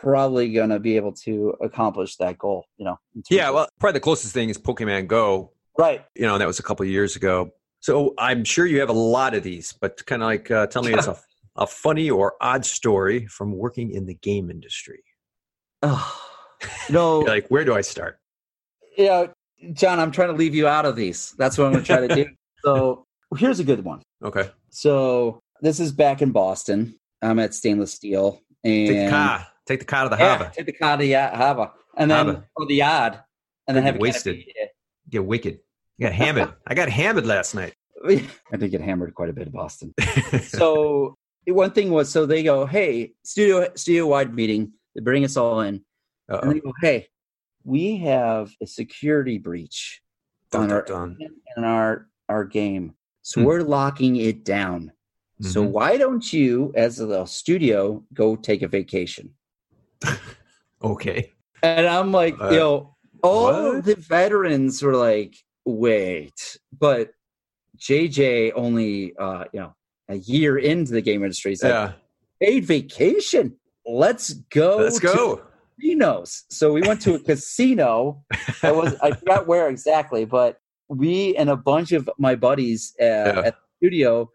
probably 0.00 0.52
gonna 0.52 0.78
be 0.78 0.96
able 0.96 1.12
to 1.12 1.54
accomplish 1.60 2.16
that 2.16 2.38
goal, 2.38 2.64
you 2.78 2.84
know. 2.84 2.96
yeah, 3.30 3.50
well, 3.50 3.68
probably 3.80 3.98
the 3.98 4.02
closest 4.02 4.32
thing 4.32 4.48
is 4.48 4.58
Pokemon 4.58 5.06
Go. 5.08 5.52
right. 5.78 6.04
You 6.14 6.22
know, 6.22 6.34
and 6.34 6.40
that 6.40 6.46
was 6.46 6.58
a 6.58 6.62
couple 6.62 6.84
of 6.84 6.90
years 6.90 7.16
ago. 7.16 7.50
So 7.80 8.14
I'm 8.18 8.44
sure 8.44 8.64
you 8.66 8.78
have 8.80 8.90
a 8.90 8.92
lot 8.94 9.34
of 9.34 9.42
these, 9.42 9.72
but 9.72 10.04
kind 10.06 10.22
of 10.22 10.26
like 10.26 10.50
uh, 10.52 10.66
tell 10.68 10.82
me 10.84 10.94
it's 10.94 11.08
a, 11.08 11.16
a 11.56 11.66
funny 11.66 12.08
or 12.10 12.34
odd 12.40 12.64
story 12.64 13.26
from 13.26 13.56
working 13.56 13.90
in 13.90 14.06
the 14.06 14.14
game 14.14 14.50
industry. 14.50 15.02
Oh, 15.82 16.20
you 16.88 16.94
know, 16.94 17.20
You're 17.26 17.28
like, 17.28 17.48
where 17.48 17.64
do 17.64 17.74
I 17.74 17.80
start? 17.80 18.18
you 18.96 19.06
know, 19.06 19.32
John, 19.72 19.98
I'm 20.00 20.10
trying 20.10 20.28
to 20.28 20.34
leave 20.34 20.54
you 20.54 20.66
out 20.68 20.84
of 20.84 20.96
these. 20.96 21.34
That's 21.38 21.56
what 21.56 21.66
I'm 21.66 21.72
going 21.72 21.84
to 21.84 21.86
try 21.92 22.06
to 22.06 22.14
do. 22.14 22.26
So 22.64 23.04
here's 23.36 23.58
a 23.58 23.64
good 23.64 23.82
one. 23.84 24.02
Okay. 24.22 24.48
So 24.70 25.40
this 25.62 25.80
is 25.80 25.90
back 25.90 26.22
in 26.22 26.30
Boston. 26.30 26.94
I'm 27.20 27.40
at 27.40 27.54
Stainless 27.54 27.92
Steel, 27.92 28.40
and 28.62 28.86
Take 28.88 29.04
the 29.06 29.10
car. 29.10 29.46
Take 29.66 29.78
the 29.80 29.84
car 29.84 30.04
to 30.04 30.10
the 30.10 30.16
yeah, 30.22 30.36
harbor. 30.36 30.52
take 30.54 30.66
the 30.66 30.72
car 30.72 30.96
to 30.96 31.04
ya- 31.04 31.30
uh, 31.32 31.36
harbor, 31.36 31.70
and 31.96 32.08
then 32.08 32.24
Harbor. 32.26 32.48
or 32.54 32.66
the 32.66 32.76
yard, 32.76 33.18
and 33.66 33.76
then 33.76 33.82
Could 33.82 33.86
have 33.86 33.94
get 33.94 34.00
a 34.00 34.02
wasted. 34.02 34.44
Get 35.10 35.24
wicked. 35.24 35.58
You 35.98 36.06
got 36.06 36.12
hammered. 36.12 36.52
I 36.68 36.74
got 36.74 36.88
hammered 36.88 37.26
last 37.26 37.54
night. 37.56 37.74
I 38.06 38.56
did 38.56 38.70
get 38.70 38.80
hammered 38.80 39.12
quite 39.14 39.28
a 39.30 39.32
bit 39.32 39.48
in 39.48 39.52
Boston. 39.52 39.92
so 40.42 41.16
one 41.46 41.72
thing 41.72 41.90
was, 41.90 42.08
so 42.10 42.26
they 42.26 42.42
go, 42.44 42.64
"Hey, 42.66 43.12
studio 43.24 43.68
studio 43.74 44.06
wide 44.06 44.32
meeting." 44.34 44.72
They 44.94 45.00
bring 45.00 45.24
us 45.24 45.36
all 45.36 45.60
in, 45.62 45.82
and 46.32 46.40
Uh-oh. 46.50 46.52
they 46.54 46.60
go, 46.60 46.72
"Hey, 46.80 47.08
we 47.64 47.98
have 47.98 48.52
a 48.60 48.66
security 48.66 49.38
breach 49.38 50.02
Dun, 50.50 50.62
on 50.62 50.68
dun, 50.68 50.76
our 50.76 50.82
dun. 50.84 51.18
in 51.56 51.64
our 51.64 52.08
our 52.28 52.44
game, 52.44 52.94
so 53.22 53.40
Hmm. 53.40 53.46
we're 53.46 53.62
locking 53.62 54.16
it 54.16 54.44
down. 54.44 54.92
So 55.40 55.62
Mhm. 55.64 55.70
why 55.70 55.96
don't 55.98 56.32
you, 56.32 56.72
as 56.76 56.96
the 56.96 57.26
studio, 57.26 58.04
go 58.14 58.36
take 58.36 58.62
a 58.62 58.68
vacation?" 58.68 59.34
Okay. 60.82 61.30
And 61.62 61.86
I'm 61.86 62.10
like, 62.10 62.40
Uh, 62.40 62.48
you 62.50 62.58
know, 62.58 62.96
all 63.22 63.74
what? 63.74 63.84
the 63.84 63.94
veterans 63.94 64.82
were 64.82 64.96
like, 64.96 65.36
"Wait," 65.64 66.58
but 66.76 67.12
JJ 67.76 68.50
only, 68.52 69.14
uh, 69.16 69.44
you 69.52 69.60
know, 69.60 69.74
a 70.08 70.16
year 70.16 70.58
into 70.58 70.92
the 70.92 71.00
game 71.02 71.22
industry, 71.22 71.54
said, 71.54 71.68
Yeah. 71.70 71.92
paid 72.40 72.64
vacation. 72.64 73.56
Let's 73.86 74.32
go. 74.50 74.78
Let's 74.78 74.98
go. 74.98 75.40
Casinos. 75.82 76.44
So 76.50 76.72
we 76.72 76.80
went 76.82 77.00
to 77.02 77.14
a 77.14 77.18
casino. 77.18 78.22
I 78.62 78.72
was 78.72 78.94
I 79.02 79.12
forgot 79.12 79.46
where 79.46 79.68
exactly, 79.68 80.24
but 80.24 80.58
we 80.88 81.36
and 81.36 81.50
a 81.50 81.56
bunch 81.56 81.92
of 81.92 82.08
my 82.18 82.34
buddies 82.34 82.94
uh, 83.00 83.04
at 83.44 83.54
the 83.54 83.54
studio 83.78 84.30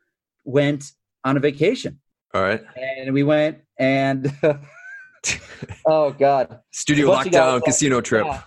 went 0.45 0.91
on 1.23 1.37
a 1.37 1.39
vacation, 1.39 1.99
All 2.33 2.41
right. 2.41 2.63
and 2.75 3.13
we 3.13 3.23
went 3.23 3.59
and 3.79 4.31
oh 5.85 6.11
god, 6.11 6.59
Studio 6.71 7.07
Bunch 7.07 7.27
of 7.27 7.33
guys 7.33 7.41
lockdown 7.41 7.53
like- 7.55 7.63
casino 7.63 8.01
trip. 8.01 8.25
Yeah. 8.25 8.41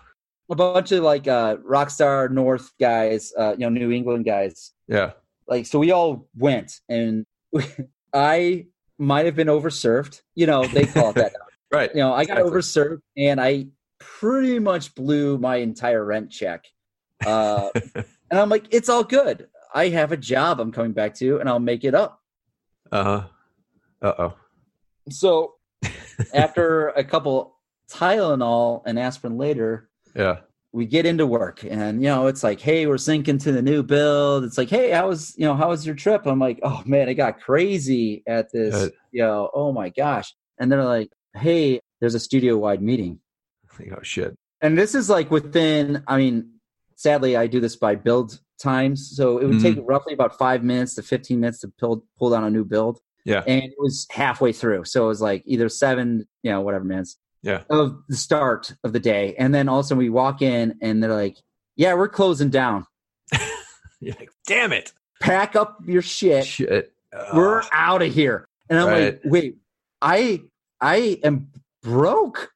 a 0.50 0.54
bunch 0.54 0.92
of 0.92 1.02
like 1.04 1.28
uh 1.28 1.56
Rockstar 1.58 2.30
North 2.30 2.70
guys, 2.80 3.32
uh, 3.38 3.52
you 3.52 3.58
know, 3.58 3.68
New 3.68 3.90
England 3.90 4.24
guys. 4.24 4.72
Yeah. 4.88 5.12
Like 5.46 5.66
so 5.66 5.78
we 5.78 5.90
all 5.92 6.28
went 6.36 6.80
and 6.88 7.26
I 8.14 8.66
might 8.98 9.26
have 9.26 9.36
been 9.36 9.48
overserved. 9.48 10.20
You 10.34 10.46
know, 10.46 10.64
they 10.66 10.86
call 10.86 11.10
it 11.10 11.16
that. 11.16 11.32
Right. 11.72 11.90
You 11.94 12.00
know, 12.00 12.12
I 12.12 12.24
got 12.24 12.38
overserved 12.38 13.00
and 13.16 13.40
I 13.40 13.66
pretty 13.98 14.58
much 14.58 14.94
blew 14.94 15.38
my 15.38 15.56
entire 15.56 16.04
rent 16.04 16.30
check. 16.30 16.64
Uh 17.24 17.70
and 17.94 18.04
I'm 18.40 18.48
like, 18.48 18.64
it's 18.70 18.88
all 18.88 19.04
good. 19.04 19.48
I 19.74 19.88
have 19.88 20.10
a 20.12 20.16
job 20.16 20.58
I'm 20.60 20.72
coming 20.72 20.92
back 20.92 21.14
to 21.16 21.38
and 21.38 21.48
I'll 21.48 21.60
make 21.60 21.84
it 21.84 21.94
up. 21.94 22.20
Uh 22.90 23.04
huh. 23.04 23.22
Uh 24.02 24.12
oh. 24.18 24.34
So 25.10 25.54
after 26.34 26.88
a 26.88 27.04
couple 27.04 27.56
Tylenol 27.90 28.82
and 28.86 28.98
aspirin 28.98 29.36
later, 29.36 29.88
Yeah. 30.14 30.38
we 30.72 30.86
get 30.86 31.06
into 31.06 31.26
work 31.26 31.64
and 31.64 32.00
you 32.02 32.08
know 32.08 32.26
it's 32.28 32.42
like 32.44 32.60
hey 32.60 32.86
we're 32.86 32.94
syncing 32.96 33.40
to 33.42 33.50
the 33.52 33.62
new 33.62 33.82
build 33.82 34.44
it's 34.44 34.56
like 34.58 34.68
hey 34.70 34.90
how 34.90 35.08
was 35.08 35.34
you 35.36 35.44
know 35.44 35.54
how 35.56 35.68
was 35.68 35.84
your 35.84 35.96
trip 35.96 36.26
i'm 36.26 36.38
like 36.38 36.60
oh 36.62 36.80
man 36.86 37.08
it 37.08 37.14
got 37.14 37.40
crazy 37.40 38.22
at 38.28 38.52
this 38.52 38.74
Good. 38.74 38.92
you 39.10 39.22
know 39.22 39.50
oh 39.52 39.72
my 39.72 39.88
gosh 39.88 40.32
and 40.60 40.70
they're 40.70 40.84
like 40.84 41.10
hey 41.34 41.80
there's 42.00 42.14
a 42.14 42.20
studio 42.20 42.56
wide 42.56 42.82
meeting 42.82 43.18
Oh 43.92 44.02
shit. 44.02 44.36
and 44.60 44.76
this 44.76 44.94
is 44.94 45.08
like 45.10 45.30
within 45.30 46.02
i 46.06 46.16
mean 46.16 46.50
sadly 46.96 47.36
i 47.36 47.46
do 47.46 47.60
this 47.60 47.76
by 47.76 47.94
build 47.94 48.40
times 48.60 49.12
so 49.16 49.38
it 49.38 49.46
would 49.46 49.56
Mhm. 49.56 49.62
take 49.62 49.78
roughly 49.86 50.12
about 50.12 50.36
five 50.36 50.62
minutes 50.62 50.94
to 50.96 51.02
15 51.02 51.40
minutes 51.40 51.60
to 51.60 51.68
pull, 51.78 52.04
pull 52.18 52.30
down 52.30 52.44
a 52.44 52.50
new 52.50 52.64
build 52.64 53.00
Yeah. 53.24 53.42
and 53.46 53.62
it 53.64 53.74
was 53.78 54.06
halfway 54.10 54.52
through 54.52 54.84
so 54.84 55.04
it 55.04 55.08
was 55.08 55.20
like 55.22 55.42
either 55.46 55.68
seven 55.68 56.26
you 56.42 56.50
know 56.50 56.60
whatever 56.60 56.84
minutes 56.84 57.16
Yeah. 57.42 57.62
of 57.70 58.02
the 58.08 58.16
start 58.16 58.74
of 58.84 58.92
the 58.92 59.00
day 59.00 59.34
and 59.38 59.54
then 59.54 59.68
also 59.68 59.94
we 59.96 60.10
walk 60.10 60.42
in 60.42 60.74
and 60.82 61.02
they're 61.02 61.14
like 61.14 61.38
yeah 61.76 61.94
we're 61.94 62.08
closing 62.08 62.50
down 62.50 62.84
You're 64.00 64.14
like, 64.18 64.30
damn 64.46 64.72
it. 64.72 64.92
pack 65.20 65.56
up 65.56 65.78
your 65.86 66.02
shit 66.02 66.44
Shit. 66.46 66.92
we're 67.34 67.62
out 67.72 68.02
of 68.02 68.12
here 68.12 68.46
and 68.68 68.78
i'm 68.78 68.88
Right. 68.88 69.04
like 69.04 69.20
wait 69.24 69.56
i 70.02 70.42
i 70.80 71.18
am 71.22 71.50
broke. 71.82 72.50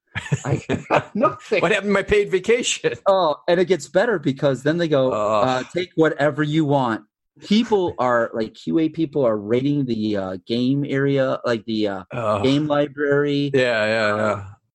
I 0.45 0.62
got 0.89 1.14
nothing. 1.14 1.61
What 1.61 1.72
happened 1.72 1.91
to 1.91 1.95
my 1.95 2.03
paid 2.03 2.31
vacation? 2.31 2.93
oh 3.07 3.37
and 3.49 3.61
it 3.61 3.66
gets 3.66 3.89
better 3.89 4.18
because 4.18 4.62
then 4.62 4.79
they 4.79 4.89
go 4.89 5.11
uh, 5.11 5.62
take 5.75 5.91
whatever 5.97 6.43
you 6.43 6.64
want. 6.64 7.05
People 7.41 7.95
are 7.99 8.31
like 8.33 8.55
qa 8.55 8.93
people 8.93 9.25
are 9.27 9.37
rating 9.37 9.85
the 9.87 10.16
uh, 10.16 10.37
game 10.47 10.85
area 10.87 11.41
like 11.45 11.64
the 11.64 11.89
uh, 11.89 12.39
game 12.43 12.66
library. 12.66 13.51
Yeah, 13.53 13.85
yeah, 13.87 14.16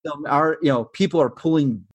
yeah. 0.03 0.11
um, 0.11 0.25
are 0.27 0.57
you 0.61 0.69
know 0.69 0.85
people 0.85 1.21
are 1.21 1.29
pulling 1.29 1.85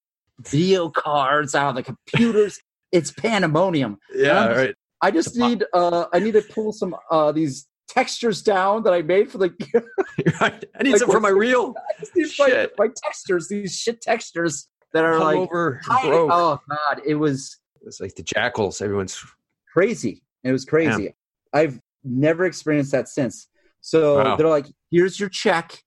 video 0.40 0.88
cards 0.88 1.54
out 1.54 1.70
of 1.70 1.74
the 1.76 1.82
computers. 1.82 2.58
It's 2.92 3.10
pandemonium. 3.10 3.98
Yeah, 4.14 4.46
right. 4.46 4.74
i 5.02 5.10
just 5.10 5.36
need 5.36 5.64
uh 5.74 6.06
i 6.12 6.18
need 6.18 6.32
to 6.32 6.42
pull 6.42 6.72
some 6.72 6.94
uh 7.10 7.32
these 7.32 7.66
textures 7.88 8.42
down 8.42 8.82
that 8.82 8.92
i 8.92 9.02
made 9.02 9.30
for 9.30 9.38
the 9.38 9.48
Right. 10.40 10.64
I 10.78 10.82
need 10.82 10.92
Like, 10.92 11.00
some 11.00 11.10
for 11.10 11.20
my 11.20 11.28
reel. 11.44 11.74
Just 12.16 12.38
my, 12.38 12.46
Shit. 12.48 12.72
my 12.78 12.88
textures 13.04 13.48
these 13.48 13.76
shit 13.76 14.00
textures 14.00 14.68
that 14.92 15.04
are 15.04 15.18
Come 15.18 15.22
like 15.24 15.36
over, 15.38 15.80
oh 16.02 16.60
god 16.68 17.00
it 17.06 17.14
was 17.16 17.58
It's 17.82 18.00
like 18.00 18.14
the 18.14 18.22
jackals. 18.22 18.80
Everyone's 18.80 19.22
crazy 19.72 20.22
it 20.44 20.52
was 20.52 20.64
crazy 20.64 21.14
i've 21.52 21.80
never 22.04 22.44
experienced 22.44 22.92
that 22.92 23.08
since 23.08 23.48
so 23.80 24.22
Wow. 24.22 24.36
they're 24.36 24.48
like 24.48 24.66
here's 24.90 25.18
your 25.18 25.28
check 25.28 25.82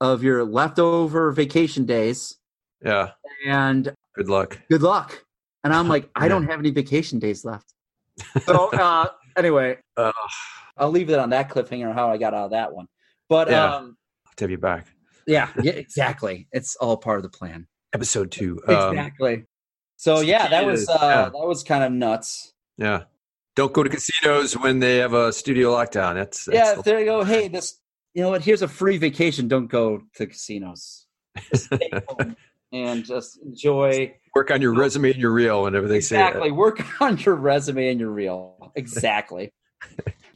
of 0.00 0.22
your 0.22 0.44
leftover 0.44 1.32
vacation 1.32 1.86
days 1.86 2.36
yeah. 2.84 3.10
and 3.46 3.92
Good 4.14 4.28
luck. 4.28 4.58
good 4.70 4.82
luck. 4.82 5.22
And 5.64 5.72
I'm 5.74 5.88
like, 5.94 6.08
I 6.14 6.28
don't 6.28 6.44
have 6.46 6.58
any 6.60 6.70
vacation 6.70 7.18
days 7.18 7.44
left. 7.44 7.72
So 8.44 8.70
uh, 8.70 9.06
anyway, 9.36 9.78
Uh, 9.96 10.12
I'll 10.76 10.90
leave 10.90 11.10
it 11.10 11.18
on 11.18 11.30
that 11.30 11.48
cliffhanger 11.50 11.92
how 11.94 12.10
I 12.10 12.16
got 12.18 12.34
out 12.34 12.46
of 12.46 12.50
that 12.52 12.72
one. 12.74 12.86
But 13.28 13.48
Yeah. 13.50 13.76
um, 13.76 13.96
I'll 14.26 14.32
have 14.38 14.50
you 14.50 14.58
back. 14.58 14.86
yeah, 15.26 15.48
yeah, 15.62 15.72
exactly. 15.72 16.48
It's 16.52 16.76
all 16.76 16.96
part 16.96 17.18
of 17.18 17.22
the 17.22 17.28
plan. 17.36 17.66
Episode 17.92 18.30
two. 18.30 18.60
Um, 18.68 18.90
exactly. 18.96 19.44
So 19.96 20.20
yeah, 20.20 20.48
that 20.48 20.66
was 20.66 20.88
uh, 20.88 20.98
Yeah. 21.00 21.22
that 21.24 21.32
was 21.46 21.62
kind 21.64 21.82
of 21.84 21.92
nuts. 21.92 22.52
Yeah. 22.76 23.04
Don't 23.54 23.72
go 23.72 23.82
to 23.82 23.88
casinos 23.88 24.52
when 24.58 24.80
they 24.80 24.98
have 24.98 25.14
a 25.14 25.32
studio 25.32 25.72
lockdown. 25.72 26.14
That's, 26.14 26.44
that's 26.44 26.54
yeah, 26.76 26.82
there 26.82 26.98
you 27.00 27.06
go. 27.06 27.24
Hey, 27.24 27.48
this 27.48 27.80
you 28.12 28.22
know 28.22 28.28
what? 28.30 28.42
Here's 28.42 28.60
a 28.62 28.68
free 28.68 28.98
vacation. 28.98 29.48
Don't 29.48 29.66
go 29.68 30.02
to 30.16 30.26
casinos. 30.26 31.06
Just 31.50 31.64
stay 31.66 31.90
home 32.08 32.36
and 32.72 33.04
just 33.04 33.38
enjoy. 33.42 34.14
work 34.34 34.50
on 34.50 34.60
your 34.60 34.74
resume 34.74 35.10
and 35.12 35.20
your 35.20 35.30
reel 35.32 35.66
and 35.66 35.74
everything. 35.76 35.96
Exactly. 35.96 36.50
Work 36.50 36.82
on 37.00 37.16
your 37.18 37.34
resume 37.36 37.88
and 37.90 38.00
your 38.00 38.10
reel. 38.10 38.72
Exactly. 38.76 39.50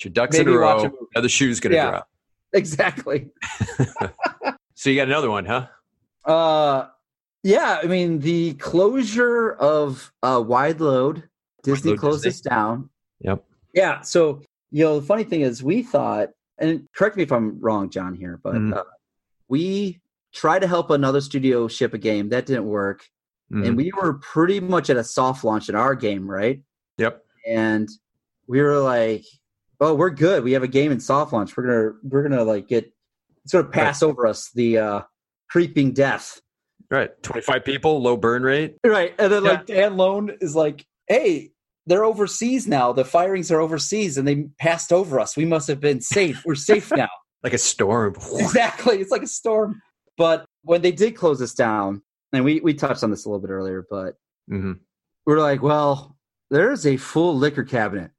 Your 0.03 0.13
ducks 0.13 0.37
Maybe 0.39 0.51
in 0.53 0.57
a 0.57 0.61
watch 0.61 0.85
a 0.85 0.93
Now 1.15 1.21
the 1.21 1.29
shoe's 1.29 1.61
going 1.61 1.73
to 1.73 1.77
Yeah. 1.77 1.91
drop. 1.91 2.09
exactly. 2.53 3.29
So 4.75 4.89
you 4.89 4.97
got 4.97 5.09
another 5.09 5.31
one, 5.31 5.45
huh? 5.45 5.67
Uh, 6.25 6.87
yeah. 7.43 7.81
I 7.83 7.87
mean, 7.87 8.21
the 8.21 8.55
closure 8.55 9.53
of 9.53 10.11
uh, 10.23 10.39
Wideload, 10.39 11.25
Disney 11.63 11.91
Load 11.91 11.99
closed 12.01 12.25
Disney. 12.25 12.49
us 12.49 12.57
down. 12.57 12.89
Yep. 13.21 13.45
Yeah. 13.75 14.01
So 14.01 14.41
you 14.71 14.85
know, 14.85 14.99
the 15.01 15.05
funny 15.07 15.25
thing 15.25 15.43
is, 15.43 15.63
we 15.63 15.83
thought, 15.83 16.31
and 16.57 16.89
correct 16.97 17.19
me 17.19 17.25
if 17.25 17.31
I'm 17.31 17.61
wrong, 17.61 17.91
John, 17.91 18.15
here, 18.15 18.41
but 18.43 18.55
Mhm. 18.55 18.75
uh, 18.75 18.85
we 19.49 20.01
tried 20.33 20.61
to 20.61 20.67
help 20.69 20.91
another 20.91 21.21
studio 21.21 21.69
ship 21.69 21.95
a 21.95 21.99
game 21.99 22.29
that 22.31 22.47
didn't 22.47 22.67
work, 22.67 23.05
Mhm. 23.53 23.67
and 23.67 23.77
we 23.77 23.91
were 24.01 24.15
pretty 24.15 24.61
much 24.61 24.91
at 24.91 24.97
a 24.97 25.05
soft 25.05 25.43
launch 25.45 25.69
in 25.69 25.75
our 25.75 25.95
game, 25.95 26.31
right? 26.31 26.63
Yep. 26.99 27.25
And 27.49 27.89
we 28.47 28.61
were 28.63 28.79
like, 28.81 29.25
"Oh, 29.81 29.95
we're 29.95 30.11
good. 30.11 30.45
We 30.45 30.53
have 30.53 30.63
a 30.63 30.69
game 30.69 30.93
in 30.93 31.01
soft 31.01 31.33
launch. 31.33 31.57
We're 31.57 31.67
gonna 31.67 31.99
we're 32.03 32.23
gonna 32.23 32.45
like 32.45 32.69
get 32.69 32.93
sort 33.47 33.67
of 33.67 33.73
pass 33.73 34.03
over 34.03 34.27
us 34.27 34.51
the 34.55 34.79
uh, 34.79 35.01
creeping 35.51 35.93
death." 35.93 36.41
Right. 36.91 37.11
25 37.23 37.65
people, 37.65 38.03
low 38.03 38.17
burn 38.17 38.43
rate. 38.43 38.77
Right. 38.85 39.15
And 39.19 39.33
then 39.33 39.45
Yeah. 39.45 39.51
like 39.51 39.67
Dan 39.67 39.97
Lone 39.97 40.37
is 40.41 40.57
like, 40.57 40.85
hey, 41.07 41.53
they're 41.87 42.05
overseas 42.05 42.67
now. 42.67 42.93
The 42.93 43.05
firings 43.05 43.51
are 43.53 43.61
overseas 43.61 44.19
and 44.19 44.27
they 44.27 44.49
passed 44.59 44.93
over 44.93 45.21
us. 45.21 45.37
We 45.37 45.45
must 45.45 45.69
have 45.69 45.79
been 45.81 46.01
safe. 46.01 46.43
We're 46.45 46.57
safe 46.57 46.91
now. 46.97 47.09
Like 47.45 47.53
a 47.53 47.59
storm. 47.59 48.17
exactly. 48.35 49.01
It's 49.01 49.13
like 49.13 49.23
a 49.23 49.29
storm. 49.29 49.81
But 50.21 50.45
when 50.65 50.83
they 50.83 50.93
did 50.93 51.17
close 51.17 51.41
us 51.41 51.55
down, 51.55 52.03
and 52.35 52.45
we, 52.45 52.61
we 52.61 52.75
touched 52.75 53.03
on 53.03 53.11
this 53.11 53.25
a 53.25 53.29
little 53.31 53.41
bit 53.41 53.51
earlier, 53.51 53.87
but 53.91 54.17
hmm 54.49 54.73
we're 55.25 55.39
like, 55.41 55.63
well, 55.63 56.17
there's 56.51 56.85
a 56.87 56.97
full 56.99 57.37
liquor 57.39 57.65
cabinet. 57.65 58.11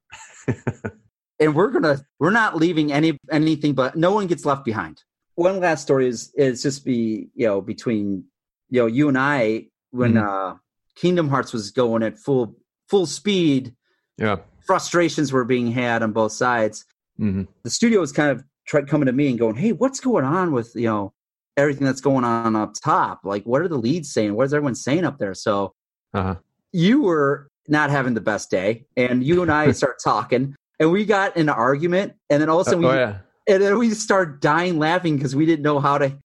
and 1.39 1.53
we're 1.53 1.69
gonna 1.69 2.03
we're 2.19 2.31
not 2.31 2.55
leaving 2.57 2.91
any 2.91 3.19
anything 3.31 3.73
but 3.73 3.95
no 3.95 4.11
one 4.13 4.25
gets 4.25 4.45
left 4.45 4.65
behind. 4.65 5.03
One 5.35 5.59
last 5.59 5.83
story 5.83 6.07
is 6.07 6.33
is 6.35 6.63
just 6.63 6.83
be, 6.83 7.29
you 7.35 7.45
know, 7.45 7.61
between 7.61 8.25
you 8.69 8.81
know, 8.81 8.87
you 8.87 9.07
and 9.07 9.17
I 9.19 9.67
when 9.91 10.17
uh 10.17 10.55
Kingdom 10.95 11.29
Hearts 11.29 11.53
was 11.53 11.69
going 11.69 12.01
at 12.01 12.17
full 12.17 12.55
full 12.89 13.05
speed, 13.05 13.75
Yeah. 14.17 14.37
frustrations 14.65 15.31
were 15.31 15.45
being 15.45 15.71
had 15.71 16.01
on 16.01 16.13
both 16.13 16.31
sides. 16.31 16.83
hmm 17.17 17.43
The 17.63 17.69
studio 17.69 17.99
was 17.99 18.11
kind 18.11 18.31
of 18.31 18.43
tried 18.65 18.87
coming 18.87 19.05
to 19.05 19.11
me 19.13 19.29
and 19.29 19.37
going, 19.37 19.55
"Hey, 19.55 19.71
what's 19.71 19.99
going 19.99 20.25
on 20.25 20.51
with 20.51 20.71
you 20.73 20.87
know 20.87 21.13
everything 21.57 21.85
that's 21.85 22.01
going 22.01 22.23
on 22.23 22.55
up 22.55 22.73
top? 22.81 23.21
Like, 23.23 23.43
what 23.43 23.61
are 23.61 23.67
the 23.67 23.77
leads 23.77 24.11
saying? 24.11 24.33
What 24.35 24.45
is 24.45 24.53
everyone 24.53 24.75
saying 24.75 25.03
up 25.05 25.17
there?" 25.17 25.33
So 25.33 25.73
Uh-huh. 26.13 26.35
you 26.71 27.01
were 27.01 27.47
not 27.67 27.89
having 27.89 28.13
the 28.13 28.21
best 28.21 28.49
day, 28.49 28.85
and 28.97 29.23
you 29.23 29.41
and 29.41 29.51
I 29.51 29.71
start 29.81 29.97
talking, 30.03 30.55
and 30.79 30.91
we 30.91 31.05
got 31.05 31.35
in 31.37 31.43
an 31.43 31.55
argument, 31.55 32.13
and 32.29 32.41
then 32.41 32.49
all 32.49 32.59
of 32.61 32.67
a 32.67 32.69
sudden, 32.71 32.85
oh, 32.85 32.89
we, 32.89 32.95
yeah. 32.95 33.17
and 33.47 33.61
then 33.61 33.77
we 33.77 33.91
start 33.91 34.41
dying 34.41 34.79
laughing 34.79 35.15
because 35.15 35.35
we 35.35 35.45
didn't 35.45 35.63
know 35.63 35.79
how 35.79 35.97
to 35.97 36.17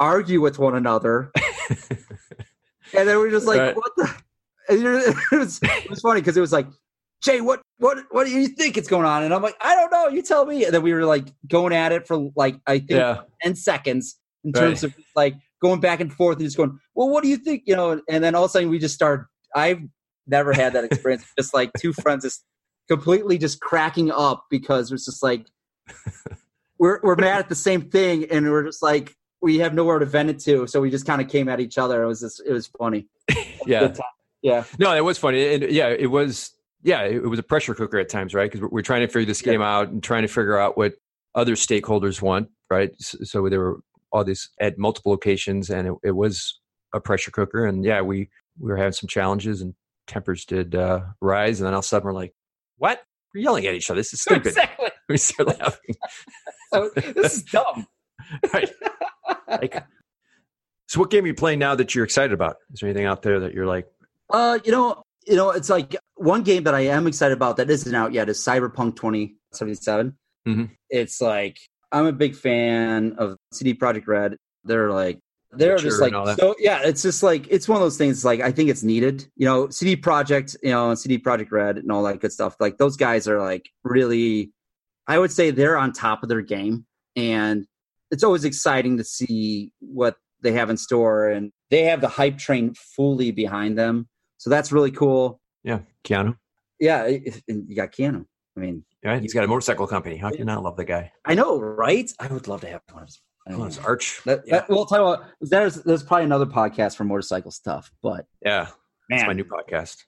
argue 0.00 0.40
with 0.40 0.58
one 0.58 0.74
another, 0.74 1.30
and 2.96 3.08
then 3.08 3.18
we're 3.18 3.30
just 3.30 3.46
like, 3.46 3.58
Right. 3.58 3.76
"What 3.76 3.92
the?" 3.96 4.14
It 4.66 4.82
was, 5.38 5.60
it 5.62 5.90
was 5.90 6.00
funny 6.00 6.22
because 6.22 6.38
it 6.38 6.40
was 6.40 6.52
like, 6.52 6.66
"Jay, 7.22 7.42
what, 7.42 7.60
what, 7.78 7.98
what 8.12 8.24
do 8.24 8.30
you 8.32 8.48
think 8.48 8.78
is 8.78 8.88
going 8.88 9.04
on?" 9.04 9.22
And 9.22 9.34
I'm 9.34 9.42
like, 9.42 9.56
"I 9.60 9.74
don't 9.74 9.92
know. 9.92 10.08
You 10.08 10.22
tell 10.22 10.46
me." 10.46 10.64
And 10.64 10.72
then 10.72 10.80
we 10.82 10.94
were 10.94 11.04
like 11.04 11.26
going 11.48 11.74
at 11.74 11.92
it 11.92 12.06
for 12.06 12.30
like 12.34 12.56
I 12.66 12.78
think 12.78 12.92
Yeah. 12.92 13.20
10 13.42 13.56
seconds 13.56 14.18
in 14.44 14.52
terms 14.52 14.84
of 14.84 14.94
like 15.16 15.34
going 15.60 15.80
back 15.80 16.00
and 16.00 16.12
forth 16.12 16.36
and 16.36 16.46
just 16.46 16.56
going, 16.56 16.78
well, 16.94 17.08
what 17.08 17.22
do 17.22 17.28
you 17.28 17.36
think? 17.36 17.62
You 17.66 17.76
know, 17.76 18.00
and 18.08 18.22
then 18.22 18.34
all 18.34 18.44
of 18.44 18.50
a 18.50 18.52
sudden 18.52 18.68
we 18.68 18.78
just 18.78 18.94
start. 18.94 19.26
I've 19.54 19.80
never 20.26 20.52
had 20.52 20.72
that 20.74 20.84
experience. 20.84 21.24
just 21.38 21.54
like 21.54 21.70
two 21.78 21.92
friends 21.92 22.24
just 22.24 22.44
completely 22.88 23.38
just 23.38 23.60
cracking 23.60 24.10
up 24.10 24.44
because 24.50 24.92
it's 24.92 25.06
just 25.06 25.22
like 25.22 25.46
we're 26.78 27.00
we're 27.02 27.16
mad 27.16 27.38
at 27.38 27.48
the 27.48 27.54
same 27.54 27.82
thing 27.90 28.26
and 28.30 28.50
we're 28.50 28.64
just 28.64 28.82
like 28.82 29.14
we 29.44 29.58
have 29.58 29.74
nowhere 29.74 29.98
to 29.98 30.06
vent 30.06 30.30
it 30.30 30.38
to, 30.40 30.66
so 30.66 30.80
we 30.80 30.90
just 30.90 31.06
kind 31.06 31.20
of 31.20 31.28
came 31.28 31.50
at 31.50 31.60
each 31.60 31.76
other. 31.76 32.02
It 32.02 32.06
was 32.06 32.20
just 32.20 32.42
it 32.46 32.52
was 32.52 32.66
funny. 32.66 33.06
Yeah. 33.66 33.94
Yeah. 34.42 34.64
No, 34.78 34.94
it 34.94 35.02
was 35.02 35.16
funny. 35.16 35.54
And 35.54 35.62
yeah, 35.70 35.88
it 35.88 36.08
was. 36.08 36.50
Yeah, 36.82 37.04
it, 37.04 37.22
was 37.22 37.38
a 37.38 37.42
pressure 37.42 37.74
cooker 37.74 37.98
at 37.98 38.10
times, 38.10 38.34
right? 38.34 38.52
Because 38.52 38.68
we're, 38.70 38.82
trying 38.82 39.00
to 39.00 39.08
figure 39.08 39.24
this 39.24 39.40
game 39.40 39.62
out 39.62 39.88
and 39.88 40.02
trying 40.02 40.20
to 40.20 40.28
figure 40.28 40.58
out 40.58 40.76
what 40.76 40.92
other 41.34 41.54
stakeholders 41.54 42.20
want, 42.20 42.50
right? 42.68 42.90
So, 42.98 43.16
so 43.22 43.48
there 43.48 43.58
were 43.58 43.80
all 44.14 44.24
these 44.24 44.48
at 44.60 44.78
multiple 44.78 45.10
locations, 45.10 45.68
and 45.68 45.88
it, 45.88 45.94
it 46.04 46.10
was 46.12 46.60
a 46.94 47.00
pressure 47.00 47.32
cooker. 47.32 47.66
And 47.66 47.84
yeah, 47.84 48.00
we 48.00 48.30
we 48.58 48.70
were 48.70 48.76
having 48.76 48.92
some 48.92 49.08
challenges 49.08 49.60
and 49.60 49.74
tempers 50.06 50.44
did 50.44 50.74
uh, 50.74 51.00
rise, 51.20 51.60
and 51.60 51.66
then 51.66 51.74
all 51.74 51.80
of 51.80 51.84
a 51.84 51.88
sudden 51.88 52.06
we're 52.06 52.12
like, 52.12 52.32
"What? 52.78 53.02
We're 53.34 53.42
yelling 53.42 53.66
at 53.66 53.74
each 53.74 53.90
other. 53.90 54.00
This 54.00 54.14
is 54.14 54.20
stupid." 54.22 54.46
exactly. 54.46 54.88
we 55.08 55.16
start 55.18 55.58
laughing. 55.58 55.96
So, 56.72 56.90
this 56.94 57.36
is 57.38 57.42
dumb. 57.42 57.86
right. 58.54 58.70
Like, 59.48 59.84
so, 60.88 61.00
what 61.00 61.10
game 61.10 61.24
are 61.24 61.26
you 61.26 61.34
playing 61.34 61.58
now 61.58 61.74
that 61.74 61.94
you're 61.94 62.04
excited 62.04 62.32
about? 62.32 62.56
Is 62.72 62.80
there 62.80 62.88
anything 62.88 63.06
out 63.06 63.22
there 63.22 63.40
that 63.40 63.52
you're 63.52 63.66
like, 63.66 63.88
Uh, 64.30 64.60
you 64.64 64.70
know, 64.70 65.02
you 65.26 65.34
know, 65.34 65.50
it's 65.50 65.68
like 65.68 65.96
one 66.14 66.44
game 66.44 66.64
that 66.64 66.74
I 66.74 66.82
am 66.82 67.08
excited 67.08 67.36
about 67.36 67.56
that 67.56 67.68
isn't 67.68 67.94
out 67.94 68.12
yet 68.12 68.28
is 68.28 68.38
Cyberpunk 68.38 68.94
2077. 68.96 70.16
Mhm. 70.46 70.70
It's 70.90 71.20
like 71.20 71.58
I'm 71.94 72.06
a 72.06 72.12
big 72.12 72.34
fan 72.34 73.14
of 73.18 73.36
CD 73.52 73.72
Projekt 73.72 74.08
Red. 74.08 74.36
They're 74.64 74.90
like 74.90 75.20
they're 75.52 75.78
just 75.78 76.00
like 76.00 76.08
and 76.08 76.16
all 76.16 76.26
that. 76.26 76.38
so 76.38 76.56
yeah, 76.58 76.80
it's 76.82 77.02
just 77.02 77.22
like 77.22 77.46
it's 77.48 77.68
one 77.68 77.76
of 77.76 77.82
those 77.82 77.96
things 77.96 78.24
like 78.24 78.40
I 78.40 78.50
think 78.50 78.68
it's 78.68 78.82
needed. 78.82 79.26
You 79.36 79.46
know, 79.46 79.68
CD 79.70 79.96
Projekt 79.96 80.56
you 80.62 80.70
know, 80.70 80.90
and 80.90 80.98
CD 80.98 81.18
Projekt 81.18 81.52
Red 81.52 81.78
and 81.78 81.92
all 81.92 82.02
that 82.02 82.20
good 82.20 82.32
stuff. 82.32 82.56
Like 82.58 82.78
those 82.78 82.96
guys 82.96 83.28
are 83.28 83.40
like 83.40 83.70
really 83.84 84.50
I 85.06 85.20
would 85.20 85.30
say 85.30 85.52
they're 85.52 85.78
on 85.78 85.92
top 85.92 86.24
of 86.24 86.28
their 86.28 86.42
game 86.42 86.84
and 87.14 87.64
it's 88.10 88.24
always 88.24 88.44
exciting 88.44 88.96
to 88.96 89.04
see 89.04 89.72
what 89.78 90.16
they 90.40 90.52
have 90.52 90.70
in 90.70 90.76
store 90.76 91.28
and 91.28 91.52
they 91.70 91.84
have 91.84 92.00
the 92.00 92.08
hype 92.08 92.38
train 92.38 92.74
fully 92.74 93.30
behind 93.30 93.78
them. 93.78 94.08
So 94.38 94.50
that's 94.50 94.72
really 94.72 94.90
cool. 94.90 95.40
yeah, 95.62 95.80
Keanu? 96.04 96.36
Yeah, 96.80 97.06
you 97.06 97.76
got 97.76 97.92
Keanu. 97.92 98.26
I 98.56 98.60
mean, 98.60 98.84
Right? 99.04 99.20
He's 99.20 99.34
got 99.34 99.44
a 99.44 99.48
motorcycle 99.48 99.86
company. 99.86 100.16
How 100.16 100.30
can 100.30 100.38
you 100.38 100.44
not 100.46 100.62
love 100.62 100.76
the 100.76 100.84
guy? 100.84 101.12
I 101.24 101.34
know, 101.34 101.60
right? 101.60 102.10
I 102.18 102.26
would 102.28 102.48
love 102.48 102.62
to 102.62 102.68
have 102.68 102.80
one. 102.90 103.02
of 103.02 103.08
those. 103.08 103.20
I 103.46 103.52
Oh, 103.52 103.58
mean, 103.58 103.66
it's 103.66 103.78
Arch. 103.78 104.22
that, 104.24 104.42
yeah. 104.46 104.60
that, 104.60 104.70
we'll 104.70 104.86
tell 104.86 104.98
you 105.00 105.04
what. 105.04 105.24
There's 105.42 105.74
there's 105.82 106.02
probably 106.02 106.24
another 106.24 106.46
podcast 106.46 106.96
for 106.96 107.04
motorcycle 107.04 107.50
stuff, 107.50 107.92
but 108.02 108.24
yeah, 108.42 108.68
that's 109.10 109.20
man, 109.22 109.26
my 109.26 109.32
new 109.34 109.44
podcast. 109.44 109.98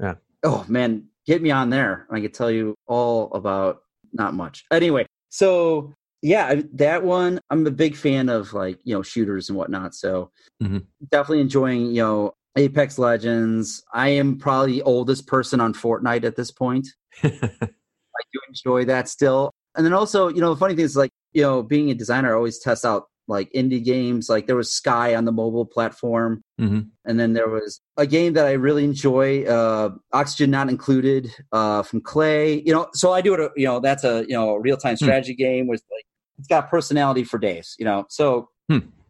Yeah. 0.00 0.14
Oh 0.42 0.64
man, 0.68 1.04
get 1.26 1.40
me 1.40 1.52
on 1.52 1.70
there. 1.70 2.06
I 2.10 2.20
can 2.20 2.32
tell 2.32 2.50
you 2.50 2.74
all 2.88 3.32
about 3.32 3.82
not 4.12 4.34
much. 4.34 4.64
Anyway, 4.72 5.06
so 5.28 5.94
yeah, 6.22 6.60
that 6.74 7.04
one 7.04 7.38
I'm 7.50 7.64
a 7.68 7.70
big 7.70 7.94
fan 7.94 8.28
of 8.28 8.52
like 8.52 8.80
you 8.82 8.94
know 8.96 9.02
shooters 9.02 9.48
and 9.50 9.56
whatnot. 9.56 9.94
So 9.94 10.32
Mhm. 10.60 10.84
definitely 11.12 11.42
enjoying 11.42 11.86
you 11.86 12.02
know 12.02 12.32
Apex 12.56 12.98
Legends. 12.98 13.84
I 13.94 14.08
am 14.08 14.36
probably 14.36 14.72
the 14.72 14.82
oldest 14.82 15.28
person 15.28 15.60
on 15.60 15.74
Fortnite 15.74 16.24
at 16.24 16.34
this 16.34 16.50
point. 16.50 16.88
I 18.20 18.24
do 18.32 18.40
enjoy 18.48 18.84
that 18.86 19.08
still. 19.08 19.50
And 19.76 19.86
then 19.86 19.92
also, 19.92 20.28
you 20.28 20.40
know, 20.40 20.52
the 20.54 20.58
funny 20.60 20.74
thing 20.74 20.84
is 20.84 20.96
like, 20.96 21.10
you 21.32 21.42
know, 21.42 21.62
being 21.62 21.90
a 21.90 21.94
designer, 21.94 22.32
I 22.32 22.36
always 22.36 22.58
test 22.58 22.84
out 22.84 23.04
like 23.28 23.50
indie 23.52 23.82
games. 23.84 24.28
Like 24.28 24.46
there 24.48 24.56
was 24.56 24.72
Sky 24.74 25.14
on 25.14 25.24
the 25.24 25.30
mobile 25.32 25.64
platform. 25.64 26.42
Mhm. 26.60 26.88
And 27.04 27.20
then 27.20 27.32
there 27.32 27.48
was 27.48 27.80
a 27.96 28.06
game 28.06 28.32
that 28.32 28.46
I 28.46 28.52
really 28.52 28.82
enjoy, 28.84 29.44
uh, 29.44 29.90
Oxygen 30.12 30.50
Not 30.50 30.68
Included, 30.68 31.30
uh, 31.52 31.82
from 31.84 32.00
Klei. 32.00 32.64
You 32.66 32.72
know, 32.74 32.88
so 32.94 33.12
I 33.12 33.20
do 33.20 33.34
it, 33.34 33.52
you 33.56 33.66
know, 33.66 33.78
that's 33.78 34.02
a, 34.02 34.24
you 34.28 34.34
know, 34.34 34.56
real 34.56 34.76
time 34.76 34.96
strategy 34.96 35.34
game 35.34 35.68
with 35.68 35.82
like, 35.92 36.04
it's 36.38 36.48
got 36.48 36.68
personality 36.70 37.22
for 37.22 37.38
days, 37.38 37.76
you 37.78 37.84
know, 37.84 38.04
so 38.08 38.48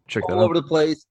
Check 0.08 0.24
that 0.26 0.34
all 0.34 0.40
out. 0.40 0.44
over 0.46 0.54
the 0.54 0.62
place. 0.64 1.06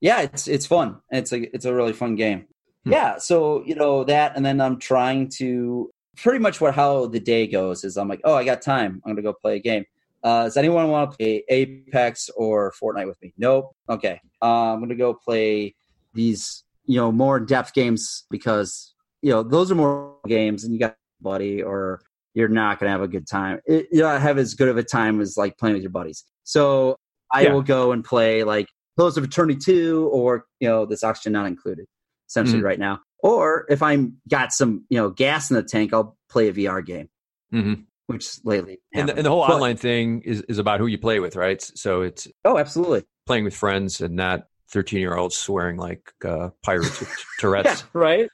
Yeah, 0.00 0.20
it's 0.20 0.46
it's 0.46 0.64
fun. 0.66 1.00
It's 1.10 1.32
a 1.32 1.52
it's 1.54 1.64
a 1.64 1.74
really 1.74 1.92
fun 1.92 2.14
game. 2.14 2.46
Hmm. 2.84 2.92
Yeah, 2.92 3.18
so 3.18 3.64
you 3.66 3.74
know 3.74 4.04
that, 4.04 4.36
and 4.36 4.44
then 4.46 4.60
I'm 4.60 4.78
trying 4.78 5.28
to 5.38 5.90
pretty 6.16 6.38
much 6.38 6.60
what 6.60 6.74
how 6.74 7.06
the 7.06 7.20
day 7.20 7.46
goes 7.46 7.84
is 7.84 7.96
I'm 7.96 8.08
like, 8.08 8.20
oh, 8.24 8.34
I 8.34 8.44
got 8.44 8.62
time. 8.62 9.02
I'm 9.04 9.12
gonna 9.12 9.22
go 9.22 9.32
play 9.32 9.56
a 9.56 9.60
game. 9.60 9.84
Uh, 10.22 10.44
does 10.44 10.56
anyone 10.56 10.88
want 10.88 11.10
to 11.10 11.16
play 11.16 11.44
Apex 11.48 12.30
or 12.36 12.72
Fortnite 12.80 13.06
with 13.06 13.20
me? 13.22 13.34
Nope. 13.36 13.74
Okay, 13.88 14.20
uh, 14.42 14.72
I'm 14.72 14.80
gonna 14.80 14.94
go 14.94 15.14
play 15.14 15.74
these 16.14 16.64
you 16.86 16.96
know 16.96 17.10
more 17.12 17.38
in 17.38 17.46
depth 17.46 17.74
games 17.74 18.24
because 18.30 18.94
you 19.22 19.30
know 19.30 19.42
those 19.42 19.70
are 19.70 19.74
more 19.74 20.16
games, 20.26 20.64
and 20.64 20.72
you 20.72 20.80
got 20.80 20.96
buddy 21.20 21.62
or 21.62 22.00
you're 22.34 22.48
not 22.48 22.78
gonna 22.78 22.92
have 22.92 23.02
a 23.02 23.08
good 23.08 23.26
time. 23.26 23.60
It, 23.66 23.86
you 23.92 24.00
don't 24.00 24.20
have 24.20 24.38
as 24.38 24.54
good 24.54 24.68
of 24.68 24.76
a 24.76 24.82
time 24.82 25.20
as 25.20 25.36
like 25.36 25.56
playing 25.58 25.74
with 25.74 25.82
your 25.82 25.92
buddies. 25.92 26.24
So 26.42 26.96
I 27.32 27.42
Yeah. 27.42 27.52
will 27.52 27.62
go 27.62 27.92
and 27.92 28.04
play 28.04 28.44
like 28.44 28.68
Pillars 28.96 29.16
of 29.16 29.24
Eternity 29.24 29.58
2 29.58 30.08
or, 30.12 30.44
you 30.60 30.68
know, 30.68 30.86
this 30.86 31.02
oxygen 31.02 31.32
not 31.32 31.46
included, 31.46 31.86
essentially 32.34 32.60
Mhm. 32.60 32.64
right 32.64 32.78
now. 32.78 33.00
Or 33.20 33.64
if 33.68 33.82
I'm 33.82 34.16
got 34.28 34.52
some, 34.52 34.84
you 34.90 34.98
know, 34.98 35.08
gas 35.10 35.50
in 35.50 35.54
the 35.56 35.62
tank, 35.62 35.94
I'll 35.94 36.16
play 36.28 36.48
a 36.48 36.52
VR 36.52 36.82
game, 36.84 37.08
Mhm. 37.52 37.84
which 38.06 38.26
lately. 38.44 38.80
And, 38.92 39.08
the, 39.08 39.16
and 39.16 39.24
the 39.24 39.30
whole 39.30 39.46
But- 39.46 39.54
online 39.54 39.76
thing 39.76 40.20
is, 40.22 40.42
is 40.42 40.58
about 40.58 40.80
who 40.80 40.86
you 40.86 40.98
play 40.98 41.20
with, 41.20 41.36
right? 41.36 41.62
So 41.62 42.02
it's 42.02 42.26
Oh, 42.44 42.58
absolutely. 42.58 43.04
playing 43.26 43.44
with 43.44 43.54
friends 43.54 44.00
and 44.00 44.14
not 44.16 44.48
13 44.70 45.00
year 45.00 45.14
olds 45.16 45.36
swearing 45.36 45.76
like 45.76 46.12
uh, 46.24 46.50
pirates 46.62 46.98
with 47.00 47.08
Tourette's. 47.38 47.80
Yeah, 47.82 47.86
right? 47.92 48.28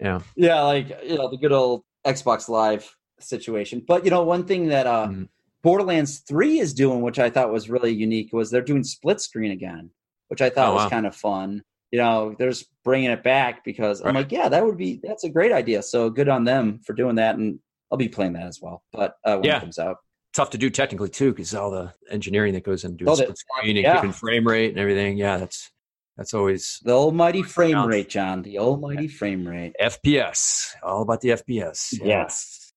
Yeah. 0.00 0.20
Yeah, 0.36 0.62
like, 0.62 0.88
you 1.04 1.16
know, 1.16 1.30
the 1.30 1.38
good 1.38 1.52
old 1.52 1.82
Xbox 2.06 2.48
Live 2.48 2.94
situation. 3.18 3.82
But, 3.86 4.04
you 4.04 4.10
know, 4.10 4.22
one 4.22 4.44
thing 4.44 4.68
that 4.68 4.86
uh, 4.86 5.08
Mhm. 5.08 5.28
Borderlands 5.62 6.18
3 6.18 6.60
is 6.60 6.72
doing, 6.74 7.00
which 7.00 7.18
I 7.18 7.30
thought 7.30 7.50
was 7.50 7.68
really 7.70 7.90
unique, 7.92 8.32
was 8.32 8.50
they're 8.50 8.60
doing 8.62 8.84
split 8.84 9.20
screen 9.20 9.50
again, 9.50 9.90
which 10.28 10.40
I 10.42 10.50
thought 10.50 10.68
Oh, 10.68 10.74
was 10.74 10.84
wow. 10.84 10.90
kind 10.90 11.06
of 11.06 11.16
fun. 11.16 11.62
You 11.92 11.98
know, 12.00 12.34
they're 12.38 12.50
just 12.50 12.66
bringing 12.84 13.10
it 13.10 13.22
back 13.22 13.64
because 13.64 14.00
I'm 14.04 14.14
like, 14.14 14.32
yeah, 14.32 14.48
that 14.48 14.64
would 14.64 14.76
be, 14.76 15.00
that's 15.02 15.24
a 15.24 15.28
great 15.30 15.52
idea. 15.52 15.82
So 15.82 16.10
good 16.10 16.28
on 16.28 16.44
them 16.44 16.80
for 16.84 16.92
doing 16.94 17.14
that. 17.16 17.36
And 17.36 17.60
I'll 17.90 17.98
be 17.98 18.08
playing 18.08 18.32
that 18.34 18.46
as 18.46 18.60
well. 18.60 18.82
But 18.92 19.16
uh, 19.24 19.36
when 19.36 19.44
Yeah. 19.44 19.58
it 19.58 19.60
comes 19.60 19.78
out. 19.78 19.98
Tough 20.34 20.50
to 20.50 20.58
do 20.58 20.68
technically 20.68 21.08
too, 21.08 21.30
because 21.32 21.54
all 21.54 21.70
the 21.70 21.92
engineering 22.10 22.52
that 22.54 22.64
goes 22.64 22.84
into 22.84 22.98
doing 22.98 23.10
Oh, 23.10 23.14
split 23.14 23.38
screen 23.38 23.76
and 23.76 23.84
yeah. 23.84 23.94
keeping 23.96 24.12
frame 24.12 24.46
rate 24.46 24.70
and 24.70 24.78
everything. 24.78 25.16
Yeah, 25.16 25.36
that's 25.38 25.70
that's 26.16 26.34
always 26.34 26.78
The 26.82 26.92
almighty 26.92 27.42
frame 27.42 27.86
rate, 27.86 28.08
John. 28.08 28.42
The 28.42 28.58
almighty 28.58 29.06
frame 29.08 29.46
rate. 29.46 29.74
FPS. 29.80 30.74
All 30.82 31.02
about 31.02 31.20
the 31.20 31.30
FPS. 31.30 31.94
Yeah. 32.00 32.06
Yes. 32.06 32.72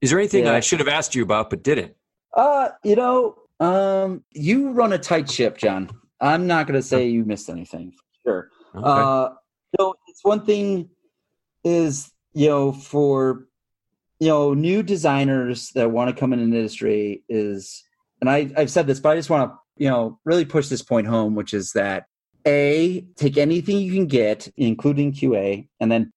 Is 0.00 0.10
there 0.10 0.18
anything 0.18 0.44
Yeah. 0.46 0.54
I 0.54 0.60
should 0.60 0.78
have 0.80 0.88
asked 0.88 1.14
you 1.14 1.22
about 1.22 1.50
but 1.50 1.62
didn't? 1.62 1.94
Uh, 2.34 2.70
you 2.82 2.96
know, 2.96 3.36
um, 3.60 4.24
you 4.32 4.70
run 4.70 4.92
a 4.92 4.98
tight 4.98 5.30
ship, 5.30 5.58
John. 5.58 5.90
I'm 6.20 6.46
not 6.46 6.66
going 6.66 6.80
to 6.80 6.86
say 6.86 7.08
you 7.08 7.24
missed 7.24 7.48
anything. 7.50 7.92
Sure. 8.30 8.50
Okay. 8.74 8.84
Uh, 8.84 9.28
you 9.78 9.84
know, 9.84 9.94
it's 10.08 10.24
one 10.24 10.44
thing 10.44 10.90
is 11.64 12.10
you 12.32 12.48
know 12.48 12.72
for 12.72 13.46
you 14.18 14.28
know 14.28 14.54
new 14.54 14.82
designers 14.82 15.70
that 15.70 15.90
want 15.90 16.14
to 16.14 16.18
come 16.18 16.32
in 16.32 16.40
an 16.40 16.52
industry 16.52 17.24
is, 17.28 17.82
and 18.20 18.30
I 18.30 18.50
I've 18.56 18.70
said 18.70 18.86
this, 18.86 19.00
but 19.00 19.10
I 19.10 19.16
just 19.16 19.30
want 19.30 19.50
to 19.50 19.58
you 19.76 19.90
know 19.90 20.18
really 20.24 20.44
push 20.44 20.68
this 20.68 20.82
point 20.82 21.06
home, 21.06 21.34
which 21.34 21.54
is 21.54 21.72
that 21.72 22.04
a 22.46 23.04
take 23.16 23.36
anything 23.36 23.78
you 23.78 23.92
can 23.92 24.06
get, 24.06 24.48
including 24.56 25.12
QA, 25.12 25.68
and 25.80 25.90
then 25.90 26.12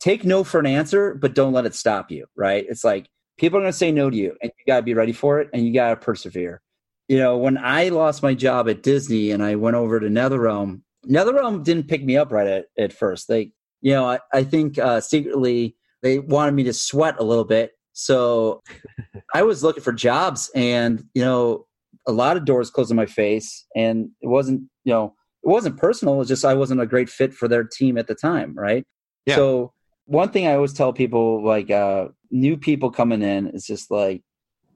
take 0.00 0.24
no 0.24 0.44
for 0.44 0.60
an 0.60 0.66
answer, 0.66 1.14
but 1.14 1.34
don't 1.34 1.52
let 1.52 1.66
it 1.66 1.74
stop 1.74 2.10
you. 2.10 2.26
Right? 2.36 2.64
It's 2.68 2.84
like 2.84 3.08
people 3.38 3.58
are 3.58 3.62
going 3.62 3.72
to 3.72 3.78
say 3.78 3.92
no 3.92 4.10
to 4.10 4.16
you, 4.16 4.36
and 4.42 4.50
you 4.58 4.64
got 4.66 4.76
to 4.76 4.82
be 4.82 4.94
ready 4.94 5.12
for 5.12 5.40
it, 5.40 5.50
and 5.52 5.66
you 5.66 5.72
got 5.72 5.90
to 5.90 5.96
persevere. 5.96 6.60
You 7.08 7.18
know, 7.18 7.36
when 7.36 7.58
I 7.58 7.88
lost 7.88 8.22
my 8.22 8.32
job 8.32 8.68
at 8.70 8.82
Disney 8.82 9.32
and 9.32 9.42
I 9.42 9.56
went 9.56 9.76
over 9.76 10.00
to 10.00 10.06
NetherRealm, 10.06 10.80
NetherRealm 11.06 11.64
didn't 11.64 11.88
pick 11.88 12.04
me 12.04 12.16
up 12.16 12.32
right 12.32 12.46
at, 12.46 12.66
at 12.78 12.92
first. 12.92 13.28
They, 13.28 13.52
you 13.80 13.92
know, 13.92 14.08
I, 14.08 14.20
I 14.32 14.44
think 14.44 14.78
uh, 14.78 15.00
secretly 15.00 15.76
they 16.02 16.18
wanted 16.18 16.52
me 16.52 16.64
to 16.64 16.72
sweat 16.72 17.16
a 17.18 17.24
little 17.24 17.44
bit. 17.44 17.72
So 17.92 18.62
I 19.34 19.42
was 19.42 19.62
looking 19.62 19.82
for 19.82 19.92
jobs 19.92 20.50
and, 20.54 21.04
you 21.14 21.22
know, 21.22 21.66
a 22.06 22.12
lot 22.12 22.36
of 22.36 22.44
doors 22.44 22.70
closed 22.70 22.90
in 22.90 22.96
my 22.96 23.06
face 23.06 23.66
and 23.76 24.10
it 24.20 24.26
wasn't, 24.26 24.62
you 24.84 24.92
know, 24.92 25.14
it 25.44 25.48
wasn't 25.48 25.76
personal. 25.76 26.14
It 26.14 26.18
was 26.18 26.28
just 26.28 26.44
I 26.44 26.54
wasn't 26.54 26.80
a 26.80 26.86
great 26.86 27.08
fit 27.08 27.34
for 27.34 27.48
their 27.48 27.64
team 27.64 27.98
at 27.98 28.06
the 28.06 28.14
time. 28.14 28.54
Right. 28.54 28.84
Yeah. 29.26 29.36
So 29.36 29.72
one 30.06 30.30
thing 30.30 30.46
I 30.46 30.54
always 30.54 30.72
tell 30.72 30.92
people, 30.92 31.44
like 31.44 31.70
uh, 31.70 32.08
new 32.30 32.56
people 32.56 32.90
coming 32.90 33.22
in, 33.22 33.48
is 33.48 33.66
just 33.66 33.90
like, 33.90 34.22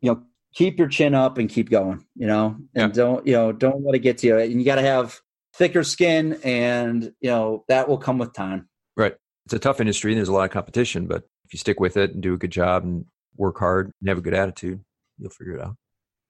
you 0.01 0.13
know, 0.13 0.23
keep 0.55 0.79
your 0.79 0.89
chin 0.89 1.15
up 1.15 1.39
and 1.39 1.49
keep 1.49 1.71
going, 1.71 2.05
you 2.15 2.27
know, 2.27 2.57
and 2.75 2.93
don't, 2.93 3.27
you 3.27 3.33
know, 3.35 3.53
don't 3.53 3.85
let 3.85 3.95
it 3.95 4.01
get 4.01 4.19
to 4.19 4.27
you. 4.27 4.39
And 4.39 4.59
you 4.59 4.65
got 4.65 4.77
to 4.77 4.83
have 4.83 5.21
thicker 5.57 5.83
skin 5.85 6.39
and, 6.45 7.13
you 7.21 7.31
know, 7.31 7.65
that 7.69 7.89
will 7.89 7.99
come 7.99 8.19
with 8.19 8.33
time. 8.33 8.69
Right. 8.97 9.15
It's 9.47 9.55
a 9.55 9.59
tough 9.59 9.81
industry 9.81 10.13
and 10.13 10.19
there's 10.19 10.29
a 10.29 10.33
lot 10.33 10.45
of 10.45 10.51
competition, 10.51 11.07
but 11.07 11.25
if 11.45 11.53
you 11.53 11.59
stick 11.59 11.81
with 11.81 11.97
it 11.97 12.13
and 12.13 12.23
do 12.23 12.35
a 12.35 12.39
good 12.39 12.51
job 12.51 12.85
and 12.85 13.05
work 13.37 13.59
hard 13.59 13.93
and 14.01 14.09
have 14.09 14.19
a 14.19 14.23
good 14.23 14.35
attitude, 14.35 14.81
you'll 15.19 15.31
figure 15.31 15.55
it 15.55 15.61
out. 15.63 15.77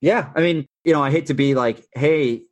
Yeah. 0.01 0.31
I 0.37 0.41
mean, 0.41 0.67
you 0.85 0.93
know, 0.93 1.03
I 1.03 1.11
hate 1.11 1.27
to 1.27 1.35
be 1.35 1.55
like, 1.55 1.85
hey, 1.95 2.43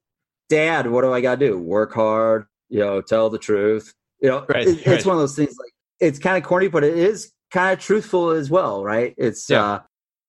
dad, 0.48 0.90
what 0.90 1.02
do 1.02 1.12
I 1.12 1.20
got 1.20 1.38
to 1.38 1.46
do? 1.46 1.58
Work 1.58 1.92
hard, 1.94 2.46
you 2.70 2.78
know, 2.80 3.00
tell 3.00 3.30
the 3.30 3.38
truth. 3.38 3.92
You 4.20 4.30
know, 4.30 4.46
Right, 4.48 4.66
it- 4.66 4.86
it's 4.86 5.04
one 5.04 5.16
of 5.16 5.20
those 5.20 5.36
things 5.36 5.54
like, 5.60 5.72
it's 6.00 6.18
kind 6.18 6.36
of 6.36 6.42
corny, 6.42 6.68
but 6.68 6.82
it 6.82 6.96
is 6.96 7.30
kind 7.52 7.72
of 7.72 7.78
truthful 7.84 8.30
as 8.30 8.50
well, 8.50 8.82
right? 8.82 9.14
It's, 9.18 9.48
Yeah. 9.48 9.64
uh, 9.64 9.80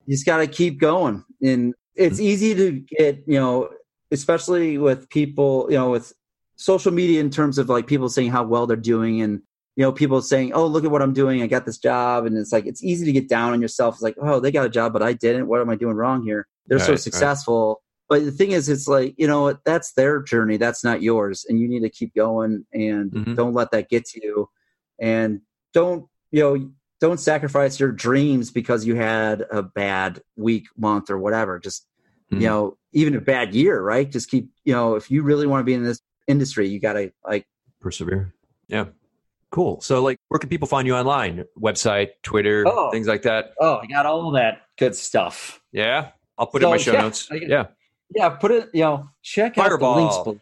you 0.06 0.14
just 0.16 0.26
got 0.26 0.38
to 0.38 0.48
keep 0.48 0.80
going. 0.80 1.24
And 1.42 1.74
it's 1.96 2.20
easy 2.20 2.54
to 2.54 2.72
get, 2.72 3.24
you 3.26 3.40
know, 3.40 3.70
especially 4.12 4.78
with 4.78 5.10
people, 5.10 5.68
you 5.70 5.78
know, 5.78 5.90
with 5.92 6.14
social 6.56 6.92
media 6.92 7.20
in 7.20 7.30
terms 7.30 7.58
of 7.58 7.70
like 7.70 7.88
people 7.88 8.10
saying 8.10 8.32
how 8.32 8.44
well 8.44 8.68
they're 8.68 8.78
doing 8.78 9.22
and, 9.22 9.42
you 9.76 9.82
know, 9.84 9.92
people 9.92 10.22
saying, 10.22 10.54
oh, 10.54 10.66
look 10.66 10.86
at 10.86 10.92
what 10.92 11.02
I'm 11.02 11.14
doing. 11.14 11.42
I 11.42 11.48
got 11.48 11.66
this 11.66 11.78
job. 11.78 12.26
And 12.26 12.38
it's 12.38 12.54
like, 12.54 12.66
it's 12.66 12.84
easy 12.84 13.06
to 13.06 13.12
get 13.12 13.28
down 13.28 13.52
on 13.54 13.62
yourself. 13.62 13.96
It's 13.96 14.02
like, 14.02 14.16
oh, 14.22 14.40
they 14.40 14.52
got 14.52 14.66
a 14.66 14.70
job, 14.70 14.94
but 14.94 15.04
I 15.04 15.14
didn't. 15.14 15.48
What 15.48 15.60
am 15.62 15.70
I 15.70 15.76
doing 15.76 15.96
wrong 15.96 16.24
here? 16.24 16.48
They're 16.68 16.80
so 16.80 16.86
Right, 16.86 16.90
right. 16.92 17.02
successful. 17.04 17.82
but 18.08 18.24
the 18.24 18.32
thing 18.32 18.52
is, 18.52 18.70
it's 18.70 18.88
like 18.88 19.16
you 19.18 19.26
know 19.28 19.58
that's 19.66 19.94
their 19.94 20.22
journey. 20.22 20.58
That's 20.58 20.84
not 20.84 21.02
yours, 21.02 21.44
and 21.50 21.60
you 21.60 21.68
need 21.68 21.82
to 21.82 21.90
keep 21.90 22.14
going 22.14 22.66
and 22.72 23.12
Mhm. 23.12 23.36
don't 23.36 23.54
let 23.54 23.72
that 23.72 23.90
get 23.90 24.06
to 24.06 24.24
you, 24.24 24.48
and 25.00 25.42
don't 25.74 26.06
you 26.32 26.40
know 26.42 26.70
don't 27.02 27.20
sacrifice 27.20 27.80
your 27.80 27.92
dreams 27.92 28.52
because 28.52 28.86
you 28.86 28.96
had 28.96 29.44
a 29.52 29.62
bad 29.64 30.22
week, 30.38 30.68
month, 30.78 31.10
or 31.10 31.18
whatever. 31.18 31.60
Just 31.60 31.88
Mhm. 32.32 32.42
you 32.42 32.48
know, 32.48 32.78
even 32.94 33.16
a 33.16 33.22
bad 33.22 33.54
year, 33.56 33.82
right? 33.82 34.10
Just 34.10 34.30
keep 34.30 34.50
you 34.64 34.74
know 34.74 34.96
if 34.96 35.10
you 35.12 35.24
really 35.24 35.48
want 35.48 35.62
to 35.62 35.66
be 35.66 35.74
in 35.74 35.84
this 35.84 36.00
industry, 36.28 36.68
you 36.68 36.80
got 36.80 36.94
to 36.94 37.12
like 37.28 37.46
persevere. 37.82 38.34
Yeah. 38.68 38.86
Cool. 39.52 39.80
So, 39.82 40.02
like, 40.02 40.18
where 40.28 40.40
can 40.40 40.50
people 40.50 40.68
find 40.68 40.86
you 40.88 40.96
online? 40.96 41.46
Website, 41.58 42.10
Twitter, 42.24 42.66
Oh. 42.68 42.92
things 42.92 43.08
like 43.08 43.22
that. 43.22 43.54
oh, 43.62 43.78
I 43.78 43.86
got 43.86 44.06
all 44.06 44.32
that 44.32 44.64
good 44.78 44.96
stuff. 44.96 45.62
Yeah. 45.72 46.10
I'll 46.38 46.48
put 46.48 46.62
it 46.62 46.66
in 46.66 46.72
my 46.72 46.78
show 46.78 46.92
yeah, 46.94 47.02
notes. 47.02 47.30
I 47.32 47.36
Yeah. 47.36 47.68
Yeah, 48.14 48.30
put 48.30 48.52
it. 48.52 48.70
You 48.74 48.82
know, 48.82 49.10
check 49.24 49.58
out 49.58 49.80
the 49.80 49.88
links 49.90 50.18
below. 50.18 50.40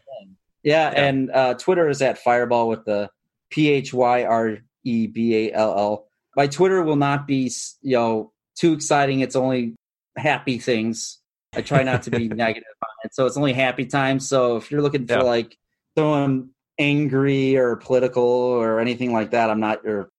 Yeah, 0.64 0.90
Yeah. 0.90 1.02
and 1.04 1.30
uh, 1.30 1.54
Twitter 1.54 1.88
is 1.88 2.02
at 2.02 2.18
Phyreball 2.22 2.68
with 2.68 2.84
the 2.84 3.08
P 3.50 3.68
H 3.70 3.94
Y 3.94 4.24
R 4.24 4.58
E 4.84 5.06
B 5.06 5.36
A 5.48 5.52
L 5.52 5.78
L. 5.78 6.06
My 6.36 6.46
Twitter 6.48 6.82
will 6.82 6.96
not 6.96 7.26
be 7.26 7.50
you 7.82 7.96
know 7.96 8.32
too 8.56 8.72
exciting. 8.72 9.20
It's 9.20 9.36
only 9.36 9.76
happy 10.16 10.58
things. 10.58 11.20
I 11.54 11.62
try 11.62 11.84
not 11.84 12.02
to 12.04 12.10
be 12.10 12.28
negative 12.44 12.64
on 12.82 12.88
it, 13.04 13.14
so 13.14 13.26
it's 13.26 13.36
only 13.36 13.52
happy 13.52 13.86
times. 13.86 14.28
So 14.28 14.56
if 14.56 14.70
you're 14.72 14.82
looking 14.82 15.06
for 15.06 15.14
Yeah. 15.14 15.22
like 15.22 15.56
someone 15.96 16.50
angry 16.78 17.56
or 17.56 17.76
political 17.76 18.22
or 18.24 18.80
anything 18.80 19.12
like 19.12 19.30
that, 19.32 19.50
I'm 19.50 19.60
not 19.60 19.84
your. 19.84 20.10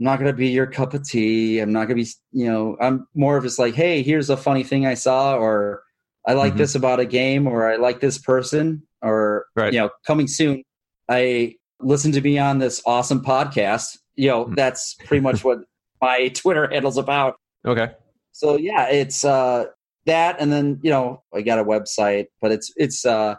I'm 0.00 0.04
not 0.06 0.18
gonna 0.18 0.32
be 0.32 0.48
your 0.48 0.66
cup 0.66 0.94
of 0.94 1.06
tea. 1.08 1.60
I'm 1.60 1.72
not 1.72 1.84
gonna 1.84 2.02
be, 2.02 2.08
you 2.32 2.46
know. 2.46 2.76
I'm 2.80 3.06
more 3.14 3.36
of 3.36 3.44
just 3.44 3.58
like, 3.58 3.74
hey, 3.74 4.02
here's 4.02 4.30
a 4.30 4.36
funny 4.36 4.64
thing 4.64 4.84
I 4.86 4.94
saw, 4.94 5.36
or 5.36 5.82
I 6.26 6.32
like 6.34 6.54
Mhm. 6.54 6.58
this 6.58 6.74
about 6.74 6.98
a 7.00 7.04
game, 7.04 7.46
or 7.46 7.70
I 7.70 7.76
like 7.76 8.00
this 8.00 8.18
person, 8.18 8.82
or 9.02 9.46
Right. 9.54 9.72
you 9.72 9.78
know, 9.80 9.90
coming 10.06 10.26
soon. 10.28 10.62
I 11.08 11.56
listened 11.80 12.14
to 12.14 12.20
me 12.20 12.38
on 12.38 12.58
this 12.58 12.82
awesome 12.86 13.22
podcast. 13.22 13.98
You 14.16 14.28
know, 14.28 14.44
Mhm. 14.46 14.56
that's 14.56 14.94
pretty 15.06 15.20
much 15.22 15.44
what 15.44 15.58
my 16.00 16.28
Twitter 16.34 16.68
handle's 16.70 16.98
about. 16.98 17.36
Okay. 17.66 17.90
So 18.32 18.56
yeah, 18.56 18.88
it's 18.88 19.24
uh 19.24 19.66
that, 20.06 20.36
and 20.40 20.50
then 20.52 20.80
you 20.82 20.90
know, 20.90 21.22
I 21.32 21.42
got 21.42 21.58
a 21.60 21.64
website, 21.64 22.26
but 22.40 22.50
it's 22.50 22.72
it's 22.76 23.04
uh 23.06 23.36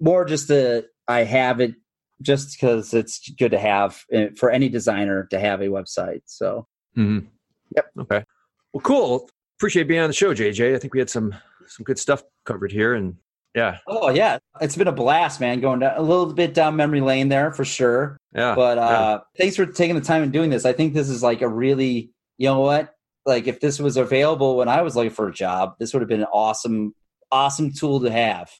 more 0.00 0.24
just 0.24 0.48
the 0.48 0.86
I 1.08 1.24
have 1.24 1.60
it 1.60 1.74
just 2.22 2.52
because 2.58 2.94
it's 2.94 3.28
good 3.38 3.50
to 3.50 3.58
have 3.58 4.02
uh, 4.14 4.26
for 4.36 4.50
any 4.50 4.68
designer 4.68 5.26
to 5.30 5.38
have 5.38 5.60
a 5.60 5.66
website. 5.66 6.22
So 6.26 6.66
hmm 6.94 7.20
Yep. 7.74 7.90
Okay. 8.00 8.24
Well, 8.72 8.80
cool. 8.82 9.28
Appreciate 9.58 9.88
being 9.88 10.00
on 10.00 10.08
the 10.08 10.14
show, 10.14 10.32
JJ. 10.34 10.74
I 10.74 10.78
think 10.78 10.94
we 10.94 11.00
had 11.00 11.10
some 11.10 11.34
some 11.66 11.84
good 11.84 11.98
stuff 11.98 12.22
covered 12.44 12.70
here, 12.70 12.94
and 12.94 13.16
yeah, 13.54 13.78
oh 13.88 14.10
yeah, 14.10 14.38
it's 14.60 14.76
been 14.76 14.86
a 14.86 14.92
blast, 14.92 15.40
man. 15.40 15.60
Going 15.60 15.80
down, 15.80 15.96
a 15.96 16.02
little 16.02 16.32
bit 16.32 16.54
down 16.54 16.76
memory 16.76 17.00
lane 17.00 17.28
there 17.28 17.50
for 17.50 17.64
sure. 17.64 18.18
yeah. 18.34 18.54
but 18.54 18.76
yeah. 18.76 18.84
uh 18.84 19.20
thanks 19.38 19.56
for 19.56 19.66
taking 19.66 19.94
the 19.96 20.00
time 20.02 20.22
and 20.22 20.32
doing 20.32 20.50
this 20.50 20.64
i 20.66 20.72
think 20.72 20.92
this 20.94 21.08
is 21.08 21.22
like 21.22 21.40
a 21.42 21.48
really 21.48 22.10
you 22.38 22.46
know 22.48 22.60
what 22.60 22.94
like 23.24 23.46
if 23.46 23.60
this 23.60 23.78
was 23.80 23.96
available 23.96 24.56
when 24.56 24.68
i 24.68 24.82
was 24.82 24.94
looking 24.94 25.10
for 25.10 25.28
a 25.28 25.32
job 25.32 25.74
this 25.80 25.94
would 25.94 26.02
have 26.02 26.08
been 26.08 26.20
an 26.20 26.26
awesome 26.32 26.94
awesome 27.32 27.72
tool 27.72 27.98
to 28.00 28.10
have 28.10 28.50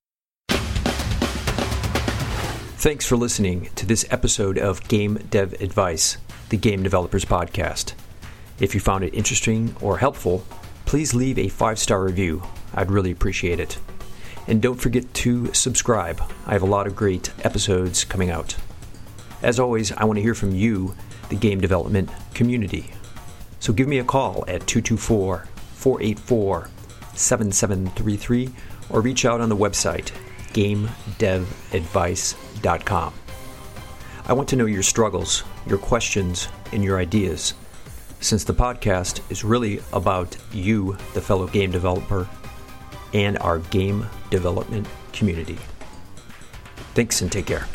Thanks 2.86 3.04
for 3.04 3.16
listening 3.16 3.68
to 3.74 3.84
this 3.84 4.06
episode 4.10 4.58
of 4.58 4.86
Game 4.86 5.18
Dev 5.28 5.54
Advice, 5.54 6.18
the 6.50 6.56
Game 6.56 6.84
Developers 6.84 7.24
Podcast. 7.24 7.94
If 8.60 8.74
you 8.74 8.80
found 8.80 9.02
it 9.02 9.12
interesting 9.12 9.74
or 9.80 9.98
helpful, 9.98 10.46
please 10.84 11.12
leave 11.12 11.36
a 11.36 11.48
five 11.48 11.80
star 11.80 12.04
review. 12.04 12.44
I'd 12.72 12.92
really 12.92 13.10
appreciate 13.10 13.58
it. 13.58 13.80
And 14.46 14.62
don't 14.62 14.80
forget 14.80 15.12
to 15.14 15.52
subscribe. 15.52 16.22
I 16.46 16.52
have 16.52 16.62
a 16.62 16.66
lot 16.66 16.86
of 16.86 16.94
great 16.94 17.32
episodes 17.44 18.04
coming 18.04 18.30
out. 18.30 18.54
As 19.42 19.58
always, 19.58 19.90
I 19.90 20.04
want 20.04 20.18
to 20.18 20.22
hear 20.22 20.36
from 20.36 20.54
you, 20.54 20.94
the 21.28 21.34
game 21.34 21.60
development 21.60 22.08
community. 22.34 22.92
So 23.58 23.72
give 23.72 23.88
me 23.88 23.98
a 23.98 24.04
call 24.04 24.44
at 24.46 24.64
224 24.68 25.48
484 25.74 26.70
7733 27.14 28.50
or 28.90 29.00
reach 29.00 29.24
out 29.24 29.40
on 29.40 29.48
the 29.48 29.56
website 29.56 30.12
gamedevadvice.com. 30.56 33.12
I 34.28 34.32
want 34.32 34.48
to 34.48 34.56
know 34.56 34.64
your 34.64 34.82
struggles, 34.82 35.44
your 35.66 35.78
questions, 35.78 36.48
and 36.72 36.82
your 36.82 36.98
ideas, 36.98 37.54
since 38.20 38.42
the 38.42 38.54
podcast 38.54 39.20
is 39.30 39.44
really 39.44 39.80
about 39.92 40.36
you, 40.52 40.96
the 41.14 41.20
fellow 41.20 41.46
game 41.46 41.70
developer, 41.70 42.28
and 43.12 43.38
our 43.38 43.58
game 43.58 44.06
development 44.30 44.88
community. 45.12 45.58
Thanks 46.94 47.20
and 47.20 47.30
take 47.30 47.46
care. 47.46 47.66